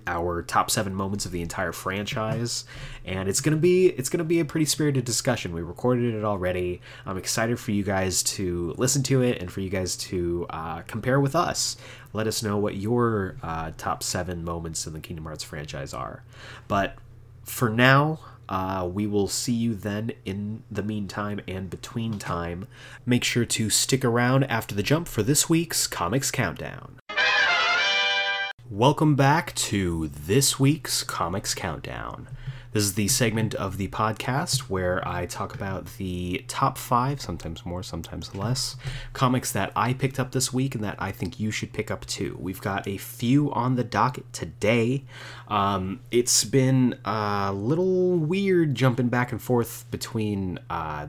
our 0.07 0.43
top 0.43 0.71
seven 0.71 0.95
moments 0.95 1.27
of 1.27 1.33
the 1.33 1.43
entire 1.43 1.73
franchise. 1.73 2.65
And 3.05 3.29
it's 3.29 3.41
gonna 3.41 3.57
be 3.57 3.89
it's 3.89 4.09
gonna 4.09 4.25
be 4.25 4.41
a 4.41 4.45
pretty 4.45 4.67
spirited 4.67 5.05
discussion. 5.05 5.53
We 5.53 5.63
recorded 5.63 6.15
it 6.15 6.25
already. 6.25 6.81
I'm 7.07 7.17
excited 7.17 7.59
for 7.59 7.73
you 7.73 7.83
guys 7.83 8.23
to 8.25 8.75
listen 8.77 9.03
to 9.05 9.23
it 9.23 9.41
and 9.41 9.51
for 9.51 9.61
you 9.61 9.71
guys 9.71 9.97
to 9.97 10.47
uh, 10.51 10.83
compare 10.83 11.21
with 11.21 11.35
us. 11.35 11.77
Let 12.13 12.27
us 12.27 12.43
know 12.43 12.57
what 12.57 12.77
your 12.77 13.37
uh, 13.43 13.73
top 13.77 14.03
seven 14.03 14.45
moments 14.45 14.87
in 14.87 14.93
the 14.93 15.01
kingdom 15.01 15.25
hearts 15.25 15.45
franchise 15.45 15.93
are. 15.95 16.23
But 16.67 16.97
for 17.45 17.69
now 17.69 18.21
uh, 18.49 18.89
we 18.91 19.07
will 19.07 19.29
see 19.29 19.53
you 19.53 19.75
then 19.75 20.13
in 20.25 20.63
the 20.71 20.83
meantime 20.83 21.41
and 21.47 21.69
between 21.69 22.19
time. 22.19 22.67
Make 23.05 23.25
sure 23.25 23.45
to 23.45 23.71
stick 23.71 24.05
around 24.05 24.45
after 24.45 24.75
the 24.75 24.83
jump 24.83 25.07
for 25.07 25.23
this 25.23 25.49
week's 25.49 25.87
Comics 25.87 26.31
Countdown. 26.31 26.99
Welcome 28.71 29.15
back 29.15 29.55
to 29.55 30.09
this 30.09 30.61
week's 30.61 31.03
Comics 31.03 31.55
Countdown. 31.55 32.29
This 32.73 32.83
is 32.83 32.95
the 32.97 33.09
segment 33.09 33.55
of 33.55 33.79
the 33.79 33.89
podcast 33.89 34.69
where 34.69 35.07
I 35.09 35.25
talk 35.25 35.55
about 35.55 35.87
the 35.97 36.45
top 36.49 36.77
five, 36.77 37.19
sometimes 37.19 37.65
more, 37.65 37.83
sometimes 37.83 38.35
less, 38.35 38.77
comics 39.15 39.53
that 39.53 39.73
I 39.75 39.95
picked 39.95 40.21
up 40.21 40.33
this 40.33 40.53
week 40.53 40.75
and 40.75 40.85
that 40.85 40.97
I 40.99 41.13
think 41.13 41.41
you 41.41 41.51
should 41.51 41.73
pick 41.73 41.91
up 41.91 42.05
too. 42.05 42.37
We've 42.39 42.61
got 42.61 42.87
a 42.87 42.99
few 42.99 43.51
on 43.55 43.77
the 43.77 43.85
docket 43.85 44.31
today. 44.35 45.05
Um, 45.49 46.01
it's 46.11 46.45
been 46.45 46.99
a 47.07 47.55
little 47.55 48.19
weird 48.19 48.75
jumping 48.75 49.09
back 49.09 49.33
and 49.33 49.41
forth 49.41 49.87
between 49.91 50.59
uh, 50.69 51.07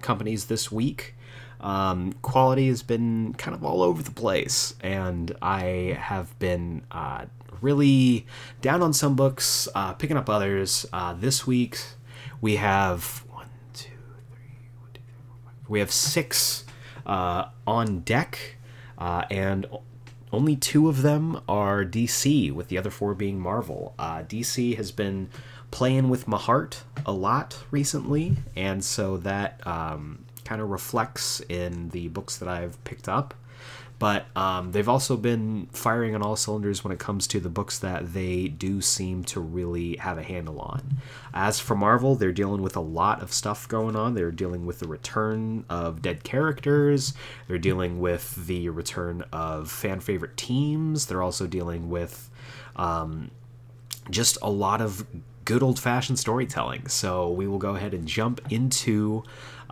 companies 0.00 0.44
this 0.44 0.70
week. 0.70 1.16
Um, 1.64 2.12
quality 2.20 2.68
has 2.68 2.82
been 2.82 3.32
kind 3.38 3.54
of 3.56 3.64
all 3.64 3.82
over 3.82 4.02
the 4.02 4.10
place, 4.10 4.74
and 4.82 5.34
I 5.40 5.96
have 5.98 6.38
been 6.38 6.82
uh, 6.90 7.24
really 7.62 8.26
down 8.60 8.82
on 8.82 8.92
some 8.92 9.16
books, 9.16 9.66
uh, 9.74 9.94
picking 9.94 10.18
up 10.18 10.28
others. 10.28 10.84
Uh, 10.92 11.14
this 11.14 11.46
week 11.46 11.78
we 12.42 12.56
have 12.56 13.24
one, 13.30 13.48
two, 13.72 13.88
three, 14.30 14.68
one, 14.78 14.90
two, 14.92 14.98
three, 15.00 15.16
four, 15.26 15.36
five. 15.46 15.70
We 15.70 15.78
have 15.78 15.90
six 15.90 16.66
uh, 17.06 17.46
on 17.66 18.00
deck. 18.00 18.56
uh, 18.98 19.24
and 19.30 19.66
only 20.32 20.56
two 20.56 20.88
of 20.88 21.02
them 21.02 21.40
are 21.48 21.84
DC, 21.84 22.52
with 22.52 22.68
the 22.68 22.76
other 22.76 22.90
four 22.90 23.14
being 23.14 23.38
Marvel. 23.38 23.94
Uh, 23.98 24.18
DC 24.22 24.76
has 24.76 24.90
been 24.92 25.30
playing 25.70 26.08
with 26.08 26.28
my 26.28 26.36
heart 26.36 26.82
a 27.06 27.12
lot 27.12 27.64
recently, 27.70 28.36
and 28.56 28.84
so 28.84 29.16
that 29.18 29.64
um, 29.66 30.23
kind 30.44 30.60
of 30.60 30.70
reflects 30.70 31.40
in 31.48 31.90
the 31.90 32.08
books 32.08 32.36
that 32.38 32.48
I've 32.48 32.82
picked 32.84 33.08
up. 33.08 33.34
But 33.98 34.26
um, 34.36 34.72
they've 34.72 34.88
also 34.88 35.16
been 35.16 35.68
firing 35.72 36.14
on 36.14 36.22
all 36.22 36.34
cylinders 36.34 36.82
when 36.82 36.92
it 36.92 36.98
comes 36.98 37.26
to 37.28 37.40
the 37.40 37.48
books 37.48 37.78
that 37.78 38.12
they 38.12 38.48
do 38.48 38.80
seem 38.80 39.22
to 39.24 39.40
really 39.40 39.96
have 39.96 40.18
a 40.18 40.22
handle 40.22 40.58
on. 40.60 40.98
As 41.32 41.60
for 41.60 41.76
Marvel, 41.76 42.16
they're 42.16 42.32
dealing 42.32 42.60
with 42.60 42.76
a 42.76 42.80
lot 42.80 43.22
of 43.22 43.32
stuff 43.32 43.68
going 43.68 43.94
on. 43.94 44.14
They're 44.14 44.32
dealing 44.32 44.66
with 44.66 44.80
the 44.80 44.88
return 44.88 45.64
of 45.70 46.02
dead 46.02 46.24
characters, 46.24 47.14
they're 47.46 47.56
dealing 47.56 48.00
with 48.00 48.46
the 48.46 48.68
return 48.68 49.24
of 49.32 49.70
fan 49.70 50.00
favorite 50.00 50.36
teams, 50.36 51.06
they're 51.06 51.22
also 51.22 51.46
dealing 51.46 51.88
with 51.88 52.30
um, 52.76 53.30
just 54.10 54.36
a 54.42 54.50
lot 54.50 54.80
of 54.80 55.06
good 55.44 55.62
old 55.62 55.78
fashioned 55.78 56.18
storytelling. 56.18 56.88
So 56.88 57.30
we 57.30 57.46
will 57.46 57.58
go 57.58 57.76
ahead 57.76 57.94
and 57.94 58.06
jump 58.06 58.40
into 58.50 59.22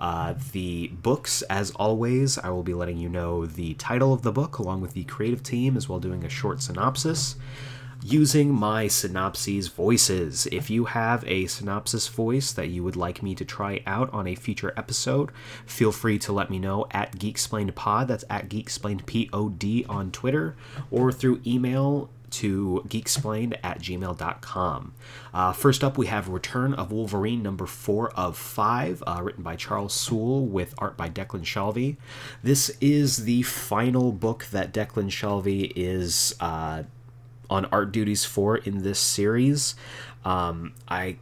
uh, 0.03 0.35
the 0.51 0.89
books. 0.89 1.43
As 1.43 1.71
always, 1.71 2.37
I 2.37 2.51
will 2.51 2.65
be 2.65 2.75
letting 2.75 2.99
you 2.99 3.09
know 3.09 3.47
the 3.47 3.75
title 3.75 4.13
of 4.13 4.23
the 4.23 4.33
book 4.33 4.59
along 4.59 4.81
with 4.81 4.95
the 4.95 5.05
creative 5.05 5.45
team, 5.45 5.77
as 5.77 5.89
well 5.89 6.01
doing 6.01 6.25
a 6.25 6.29
short 6.29 6.61
synopsis 6.61 7.37
using 8.05 8.53
my 8.53 8.89
synopses 8.89 9.69
voices. 9.69 10.49
If 10.51 10.69
you 10.71 10.87
have 10.87 11.25
a 11.25 11.47
synopsis 11.47 12.09
voice 12.09 12.53
that 12.53 12.69
you 12.69 12.83
would 12.83 12.97
like 12.97 13.23
me 13.23 13.37
to 13.37 13.45
try 13.45 13.81
out 13.87 14.13
on 14.13 14.27
a 14.27 14.35
future 14.35 14.75
episode, 14.77 15.31
feel 15.67 15.93
free 15.93 16.19
to 16.19 16.33
let 16.33 16.51
me 16.51 16.59
know 16.59 16.87
at 16.91 17.17
GeekSplainedPod, 17.17 18.09
that's 18.09 18.25
at 18.29 18.49
GeekSplainedPod 18.49 19.89
on 19.89 20.11
Twitter, 20.11 20.57
or 20.91 21.13
through 21.13 21.41
email 21.47 22.11
to 22.33 22.83
geeksplained 22.89 23.57
at 23.63 23.81
gmail.com. 23.81 24.95
Uh, 25.33 25.53
first 25.53 25.85
up, 25.85 25.97
we 25.97 26.07
have 26.07 26.29
Return 26.29 26.75
of 26.75 26.91
Wolverine 26.93 27.43
number 27.43 27.67
four 27.67 28.11
of 28.13 28.37
five, 28.37 29.03
uh, 29.07 29.21
written 29.23 29.43
by 29.43 29.57
Charles 29.57 29.95
Soule 29.95 30.45
with 30.47 30.75
art 30.79 30.97
by 30.97 31.09
Declan 31.09 31.45
Shalvey. 31.45 31.97
This 32.43 32.77
is 32.81 33.25
the 33.25 33.43
final 33.43 34.13
book 34.13 34.47
that 34.51 34.73
Declan 34.73 35.11
Shalvey 35.11 35.73
is 35.77 36.35
uh, 36.41 36.85
on 37.49 37.67
art 37.67 37.93
duties 37.93 38.25
for 38.25 38.57
in 38.57 38.83
this 38.83 38.99
series. 38.99 39.75
Um, 40.25 40.73
I, 40.89 41.17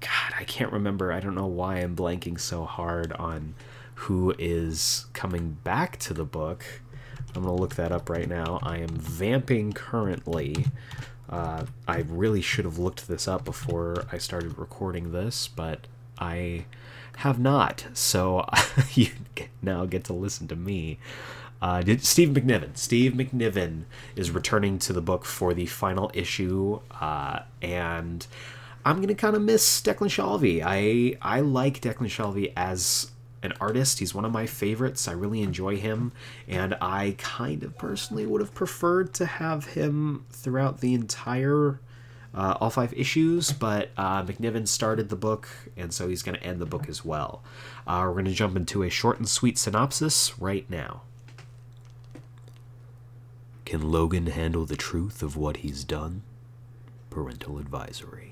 God, 0.00 0.34
I 0.38 0.44
can't 0.44 0.72
remember. 0.72 1.12
I 1.12 1.20
don't 1.20 1.34
know 1.34 1.46
why 1.46 1.76
I'm 1.76 1.94
blanking 1.94 2.40
so 2.40 2.64
hard 2.64 3.12
on 3.12 3.54
who 4.02 4.34
is 4.38 5.06
coming 5.12 5.58
back 5.64 5.98
to 5.98 6.14
the 6.14 6.24
book. 6.24 6.64
I'm 7.34 7.42
going 7.42 7.56
to 7.56 7.60
look 7.60 7.74
that 7.76 7.92
up 7.92 8.08
right 8.08 8.28
now. 8.28 8.58
I 8.62 8.78
am 8.78 8.88
vamping 8.88 9.72
currently. 9.72 10.66
Uh, 11.28 11.66
I 11.86 11.98
really 12.08 12.40
should 12.40 12.64
have 12.64 12.78
looked 12.78 13.06
this 13.06 13.28
up 13.28 13.44
before 13.44 14.04
I 14.10 14.18
started 14.18 14.58
recording 14.58 15.12
this, 15.12 15.46
but 15.46 15.86
I 16.18 16.64
have 17.18 17.38
not. 17.38 17.86
So 17.92 18.48
you 18.94 19.10
now 19.60 19.84
get 19.84 20.04
to 20.04 20.12
listen 20.12 20.48
to 20.48 20.56
me. 20.56 20.98
Uh, 21.60 21.82
Steve 21.98 22.30
McNiven. 22.30 22.76
Steve 22.76 23.12
McNiven 23.12 23.84
is 24.14 24.30
returning 24.30 24.78
to 24.78 24.92
the 24.92 25.00
book 25.00 25.24
for 25.24 25.52
the 25.52 25.66
final 25.66 26.10
issue, 26.14 26.80
uh, 27.00 27.40
and 27.60 28.26
I'm 28.84 29.00
gonna 29.00 29.16
kind 29.16 29.34
of 29.34 29.42
miss 29.42 29.82
Declan 29.82 30.08
Shalvey. 30.08 30.62
I 30.64 31.18
I 31.20 31.40
like 31.40 31.80
Declan 31.80 32.06
Shalvey 32.06 32.52
as 32.56 33.10
an 33.42 33.52
artist. 33.60 33.98
He's 33.98 34.14
one 34.14 34.24
of 34.24 34.32
my 34.32 34.46
favorites. 34.46 35.08
I 35.08 35.12
really 35.12 35.42
enjoy 35.42 35.76
him, 35.76 36.12
and 36.46 36.76
I 36.80 37.14
kind 37.18 37.62
of 37.62 37.78
personally 37.78 38.26
would 38.26 38.40
have 38.40 38.54
preferred 38.54 39.14
to 39.14 39.26
have 39.26 39.66
him 39.66 40.24
throughout 40.30 40.80
the 40.80 40.94
entire 40.94 41.80
uh, 42.34 42.56
all 42.60 42.70
five 42.70 42.92
issues. 42.94 43.52
But 43.52 43.90
uh, 43.96 44.22
McNiven 44.22 44.66
started 44.68 45.08
the 45.08 45.16
book, 45.16 45.48
and 45.76 45.92
so 45.92 46.08
he's 46.08 46.22
going 46.22 46.36
to 46.38 46.44
end 46.44 46.60
the 46.60 46.66
book 46.66 46.88
as 46.88 47.04
well. 47.04 47.42
Uh, 47.86 48.02
we're 48.06 48.12
going 48.12 48.24
to 48.26 48.32
jump 48.32 48.56
into 48.56 48.82
a 48.82 48.90
short 48.90 49.18
and 49.18 49.28
sweet 49.28 49.58
synopsis 49.58 50.38
right 50.38 50.68
now. 50.68 51.02
Can 53.64 53.90
Logan 53.90 54.28
handle 54.28 54.64
the 54.64 54.76
truth 54.76 55.22
of 55.22 55.36
what 55.36 55.58
he's 55.58 55.84
done? 55.84 56.22
Parental 57.10 57.58
advisory. 57.58 58.27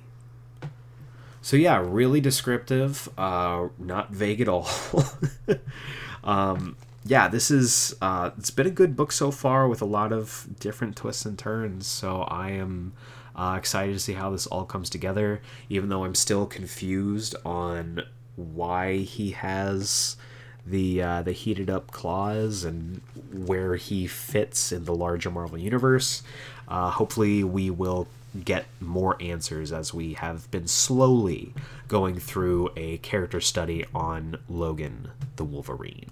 So 1.46 1.56
yeah, 1.56 1.80
really 1.80 2.20
descriptive, 2.20 3.08
uh, 3.16 3.68
not 3.78 4.10
vague 4.10 4.40
at 4.40 4.48
all. 4.48 4.68
um, 6.24 6.76
yeah, 7.04 7.28
this 7.28 7.52
is 7.52 7.94
uh, 8.02 8.32
it's 8.36 8.50
been 8.50 8.66
a 8.66 8.70
good 8.70 8.96
book 8.96 9.12
so 9.12 9.30
far 9.30 9.68
with 9.68 9.80
a 9.80 9.84
lot 9.84 10.12
of 10.12 10.48
different 10.58 10.96
twists 10.96 11.24
and 11.24 11.38
turns. 11.38 11.86
So 11.86 12.22
I 12.22 12.50
am 12.50 12.94
uh, 13.36 13.54
excited 13.56 13.92
to 13.92 14.00
see 14.00 14.14
how 14.14 14.30
this 14.30 14.48
all 14.48 14.64
comes 14.64 14.90
together. 14.90 15.40
Even 15.68 15.88
though 15.88 16.04
I'm 16.04 16.16
still 16.16 16.46
confused 16.46 17.36
on 17.44 18.02
why 18.34 18.96
he 18.96 19.30
has 19.30 20.16
the 20.66 21.00
uh, 21.00 21.22
the 21.22 21.30
heated 21.30 21.70
up 21.70 21.92
claws 21.92 22.64
and 22.64 23.00
where 23.32 23.76
he 23.76 24.08
fits 24.08 24.72
in 24.72 24.84
the 24.84 24.96
larger 24.96 25.30
Marvel 25.30 25.58
universe. 25.58 26.24
Uh, 26.66 26.90
hopefully, 26.90 27.44
we 27.44 27.70
will 27.70 28.08
get 28.44 28.66
more 28.80 29.16
answers 29.20 29.72
as 29.72 29.94
we 29.94 30.14
have 30.14 30.50
been 30.50 30.66
slowly 30.66 31.54
going 31.88 32.18
through 32.18 32.70
a 32.76 32.98
character 32.98 33.40
study 33.40 33.84
on 33.94 34.38
Logan 34.48 35.10
the 35.36 35.44
Wolverine. 35.44 36.10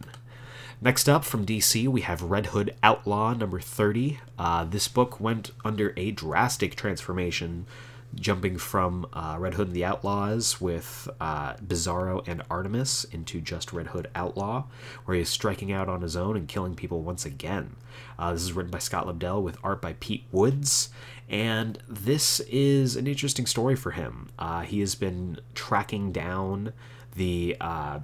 Next 0.80 1.08
up 1.08 1.24
from 1.24 1.46
DC, 1.46 1.88
we 1.88 2.02
have 2.02 2.20
Red 2.22 2.46
Hood 2.46 2.74
Outlaw 2.82 3.32
number 3.32 3.60
30. 3.60 4.18
Uh, 4.38 4.64
this 4.64 4.88
book 4.88 5.18
went 5.18 5.50
under 5.64 5.94
a 5.96 6.10
drastic 6.10 6.74
transformation, 6.74 7.66
jumping 8.14 8.58
from 8.58 9.06
uh, 9.12 9.36
Red 9.38 9.54
Hood 9.54 9.68
and 9.68 9.76
the 9.76 9.84
Outlaws 9.84 10.60
with 10.60 11.08
uh, 11.20 11.54
Bizarro 11.54 12.26
and 12.26 12.42
Artemis 12.50 13.04
into 13.04 13.40
just 13.40 13.72
Red 13.72 13.88
Hood 13.88 14.08
Outlaw, 14.14 14.64
where 15.04 15.14
he 15.14 15.20
is 15.20 15.28
striking 15.28 15.72
out 15.72 15.88
on 15.88 16.02
his 16.02 16.16
own 16.16 16.36
and 16.36 16.48
killing 16.48 16.74
people 16.74 17.02
once 17.02 17.24
again. 17.24 17.76
Uh, 18.18 18.32
this 18.32 18.42
is 18.42 18.52
written 18.52 18.70
by 18.70 18.78
Scott 18.78 19.06
Lobdell 19.06 19.42
with 19.42 19.58
art 19.62 19.80
by 19.80 19.94
Pete 19.94 20.24
Woods, 20.32 20.90
and 21.28 21.78
this 21.88 22.40
is 22.40 22.96
an 22.96 23.06
interesting 23.06 23.46
story 23.46 23.76
for 23.76 23.92
him. 23.92 24.28
Uh, 24.38 24.62
he 24.62 24.80
has 24.80 24.94
been 24.94 25.38
tracking 25.54 26.12
down 26.12 26.72
the 27.16 27.56
uh, 27.60 28.00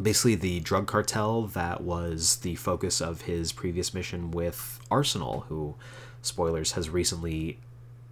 basically 0.00 0.34
the 0.34 0.60
drug 0.60 0.86
cartel 0.86 1.42
that 1.42 1.80
was 1.80 2.36
the 2.36 2.54
focus 2.56 3.00
of 3.00 3.22
his 3.22 3.52
previous 3.52 3.94
mission 3.94 4.30
with 4.30 4.80
Arsenal, 4.90 5.46
who, 5.48 5.74
spoilers, 6.22 6.72
has 6.72 6.90
recently 6.90 7.58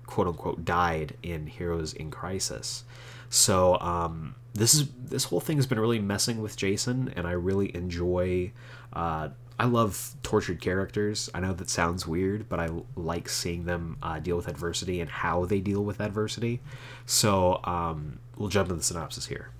quote 0.06 0.26
unquote 0.28 0.64
died 0.64 1.16
in 1.22 1.46
Heroes 1.46 1.92
in 1.92 2.10
Crisis. 2.10 2.84
So 3.30 3.78
um, 3.80 4.34
this 4.52 4.74
is 4.74 4.88
this 5.04 5.24
whole 5.24 5.40
thing 5.40 5.56
has 5.56 5.66
been 5.66 5.80
really 5.80 5.98
messing 5.98 6.40
with 6.40 6.56
Jason, 6.56 7.12
and 7.16 7.26
I 7.26 7.32
really 7.32 7.74
enjoy 7.74 8.52
uh, 8.92 9.30
I 9.58 9.66
love 9.66 10.14
tortured 10.22 10.60
characters. 10.60 11.30
I 11.32 11.40
know 11.40 11.52
that 11.54 11.70
sounds 11.70 12.06
weird, 12.06 12.48
but 12.48 12.58
I 12.58 12.70
like 12.96 13.28
seeing 13.28 13.64
them 13.64 13.98
uh, 14.02 14.18
deal 14.18 14.36
with 14.36 14.48
adversity 14.48 15.00
and 15.00 15.08
how 15.08 15.44
they 15.44 15.60
deal 15.60 15.84
with 15.84 16.00
adversity. 16.00 16.60
So 17.06 17.60
um, 17.62 18.18
we'll 18.36 18.48
jump 18.48 18.68
into 18.68 18.78
the 18.78 18.84
synopsis 18.84 19.26
here. 19.26 19.50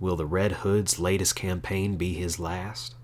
Will 0.00 0.16
the 0.16 0.26
Red 0.26 0.52
Hood's 0.52 0.98
latest 0.98 1.36
campaign 1.36 1.96
be 1.96 2.14
his 2.14 2.40
last? 2.40 2.94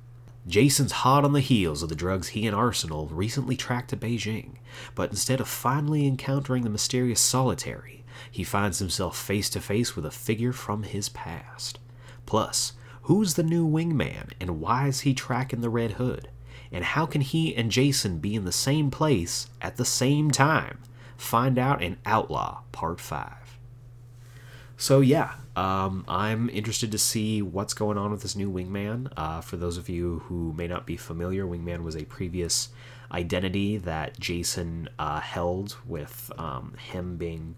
Jason's 0.46 0.92
hot 0.92 1.24
on 1.24 1.32
the 1.32 1.40
heels 1.40 1.82
of 1.82 1.88
the 1.88 1.94
drugs 1.94 2.28
he 2.28 2.46
and 2.46 2.54
Arsenal 2.54 3.06
recently 3.06 3.56
tracked 3.56 3.90
to 3.90 3.96
Beijing, 3.96 4.56
but 4.94 5.10
instead 5.10 5.40
of 5.40 5.48
finally 5.48 6.06
encountering 6.06 6.64
the 6.64 6.70
mysterious 6.70 7.20
Solitary, 7.20 8.04
he 8.30 8.44
finds 8.44 8.78
himself 8.78 9.18
face 9.18 9.48
to 9.50 9.60
face 9.60 9.96
with 9.96 10.04
a 10.04 10.10
figure 10.10 10.52
from 10.52 10.82
his 10.82 11.08
past. 11.08 11.78
Plus, 12.26 12.72
Who's 13.04 13.34
the 13.34 13.42
new 13.42 13.68
wingman, 13.68 14.32
and 14.40 14.60
why 14.62 14.86
is 14.86 15.00
he 15.00 15.12
tracking 15.12 15.60
the 15.60 15.68
Red 15.68 15.92
Hood? 15.92 16.30
And 16.72 16.82
how 16.82 17.04
can 17.04 17.20
he 17.20 17.54
and 17.54 17.70
Jason 17.70 18.18
be 18.18 18.34
in 18.34 18.46
the 18.46 18.52
same 18.52 18.90
place 18.90 19.46
at 19.60 19.76
the 19.76 19.84
same 19.84 20.30
time? 20.30 20.78
Find 21.18 21.58
out 21.58 21.82
in 21.82 21.98
Outlaw 22.06 22.62
Part 22.72 23.02
5. 23.02 23.58
So, 24.78 25.02
yeah, 25.02 25.34
um, 25.56 26.04
I'm 26.08 26.48
interested 26.50 26.90
to 26.92 26.98
see 26.98 27.42
what's 27.42 27.74
going 27.74 27.98
on 27.98 28.10
with 28.10 28.22
this 28.22 28.36
new 28.36 28.50
Wingman. 28.50 29.12
Uh, 29.16 29.40
for 29.40 29.56
those 29.56 29.76
of 29.76 29.88
you 29.88 30.20
who 30.26 30.52
may 30.56 30.66
not 30.66 30.86
be 30.86 30.96
familiar, 30.96 31.44
Wingman 31.44 31.82
was 31.82 31.96
a 31.96 32.04
previous 32.04 32.70
identity 33.12 33.76
that 33.78 34.18
Jason 34.18 34.88
uh, 34.98 35.20
held, 35.20 35.76
with 35.86 36.30
um, 36.36 36.74
him 36.78 37.16
being 37.16 37.54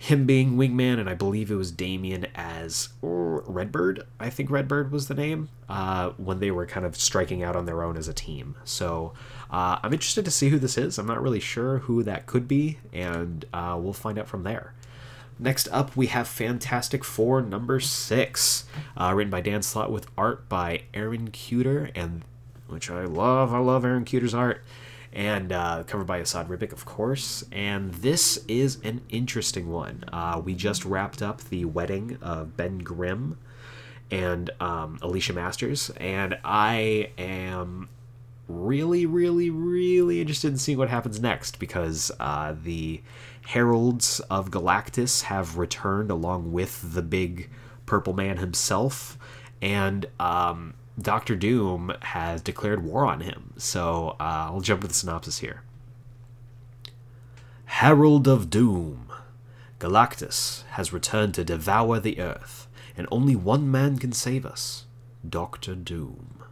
him 0.00 0.26
being 0.26 0.56
wingman, 0.56 1.00
and 1.00 1.10
I 1.10 1.14
believe 1.14 1.50
it 1.50 1.56
was 1.56 1.72
Damian 1.72 2.28
as 2.36 2.90
Redbird. 3.02 4.06
I 4.20 4.30
think 4.30 4.48
Redbird 4.48 4.92
was 4.92 5.08
the 5.08 5.14
name 5.14 5.48
uh, 5.68 6.10
when 6.10 6.38
they 6.38 6.52
were 6.52 6.66
kind 6.66 6.86
of 6.86 6.94
striking 6.94 7.42
out 7.42 7.56
on 7.56 7.66
their 7.66 7.82
own 7.82 7.96
as 7.96 8.06
a 8.06 8.14
team. 8.14 8.54
So 8.64 9.12
uh, 9.50 9.80
I'm 9.82 9.92
interested 9.92 10.24
to 10.24 10.30
see 10.30 10.50
who 10.50 10.58
this 10.60 10.78
is. 10.78 10.98
I'm 10.98 11.06
not 11.06 11.20
really 11.20 11.40
sure 11.40 11.78
who 11.78 12.04
that 12.04 12.26
could 12.26 12.46
be, 12.46 12.78
and 12.92 13.44
uh, 13.52 13.76
we'll 13.80 13.92
find 13.92 14.20
out 14.20 14.28
from 14.28 14.44
there. 14.44 14.72
Next 15.38 15.68
up, 15.70 15.96
we 15.96 16.08
have 16.08 16.26
Fantastic 16.26 17.04
Four 17.04 17.42
number 17.42 17.78
six, 17.78 18.64
uh, 18.96 19.12
written 19.14 19.30
by 19.30 19.40
Dan 19.40 19.62
Slott 19.62 19.92
with 19.92 20.08
art 20.16 20.48
by 20.48 20.82
Aaron 20.92 21.30
Kuder, 21.30 21.92
and 21.94 22.22
which 22.66 22.90
I 22.90 23.04
love. 23.04 23.54
I 23.54 23.58
love 23.58 23.84
Aaron 23.84 24.04
Kuder's 24.04 24.34
art, 24.34 24.64
and 25.12 25.52
uh, 25.52 25.84
covered 25.86 26.06
by 26.08 26.20
Esad 26.20 26.48
Ribic, 26.48 26.72
of 26.72 26.84
course. 26.84 27.44
And 27.52 27.94
this 27.94 28.44
is 28.48 28.78
an 28.82 29.02
interesting 29.08 29.70
one. 29.70 30.04
Uh, 30.12 30.42
we 30.44 30.54
just 30.54 30.84
wrapped 30.84 31.22
up 31.22 31.42
the 31.42 31.64
wedding 31.66 32.18
of 32.20 32.56
Ben 32.56 32.78
Grimm 32.78 33.38
and 34.10 34.50
um, 34.58 34.98
Alicia 35.02 35.34
Masters, 35.34 35.90
and 35.98 36.36
I 36.44 37.10
am 37.16 37.88
really, 38.48 39.06
really, 39.06 39.50
really 39.50 40.20
interested 40.20 40.50
in 40.50 40.58
seeing 40.58 40.78
what 40.78 40.88
happens 40.88 41.20
next 41.20 41.58
because 41.58 42.10
uh, 42.18 42.54
the 42.62 43.02
Heralds 43.48 44.20
of 44.28 44.50
Galactus 44.50 45.22
have 45.22 45.56
returned 45.56 46.10
along 46.10 46.52
with 46.52 46.92
the 46.92 47.00
big 47.00 47.48
purple 47.86 48.12
man 48.12 48.36
himself, 48.36 49.16
and 49.62 50.04
um, 50.20 50.74
Doctor 51.00 51.34
Doom 51.34 51.94
has 52.02 52.42
declared 52.42 52.84
war 52.84 53.06
on 53.06 53.20
him. 53.20 53.54
So 53.56 54.16
uh, 54.20 54.50
I'll 54.50 54.60
jump 54.60 54.82
to 54.82 54.86
the 54.86 54.92
synopsis 54.92 55.38
here. 55.38 55.62
Herald 57.64 58.28
of 58.28 58.50
Doom. 58.50 59.10
Galactus 59.78 60.64
has 60.72 60.92
returned 60.92 61.32
to 61.32 61.42
devour 61.42 61.98
the 61.98 62.20
Earth, 62.20 62.68
and 62.98 63.06
only 63.10 63.34
one 63.34 63.70
man 63.70 63.96
can 63.96 64.12
save 64.12 64.44
us 64.44 64.84
Doctor 65.26 65.74
Doom. 65.74 66.44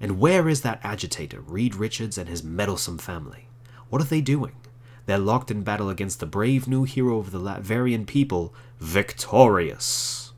And 0.00 0.20
where 0.20 0.48
is 0.48 0.60
that 0.60 0.78
agitator, 0.84 1.40
Reed 1.40 1.74
Richards, 1.74 2.16
and 2.16 2.28
his 2.28 2.44
meddlesome 2.44 2.98
family? 2.98 3.48
What 3.88 4.00
are 4.00 4.04
they 4.04 4.20
doing? 4.20 4.52
They're 5.08 5.16
locked 5.16 5.50
in 5.50 5.62
battle 5.62 5.88
against 5.88 6.20
the 6.20 6.26
brave 6.26 6.68
new 6.68 6.84
hero 6.84 7.16
of 7.16 7.30
the 7.30 7.40
Latverian 7.40 8.06
people, 8.06 8.52
Victorious. 8.78 10.34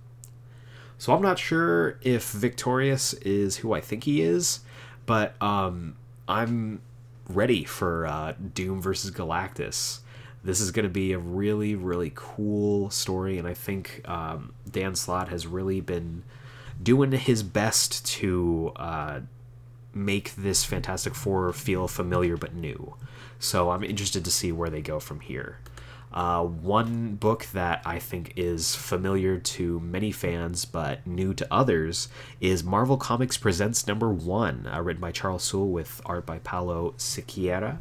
So 0.96 1.12
I'm 1.12 1.20
not 1.20 1.40
sure 1.40 1.98
if 2.02 2.30
Victorious 2.30 3.12
is 3.14 3.56
who 3.56 3.72
I 3.72 3.80
think 3.80 4.04
he 4.04 4.22
is, 4.22 4.60
but 5.06 5.34
um, 5.42 5.96
I'm 6.28 6.82
ready 7.28 7.64
for 7.64 8.06
uh, 8.06 8.34
Doom 8.54 8.80
versus 8.80 9.10
Galactus. 9.10 10.02
This 10.44 10.60
is 10.60 10.70
going 10.70 10.84
to 10.84 10.88
be 10.88 11.14
a 11.14 11.18
really, 11.18 11.74
really 11.74 12.12
cool 12.14 12.90
story, 12.90 13.38
and 13.38 13.48
I 13.48 13.54
think 13.54 14.08
um, 14.08 14.54
Dan 14.70 14.94
Slott 14.94 15.30
has 15.30 15.48
really 15.48 15.80
been 15.80 16.22
doing 16.80 17.10
his 17.10 17.42
best 17.42 18.06
to 18.06 18.70
uh, 18.76 19.20
make 19.94 20.34
this 20.34 20.64
Fantastic 20.64 21.14
Four 21.14 21.52
feel 21.52 21.88
familiar 21.88 22.36
but 22.36 22.54
new. 22.54 22.94
So 23.38 23.70
I'm 23.70 23.84
interested 23.84 24.24
to 24.24 24.30
see 24.30 24.52
where 24.52 24.70
they 24.70 24.82
go 24.82 25.00
from 25.00 25.20
here. 25.20 25.58
Uh, 26.12 26.42
one 26.44 27.14
book 27.14 27.46
that 27.52 27.80
I 27.84 28.00
think 28.00 28.32
is 28.34 28.74
familiar 28.74 29.38
to 29.38 29.78
many 29.78 30.10
fans 30.10 30.64
but 30.64 31.06
new 31.06 31.32
to 31.34 31.46
others 31.50 32.08
is 32.40 32.64
Marvel 32.64 32.96
Comics 32.96 33.36
Presents 33.36 33.86
Number 33.86 34.10
One, 34.10 34.68
uh, 34.72 34.82
written 34.82 35.00
by 35.00 35.12
Charles 35.12 35.44
Soule 35.44 35.70
with 35.70 36.00
art 36.04 36.26
by 36.26 36.40
Paulo 36.40 36.94
Siqueira. 36.98 37.78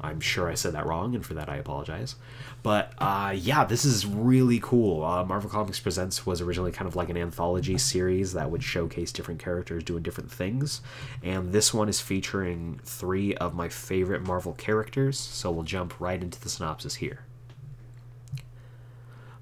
I'm 0.00 0.20
sure 0.20 0.48
I 0.48 0.54
said 0.54 0.74
that 0.74 0.86
wrong, 0.86 1.14
and 1.14 1.24
for 1.24 1.34
that 1.34 1.48
I 1.48 1.56
apologize. 1.56 2.16
But 2.62 2.92
uh, 2.98 3.34
yeah, 3.36 3.64
this 3.64 3.84
is 3.84 4.04
really 4.06 4.60
cool. 4.60 5.04
Uh, 5.04 5.24
Marvel 5.24 5.48
Comics 5.48 5.80
Presents 5.80 6.26
was 6.26 6.40
originally 6.40 6.72
kind 6.72 6.88
of 6.88 6.96
like 6.96 7.08
an 7.08 7.16
anthology 7.16 7.78
series 7.78 8.32
that 8.32 8.50
would 8.50 8.62
showcase 8.62 9.12
different 9.12 9.40
characters 9.40 9.84
doing 9.84 10.02
different 10.02 10.30
things, 10.30 10.80
and 11.22 11.52
this 11.52 11.72
one 11.72 11.88
is 11.88 12.00
featuring 12.00 12.80
three 12.84 13.34
of 13.36 13.54
my 13.54 13.68
favorite 13.68 14.22
Marvel 14.22 14.52
characters. 14.52 15.18
So 15.18 15.50
we'll 15.50 15.64
jump 15.64 16.00
right 16.00 16.22
into 16.22 16.40
the 16.40 16.48
synopsis 16.48 16.96
here. 16.96 17.20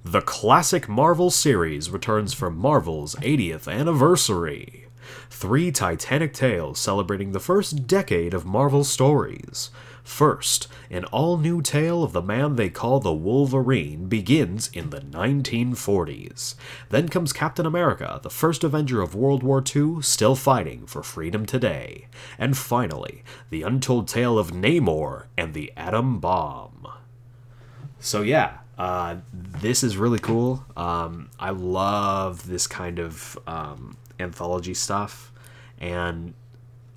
The 0.06 0.20
classic 0.20 0.86
Marvel 0.86 1.30
series 1.30 1.88
returns 1.88 2.34
for 2.34 2.50
Marvel's 2.50 3.14
80th 3.16 3.72
anniversary. 3.72 4.84
Three 5.30 5.72
Titanic 5.72 6.34
tales 6.34 6.78
celebrating 6.78 7.32
the 7.32 7.40
first 7.40 7.86
decade 7.86 8.34
of 8.34 8.44
Marvel 8.44 8.84
stories. 8.84 9.70
First, 10.04 10.68
an 10.90 11.06
all 11.06 11.38
new 11.38 11.62
tale 11.62 12.04
of 12.04 12.12
the 12.12 12.20
man 12.20 12.56
they 12.56 12.68
call 12.68 13.00
the 13.00 13.12
Wolverine 13.12 14.06
begins 14.06 14.68
in 14.68 14.90
the 14.90 15.00
1940s. 15.00 16.54
Then 16.90 17.08
comes 17.08 17.32
Captain 17.32 17.64
America, 17.64 18.20
the 18.22 18.30
first 18.30 18.62
Avenger 18.62 19.00
of 19.00 19.14
World 19.14 19.42
War 19.42 19.64
II, 19.74 20.02
still 20.02 20.36
fighting 20.36 20.86
for 20.86 21.02
freedom 21.02 21.46
today. 21.46 22.06
And 22.38 22.56
finally, 22.56 23.24
the 23.48 23.62
untold 23.62 24.06
tale 24.06 24.38
of 24.38 24.50
Namor 24.50 25.24
and 25.38 25.54
the 25.54 25.72
atom 25.74 26.20
bomb. 26.20 26.86
So, 27.98 28.20
yeah, 28.20 28.58
uh, 28.76 29.16
this 29.32 29.82
is 29.82 29.96
really 29.96 30.18
cool. 30.18 30.66
Um, 30.76 31.30
I 31.40 31.50
love 31.50 32.46
this 32.46 32.66
kind 32.66 32.98
of 32.98 33.38
um, 33.46 33.96
anthology 34.20 34.74
stuff. 34.74 35.32
And 35.80 36.34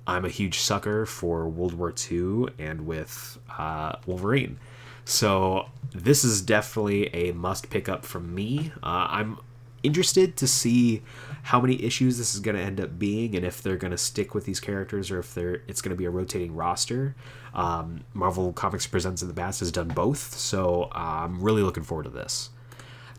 I'm 0.08 0.24
a 0.24 0.30
huge 0.30 0.60
sucker 0.60 1.04
for 1.04 1.46
World 1.46 1.74
War 1.74 1.92
II 2.10 2.46
and 2.58 2.86
with 2.86 3.38
uh, 3.58 3.96
Wolverine. 4.06 4.58
So 5.04 5.68
this 5.92 6.24
is 6.24 6.40
definitely 6.40 7.14
a 7.14 7.32
must 7.32 7.68
pick 7.68 7.90
up 7.90 8.06
from 8.06 8.34
me. 8.34 8.72
Uh, 8.82 9.06
I'm 9.10 9.38
interested 9.82 10.34
to 10.38 10.46
see 10.46 11.02
how 11.42 11.60
many 11.60 11.82
issues 11.82 12.16
this 12.16 12.34
is 12.34 12.40
going 12.40 12.56
to 12.56 12.62
end 12.62 12.80
up 12.80 12.98
being 12.98 13.36
and 13.36 13.44
if 13.44 13.62
they're 13.62 13.76
going 13.76 13.90
to 13.90 13.98
stick 13.98 14.34
with 14.34 14.46
these 14.46 14.60
characters 14.60 15.10
or 15.10 15.18
if 15.18 15.34
they're 15.34 15.62
it's 15.68 15.82
going 15.82 15.90
to 15.90 15.96
be 15.96 16.06
a 16.06 16.10
rotating 16.10 16.56
roster. 16.56 17.14
Um, 17.52 18.00
Marvel 18.14 18.54
Comics 18.54 18.86
Presents 18.86 19.20
in 19.20 19.28
the 19.28 19.34
past 19.34 19.60
has 19.60 19.70
done 19.70 19.88
both, 19.88 20.34
so 20.34 20.84
uh, 20.94 21.24
I'm 21.24 21.42
really 21.42 21.62
looking 21.62 21.82
forward 21.82 22.04
to 22.04 22.10
this. 22.10 22.48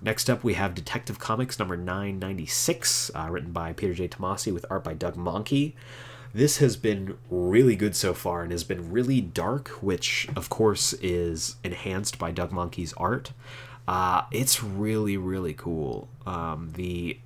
Next 0.01 0.27
up, 0.27 0.43
we 0.43 0.55
have 0.55 0.73
Detective 0.73 1.19
Comics 1.19 1.59
number 1.59 1.77
996, 1.77 3.11
uh, 3.13 3.27
written 3.29 3.51
by 3.51 3.73
Peter 3.73 3.93
J. 3.93 4.07
Tomasi 4.07 4.51
with 4.51 4.65
art 4.69 4.83
by 4.83 4.93
Doug 4.93 5.15
Mahnke 5.15 5.73
this 6.33 6.57
has 6.57 6.75
been 6.75 7.17
really 7.29 7.75
good 7.75 7.95
so 7.95 8.13
far 8.13 8.43
and 8.43 8.51
has 8.51 8.63
been 8.63 8.91
really 8.91 9.21
dark, 9.21 9.69
which 9.81 10.27
of 10.35 10.49
course 10.49 10.93
is 10.93 11.55
enhanced 11.63 12.19
by 12.19 12.31
Doug 12.31 12.51
Mahnke's 12.51 12.93
art. 12.93 13.31
Uh, 13.87 14.23
it's 14.31 14.63
really 14.63 15.17
really 15.17 15.53
cool. 15.53 16.07
Um, 16.25 16.71
the 16.75 17.17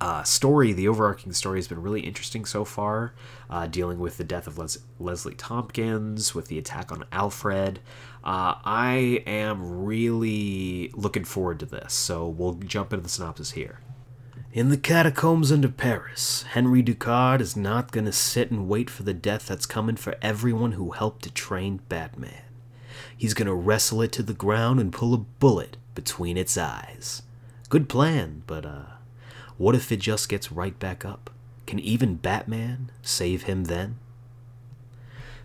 uh, 0.00 0.22
story, 0.22 0.72
the 0.72 0.88
overarching 0.88 1.32
story, 1.32 1.58
has 1.58 1.68
been 1.68 1.80
really 1.80 2.00
interesting 2.00 2.44
so 2.44 2.64
far, 2.64 3.14
uh, 3.48 3.66
dealing 3.66 3.98
with 3.98 4.16
the 4.16 4.24
death 4.24 4.46
of 4.46 4.58
Les- 4.58 4.78
Leslie 4.98 5.34
Thompkins, 5.34 6.34
with 6.34 6.48
the 6.48 6.58
attack 6.58 6.90
on 6.92 7.04
Alfred. 7.12 7.78
Uh, 8.24 8.54
I 8.64 9.22
am 9.26 9.84
really 9.84 10.90
looking 10.94 11.24
forward 11.24 11.60
to 11.60 11.66
this, 11.66 11.92
so 11.92 12.26
we'll 12.26 12.54
jump 12.54 12.92
into 12.92 13.02
the 13.02 13.08
synopsis 13.08 13.52
here. 13.52 13.80
In 14.54 14.68
the 14.68 14.76
catacombs 14.76 15.50
under 15.50 15.68
Paris, 15.68 16.44
Henry 16.50 16.80
Ducard 16.80 17.40
is 17.40 17.56
not 17.56 17.90
gonna 17.90 18.12
sit 18.12 18.52
and 18.52 18.68
wait 18.68 18.88
for 18.88 19.02
the 19.02 19.12
death 19.12 19.48
that's 19.48 19.66
coming 19.66 19.96
for 19.96 20.14
everyone 20.22 20.72
who 20.72 20.92
helped 20.92 21.24
to 21.24 21.32
train 21.32 21.80
Batman. 21.88 22.44
He's 23.18 23.34
gonna 23.34 23.52
wrestle 23.52 24.00
it 24.00 24.12
to 24.12 24.22
the 24.22 24.32
ground 24.32 24.78
and 24.78 24.92
pull 24.92 25.12
a 25.12 25.18
bullet 25.18 25.76
between 25.96 26.36
its 26.36 26.56
eyes. 26.56 27.22
Good 27.68 27.88
plan, 27.88 28.44
but 28.46 28.64
uh, 28.64 28.92
what 29.58 29.74
if 29.74 29.90
it 29.90 29.98
just 29.98 30.28
gets 30.28 30.52
right 30.52 30.78
back 30.78 31.04
up? 31.04 31.30
Can 31.66 31.80
even 31.80 32.14
Batman 32.14 32.92
save 33.02 33.42
him 33.42 33.64
then? 33.64 33.98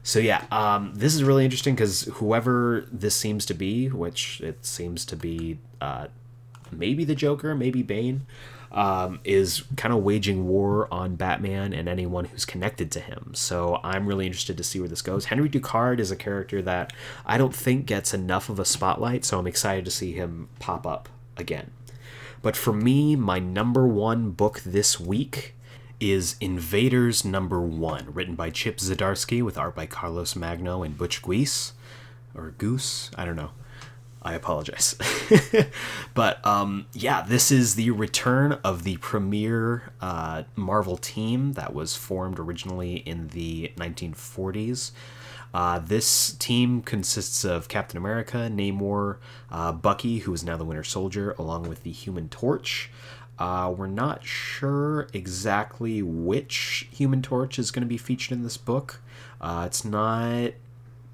So 0.04 0.20
yeah, 0.20 0.46
um, 0.52 0.94
this 0.94 1.16
is 1.16 1.24
really 1.24 1.46
interesting 1.46 1.74
because 1.74 2.04
whoever 2.04 2.86
this 2.92 3.16
seems 3.16 3.48
to 3.48 3.56
be, 3.56 3.88
which 3.88 4.40
it 4.42 4.64
seems 4.68 5.04
to 5.06 5.16
be, 5.16 5.58
uh, 5.82 6.10
maybe 6.72 7.04
the 7.06 7.16
Joker, 7.16 7.56
maybe 7.56 7.82
Bane 7.82 8.28
um, 8.72 9.20
is 9.24 9.64
kind 9.78 9.94
of 9.94 10.04
waging 10.04 10.48
war 10.48 10.88
on 10.94 11.16
Batman 11.16 11.74
and 11.74 11.90
anyone 11.90 12.26
who's 12.26 12.46
connected 12.46 12.92
to 12.92 13.00
him. 13.00 13.32
So 13.34 13.80
I'm 13.84 14.08
really 14.08 14.28
interested 14.28 14.58
to 14.58 14.64
see 14.64 14.80
where 14.80 14.90
this 14.90 15.02
goes. 15.02 15.26
Henry 15.26 15.50
Ducard 15.50 16.00
is 16.00 16.12
a 16.12 16.16
character 16.16 16.62
that 16.62 16.94
I 17.26 17.38
don't 17.38 17.56
think 17.56 17.86
gets 17.86 18.14
enough 18.14 18.50
of 18.50 18.60
a 18.60 18.66
spotlight, 18.66 19.26
so 19.26 19.40
I'm 19.40 19.48
excited 19.48 19.86
to 19.86 19.92
see 19.92 20.12
him 20.12 20.50
pop 20.60 20.86
up 20.86 21.10
again. 21.38 21.72
But 22.42 22.56
for 22.56 22.72
me, 22.72 23.16
my 23.16 23.40
number 23.40 23.88
one 23.88 24.32
book 24.32 24.62
this 24.66 25.00
week 25.00 25.56
is 26.00 26.38
Invaders 26.40 27.26
Number 27.26 27.60
One, 27.60 28.14
written 28.14 28.36
by 28.36 28.50
Chip 28.50 28.78
Zdarsky 28.78 29.44
with 29.44 29.58
art 29.58 29.76
by 29.76 29.86
Carlos 29.86 30.36
Magno 30.36 30.84
and 30.84 30.98
Butch 30.98 31.22
Guice. 31.22 31.74
Or 32.34 32.52
Goose? 32.58 33.12
I 33.18 33.26
don't 33.26 33.36
know. 33.36 33.52
I 34.22 34.34
apologize. 34.34 34.96
but 36.14 36.46
um, 36.46 36.88
yeah, 36.94 37.22
this 37.22 37.52
is 37.52 37.76
the 37.76 37.92
return 37.92 38.54
of 38.64 38.84
the 38.84 38.98
premier 38.98 39.92
uh, 40.02 40.44
Marvel 40.56 40.98
team 40.98 41.54
that 41.54 41.74
was 41.74 41.96
formed 41.96 42.38
originally 42.38 42.98
in 42.98 43.30
the 43.30 43.72
1940s. 43.78 44.92
Uh, 45.54 45.80
this 45.80 46.34
team 46.34 46.82
consists 46.82 47.44
of 47.44 47.68
Captain 47.68 47.98
America, 47.98 48.50
Namor, 48.52 49.18
uh, 49.52 49.72
Bucky, 49.72 50.20
who 50.20 50.34
is 50.34 50.44
now 50.44 50.58
the 50.58 50.66
Winter 50.66 50.84
Soldier, 50.84 51.32
along 51.40 51.68
with 51.68 51.84
the 51.84 51.92
Human 51.92 52.30
Torch. 52.30 52.92
Uh, 53.40 53.74
we're 53.76 53.88
not 53.88 54.24
sure 54.26 55.08
exactly 55.14 56.04
which 56.04 56.88
Human 56.92 57.22
Torch 57.22 57.58
is 57.58 57.72
going 57.72 57.82
to 57.82 57.88
be 57.88 57.98
featured 57.98 58.34
in 58.34 58.44
this 58.44 58.58
book. 58.58 59.02
Uh, 59.40 59.64
it's 59.66 59.86
not 59.86 60.52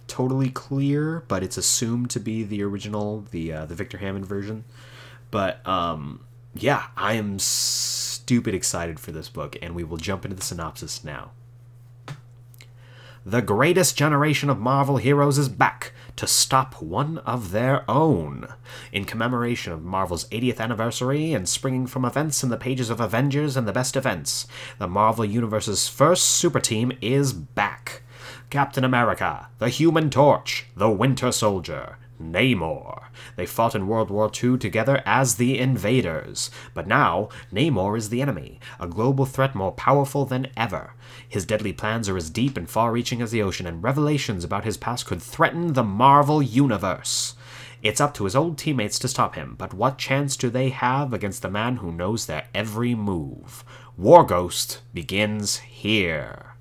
totally 0.07 0.49
clear, 0.49 1.23
but 1.27 1.43
it's 1.43 1.57
assumed 1.57 2.09
to 2.11 2.19
be 2.19 2.43
the 2.43 2.63
original, 2.63 3.25
the 3.31 3.51
uh, 3.51 3.65
the 3.65 3.75
Victor 3.75 3.97
Hammond 3.97 4.25
version. 4.25 4.63
But 5.31 5.65
um, 5.67 6.25
yeah, 6.53 6.85
I 6.95 7.13
am 7.13 7.39
stupid 7.39 8.53
excited 8.53 8.99
for 8.99 9.11
this 9.11 9.29
book, 9.29 9.57
and 9.61 9.75
we 9.75 9.83
will 9.83 9.97
jump 9.97 10.25
into 10.25 10.37
the 10.37 10.43
synopsis 10.43 11.03
now. 11.03 11.31
The 13.27 13.41
greatest 13.41 13.97
generation 13.97 14.51
of 14.51 14.59
Marvel 14.59 14.97
heroes 14.97 15.39
is 15.39 15.49
back 15.49 15.93
to 16.15 16.27
stop 16.27 16.79
one 16.79 17.17
of 17.19 17.49
their 17.49 17.83
own. 17.89 18.47
In 18.91 19.03
commemoration 19.03 19.73
of 19.73 19.83
Marvel's 19.83 20.29
80th 20.29 20.59
anniversary 20.59 21.33
and 21.33 21.49
springing 21.49 21.87
from 21.87 22.05
events 22.05 22.43
in 22.43 22.49
the 22.49 22.57
pages 22.57 22.91
of 22.91 22.99
Avengers 22.99 23.57
and 23.57 23.67
the 23.67 23.73
Best 23.73 23.95
Defense, 23.95 24.45
the 24.77 24.87
Marvel 24.87 25.25
Universe's 25.25 25.87
first 25.87 26.25
super 26.25 26.59
team 26.59 26.91
is 27.01 27.33
back. 27.33 28.03
Captain 28.49 28.83
America, 28.83 29.47
the 29.59 29.69
Human 29.69 30.09
Torch, 30.09 30.65
the 30.75 30.89
Winter 30.89 31.31
Soldier, 31.31 31.97
Namor. 32.21 33.05
They 33.35 33.45
fought 33.45 33.75
in 33.75 33.87
World 33.87 34.09
War 34.09 34.31
II 34.31 34.57
together 34.57 35.01
as 35.05 35.35
the 35.35 35.59
invaders, 35.59 36.49
but 36.73 36.87
now 36.87 37.29
Namor 37.51 37.97
is 37.97 38.09
the 38.09 38.21
enemy, 38.21 38.59
a 38.79 38.87
global 38.87 39.25
threat 39.25 39.55
more 39.55 39.71
powerful 39.71 40.25
than 40.25 40.47
ever. 40.55 40.93
His 41.27 41.45
deadly 41.45 41.73
plans 41.73 42.07
are 42.07 42.17
as 42.17 42.29
deep 42.29 42.55
and 42.55 42.69
far 42.69 42.91
reaching 42.91 43.21
as 43.21 43.31
the 43.31 43.41
ocean, 43.41 43.67
and 43.67 43.83
revelations 43.83 44.43
about 44.43 44.63
his 44.63 44.77
past 44.77 45.05
could 45.05 45.21
threaten 45.21 45.73
the 45.73 45.83
Marvel 45.83 46.41
Universe. 46.41 47.35
It's 47.83 48.01
up 48.01 48.13
to 48.15 48.23
his 48.23 48.35
old 48.35 48.57
teammates 48.57 48.97
to 48.99 49.07
stop 49.07 49.35
him, 49.35 49.55
but 49.57 49.73
what 49.73 49.97
chance 49.97 50.37
do 50.37 50.49
they 50.49 50.69
have 50.69 51.13
against 51.13 51.41
the 51.41 51.51
man 51.51 51.77
who 51.77 51.91
knows 51.91 52.25
their 52.25 52.47
every 52.53 52.95
move? 52.95 53.63
War 53.97 54.25
Ghost 54.25 54.81
begins 54.93 55.57
here. 55.57 56.54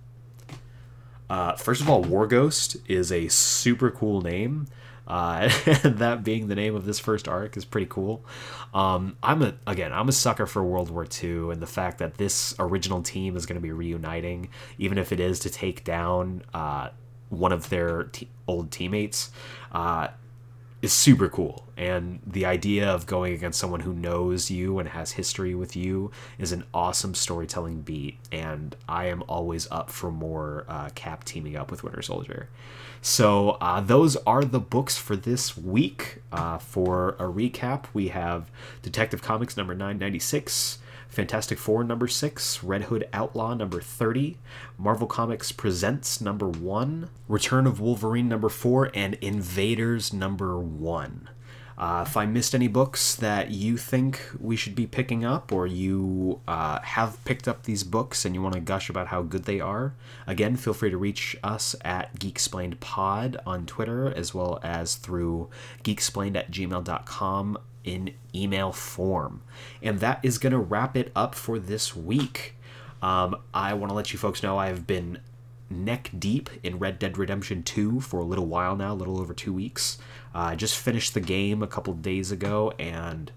Uh, 1.28 1.54
first 1.54 1.80
of 1.80 1.88
all, 1.88 2.02
War 2.02 2.26
Ghost 2.26 2.76
is 2.86 3.10
a 3.10 3.28
super 3.28 3.90
cool 3.90 4.20
name. 4.20 4.66
Uh, 5.06 5.48
that 5.84 6.24
being 6.24 6.48
the 6.48 6.54
name 6.54 6.74
of 6.74 6.86
this 6.86 6.98
first 6.98 7.28
arc 7.28 7.56
is 7.56 7.64
pretty 7.64 7.86
cool. 7.86 8.24
Um, 8.72 9.16
I'm 9.22 9.42
a 9.42 9.54
again, 9.66 9.92
I'm 9.92 10.08
a 10.08 10.12
sucker 10.12 10.46
for 10.46 10.62
World 10.62 10.90
War 10.90 11.06
II 11.22 11.50
and 11.50 11.60
the 11.60 11.66
fact 11.66 11.98
that 11.98 12.16
this 12.16 12.54
original 12.58 13.02
team 13.02 13.36
is 13.36 13.46
going 13.46 13.56
to 13.56 13.62
be 13.62 13.72
reuniting, 13.72 14.48
even 14.78 14.98
if 14.98 15.12
it 15.12 15.20
is 15.20 15.40
to 15.40 15.50
take 15.50 15.84
down 15.84 16.42
uh, 16.54 16.88
one 17.28 17.52
of 17.52 17.68
their 17.68 18.10
old 18.46 18.70
teammates. 18.70 19.30
Uh, 19.72 20.08
is 20.84 20.92
super 20.92 21.30
cool. 21.30 21.64
And 21.78 22.20
the 22.26 22.44
idea 22.44 22.88
of 22.88 23.06
going 23.06 23.32
against 23.32 23.58
someone 23.58 23.80
who 23.80 23.94
knows 23.94 24.50
you 24.50 24.78
and 24.78 24.90
has 24.90 25.12
history 25.12 25.54
with 25.54 25.74
you 25.74 26.10
is 26.38 26.52
an 26.52 26.64
awesome 26.74 27.14
storytelling 27.14 27.80
beat. 27.80 28.18
And 28.30 28.76
I 28.86 29.06
am 29.06 29.24
always 29.26 29.66
up 29.70 29.90
for 29.90 30.12
more 30.12 30.66
uh, 30.68 30.90
Cap 30.94 31.24
teaming 31.24 31.56
up 31.56 31.70
with 31.70 31.82
Winter 31.82 32.02
Soldier. 32.02 32.50
So 33.00 33.52
uh, 33.62 33.80
those 33.80 34.16
are 34.26 34.44
the 34.44 34.60
books 34.60 34.98
for 34.98 35.16
this 35.16 35.56
week. 35.56 36.22
Uh, 36.30 36.58
for 36.58 37.10
a 37.18 37.24
recap, 37.24 37.86
we 37.94 38.08
have 38.08 38.50
Detective 38.82 39.22
Comics 39.22 39.56
number 39.56 39.74
996. 39.74 40.78
Fantastic 41.14 41.58
Four 41.58 41.84
number 41.84 42.08
6, 42.08 42.64
Red 42.64 42.84
Hood 42.84 43.08
Outlaw 43.12 43.54
number 43.54 43.80
30, 43.80 44.36
Marvel 44.76 45.06
Comics 45.06 45.52
Presents 45.52 46.20
number 46.20 46.48
1, 46.48 47.08
Return 47.28 47.68
of 47.68 47.78
Wolverine 47.78 48.28
number 48.28 48.48
4, 48.48 48.90
and 48.94 49.14
Invaders 49.20 50.12
number 50.12 50.58
1. 50.58 51.30
Uh, 51.76 52.04
if 52.06 52.16
I 52.16 52.26
missed 52.26 52.54
any 52.54 52.68
books 52.68 53.14
that 53.16 53.50
you 53.50 53.76
think 53.76 54.20
we 54.40 54.56
should 54.56 54.74
be 54.74 54.86
picking 54.86 55.24
up, 55.24 55.52
or 55.52 55.66
you 55.68 56.40
uh, 56.48 56.80
have 56.80 57.24
picked 57.24 57.46
up 57.46 57.62
these 57.62 57.84
books 57.84 58.24
and 58.24 58.34
you 58.34 58.42
want 58.42 58.54
to 58.54 58.60
gush 58.60 58.90
about 58.90 59.08
how 59.08 59.22
good 59.22 59.44
they 59.44 59.60
are, 59.60 59.94
again, 60.26 60.56
feel 60.56 60.74
free 60.74 60.90
to 60.90 60.96
reach 60.96 61.36
us 61.44 61.76
at 61.82 62.18
Geeksplained 62.18 62.80
Pod 62.80 63.36
on 63.46 63.66
Twitter, 63.66 64.12
as 64.12 64.34
well 64.34 64.58
as 64.62 64.96
through 64.96 65.48
geeksplained 65.84 66.36
at 66.36 66.50
gmail.com 66.50 67.58
in 67.84 68.14
email 68.34 68.72
form. 68.72 69.42
And 69.82 70.00
that 70.00 70.20
is 70.22 70.38
going 70.38 70.52
to 70.52 70.58
wrap 70.58 70.96
it 70.96 71.12
up 71.14 71.34
for 71.34 71.58
this 71.58 71.94
week. 71.94 72.56
Um, 73.02 73.36
I 73.52 73.74
want 73.74 73.90
to 73.90 73.94
let 73.94 74.12
you 74.12 74.18
folks 74.18 74.42
know 74.42 74.58
I've 74.58 74.86
been 74.86 75.18
neck 75.70 76.10
deep 76.18 76.50
in 76.62 76.78
Red 76.78 76.98
Dead 76.98 77.18
Redemption 77.18 77.62
2 77.62 78.00
for 78.00 78.20
a 78.20 78.24
little 78.24 78.46
while 78.46 78.76
now, 78.76 78.92
a 78.92 78.94
little 78.94 79.20
over 79.20 79.34
two 79.34 79.52
weeks. 79.52 79.98
Uh, 80.34 80.38
I 80.38 80.56
just 80.56 80.76
finished 80.76 81.14
the 81.14 81.20
game 81.20 81.62
a 81.62 81.66
couple 81.66 81.94
days 81.94 82.30
ago, 82.32 82.72
and 82.78 83.30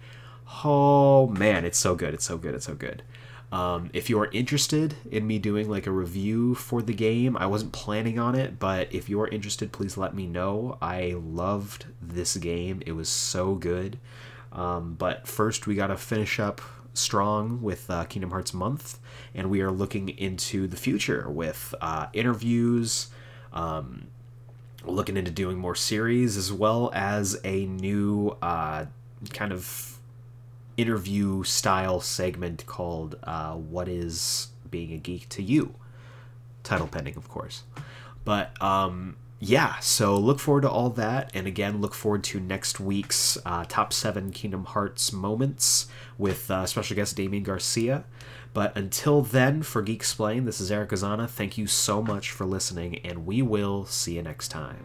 oh 0.63 1.27
man, 1.27 1.65
it's 1.65 1.77
so 1.77 1.95
good! 1.95 2.13
It's 2.13 2.25
so 2.25 2.37
good! 2.37 2.55
It's 2.55 2.65
so 2.65 2.75
good. 2.75 3.03
Um, 3.49 3.89
if 3.93 4.09
you 4.09 4.19
are 4.19 4.29
interested 4.33 4.95
in 5.09 5.25
me 5.25 5.39
doing 5.39 5.69
like 5.69 5.87
a 5.87 5.91
review 5.91 6.53
for 6.53 6.81
the 6.81 6.93
game, 6.93 7.37
I 7.37 7.45
wasn't 7.45 7.71
planning 7.71 8.19
on 8.19 8.35
it, 8.35 8.59
but 8.59 8.93
if 8.93 9.07
you 9.07 9.21
are 9.21 9.27
interested, 9.29 9.71
please 9.71 9.95
let 9.95 10.13
me 10.13 10.27
know. 10.27 10.77
I 10.81 11.15
loved 11.17 11.85
this 12.01 12.35
game; 12.37 12.81
it 12.85 12.91
was 12.93 13.09
so 13.09 13.55
good. 13.55 13.99
Um, 14.57 14.95
but 14.95 15.27
first, 15.27 15.67
we 15.67 15.75
got 15.75 15.87
to 15.87 15.97
finish 15.97 16.39
up 16.39 16.61
strong 16.95 17.61
with 17.61 17.89
uh, 17.89 18.05
Kingdom 18.05 18.31
Hearts 18.31 18.53
month, 18.53 18.99
and 19.33 19.49
we 19.49 19.61
are 19.61 19.71
looking 19.71 20.09
into 20.09 20.67
the 20.67 20.75
future 20.75 21.29
with 21.29 21.73
uh, 21.79 22.07
interviews, 22.11 23.07
um, 23.53 24.07
looking 24.83 25.15
into 25.15 25.31
doing 25.31 25.59
more 25.59 25.75
series, 25.75 26.35
as 26.35 26.51
well 26.51 26.91
as 26.93 27.39
a 27.43 27.65
new 27.67 28.35
uh, 28.41 28.85
kind 29.31 29.51
of 29.53 29.99
interview 30.75 31.43
style 31.43 32.01
segment 32.01 32.65
called 32.65 33.15
uh, 33.23 33.53
"What 33.53 33.87
Is 33.87 34.47
Being 34.69 34.91
a 34.91 34.97
Geek 34.97 35.29
to 35.29 35.43
You?" 35.43 35.75
Title 36.63 36.87
pending, 36.87 37.15
of 37.15 37.29
course. 37.29 37.63
But 38.25 38.59
um, 38.61 39.15
yeah, 39.39 39.77
so 39.79 40.17
look 40.17 40.39
forward 40.39 40.61
to 40.61 40.69
all 40.69 40.89
that. 40.91 41.29
And 41.33 41.45
again, 41.45 41.79
look 41.79 41.93
forward 41.93 42.23
to 42.25 42.39
next 42.39 42.79
week's 42.79 43.37
uh, 43.45 43.65
top 43.67 43.93
seven 43.93 44.31
Kingdom 44.31 44.65
Hearts 44.65 45.13
moments 45.13 45.87
with 46.17 46.49
uh, 46.49 46.65
special 46.65 46.95
guest 46.95 47.15
Damian 47.15 47.43
Garcia. 47.43 48.05
But 48.53 48.75
until 48.75 49.21
then, 49.21 49.61
for 49.61 49.83
Geeksplained, 49.83 50.45
this 50.45 50.59
is 50.59 50.71
Eric 50.71 50.89
Azana. 50.89 51.29
Thank 51.29 51.57
you 51.59 51.67
so 51.67 52.01
much 52.01 52.31
for 52.31 52.45
listening, 52.45 52.97
and 53.05 53.27
we 53.27 53.43
will 53.43 53.85
see 53.85 54.15
you 54.15 54.23
next 54.23 54.47
time. 54.47 54.83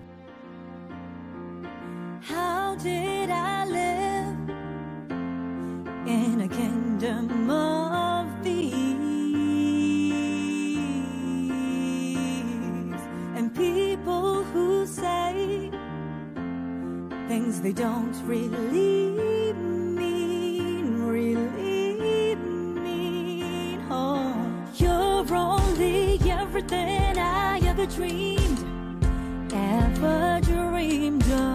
How 2.20 2.74
did 2.74 3.30
I 3.30 3.64
live 3.64 4.50
in 6.06 6.42
a 6.42 6.48
kingdom 6.48 7.48
of 7.50 8.01
things 17.32 17.62
they 17.62 17.72
don't 17.72 18.14
really 18.26 19.54
mean, 19.54 21.02
really 21.02 22.34
mean. 22.34 23.82
Oh, 23.90 24.36
you're 24.74 25.34
only 25.34 26.20
everything 26.30 27.16
I 27.16 27.58
ever 27.64 27.86
dreamed, 27.86 28.62
ever 29.50 30.40
dreamed 30.42 31.30
of. 31.30 31.52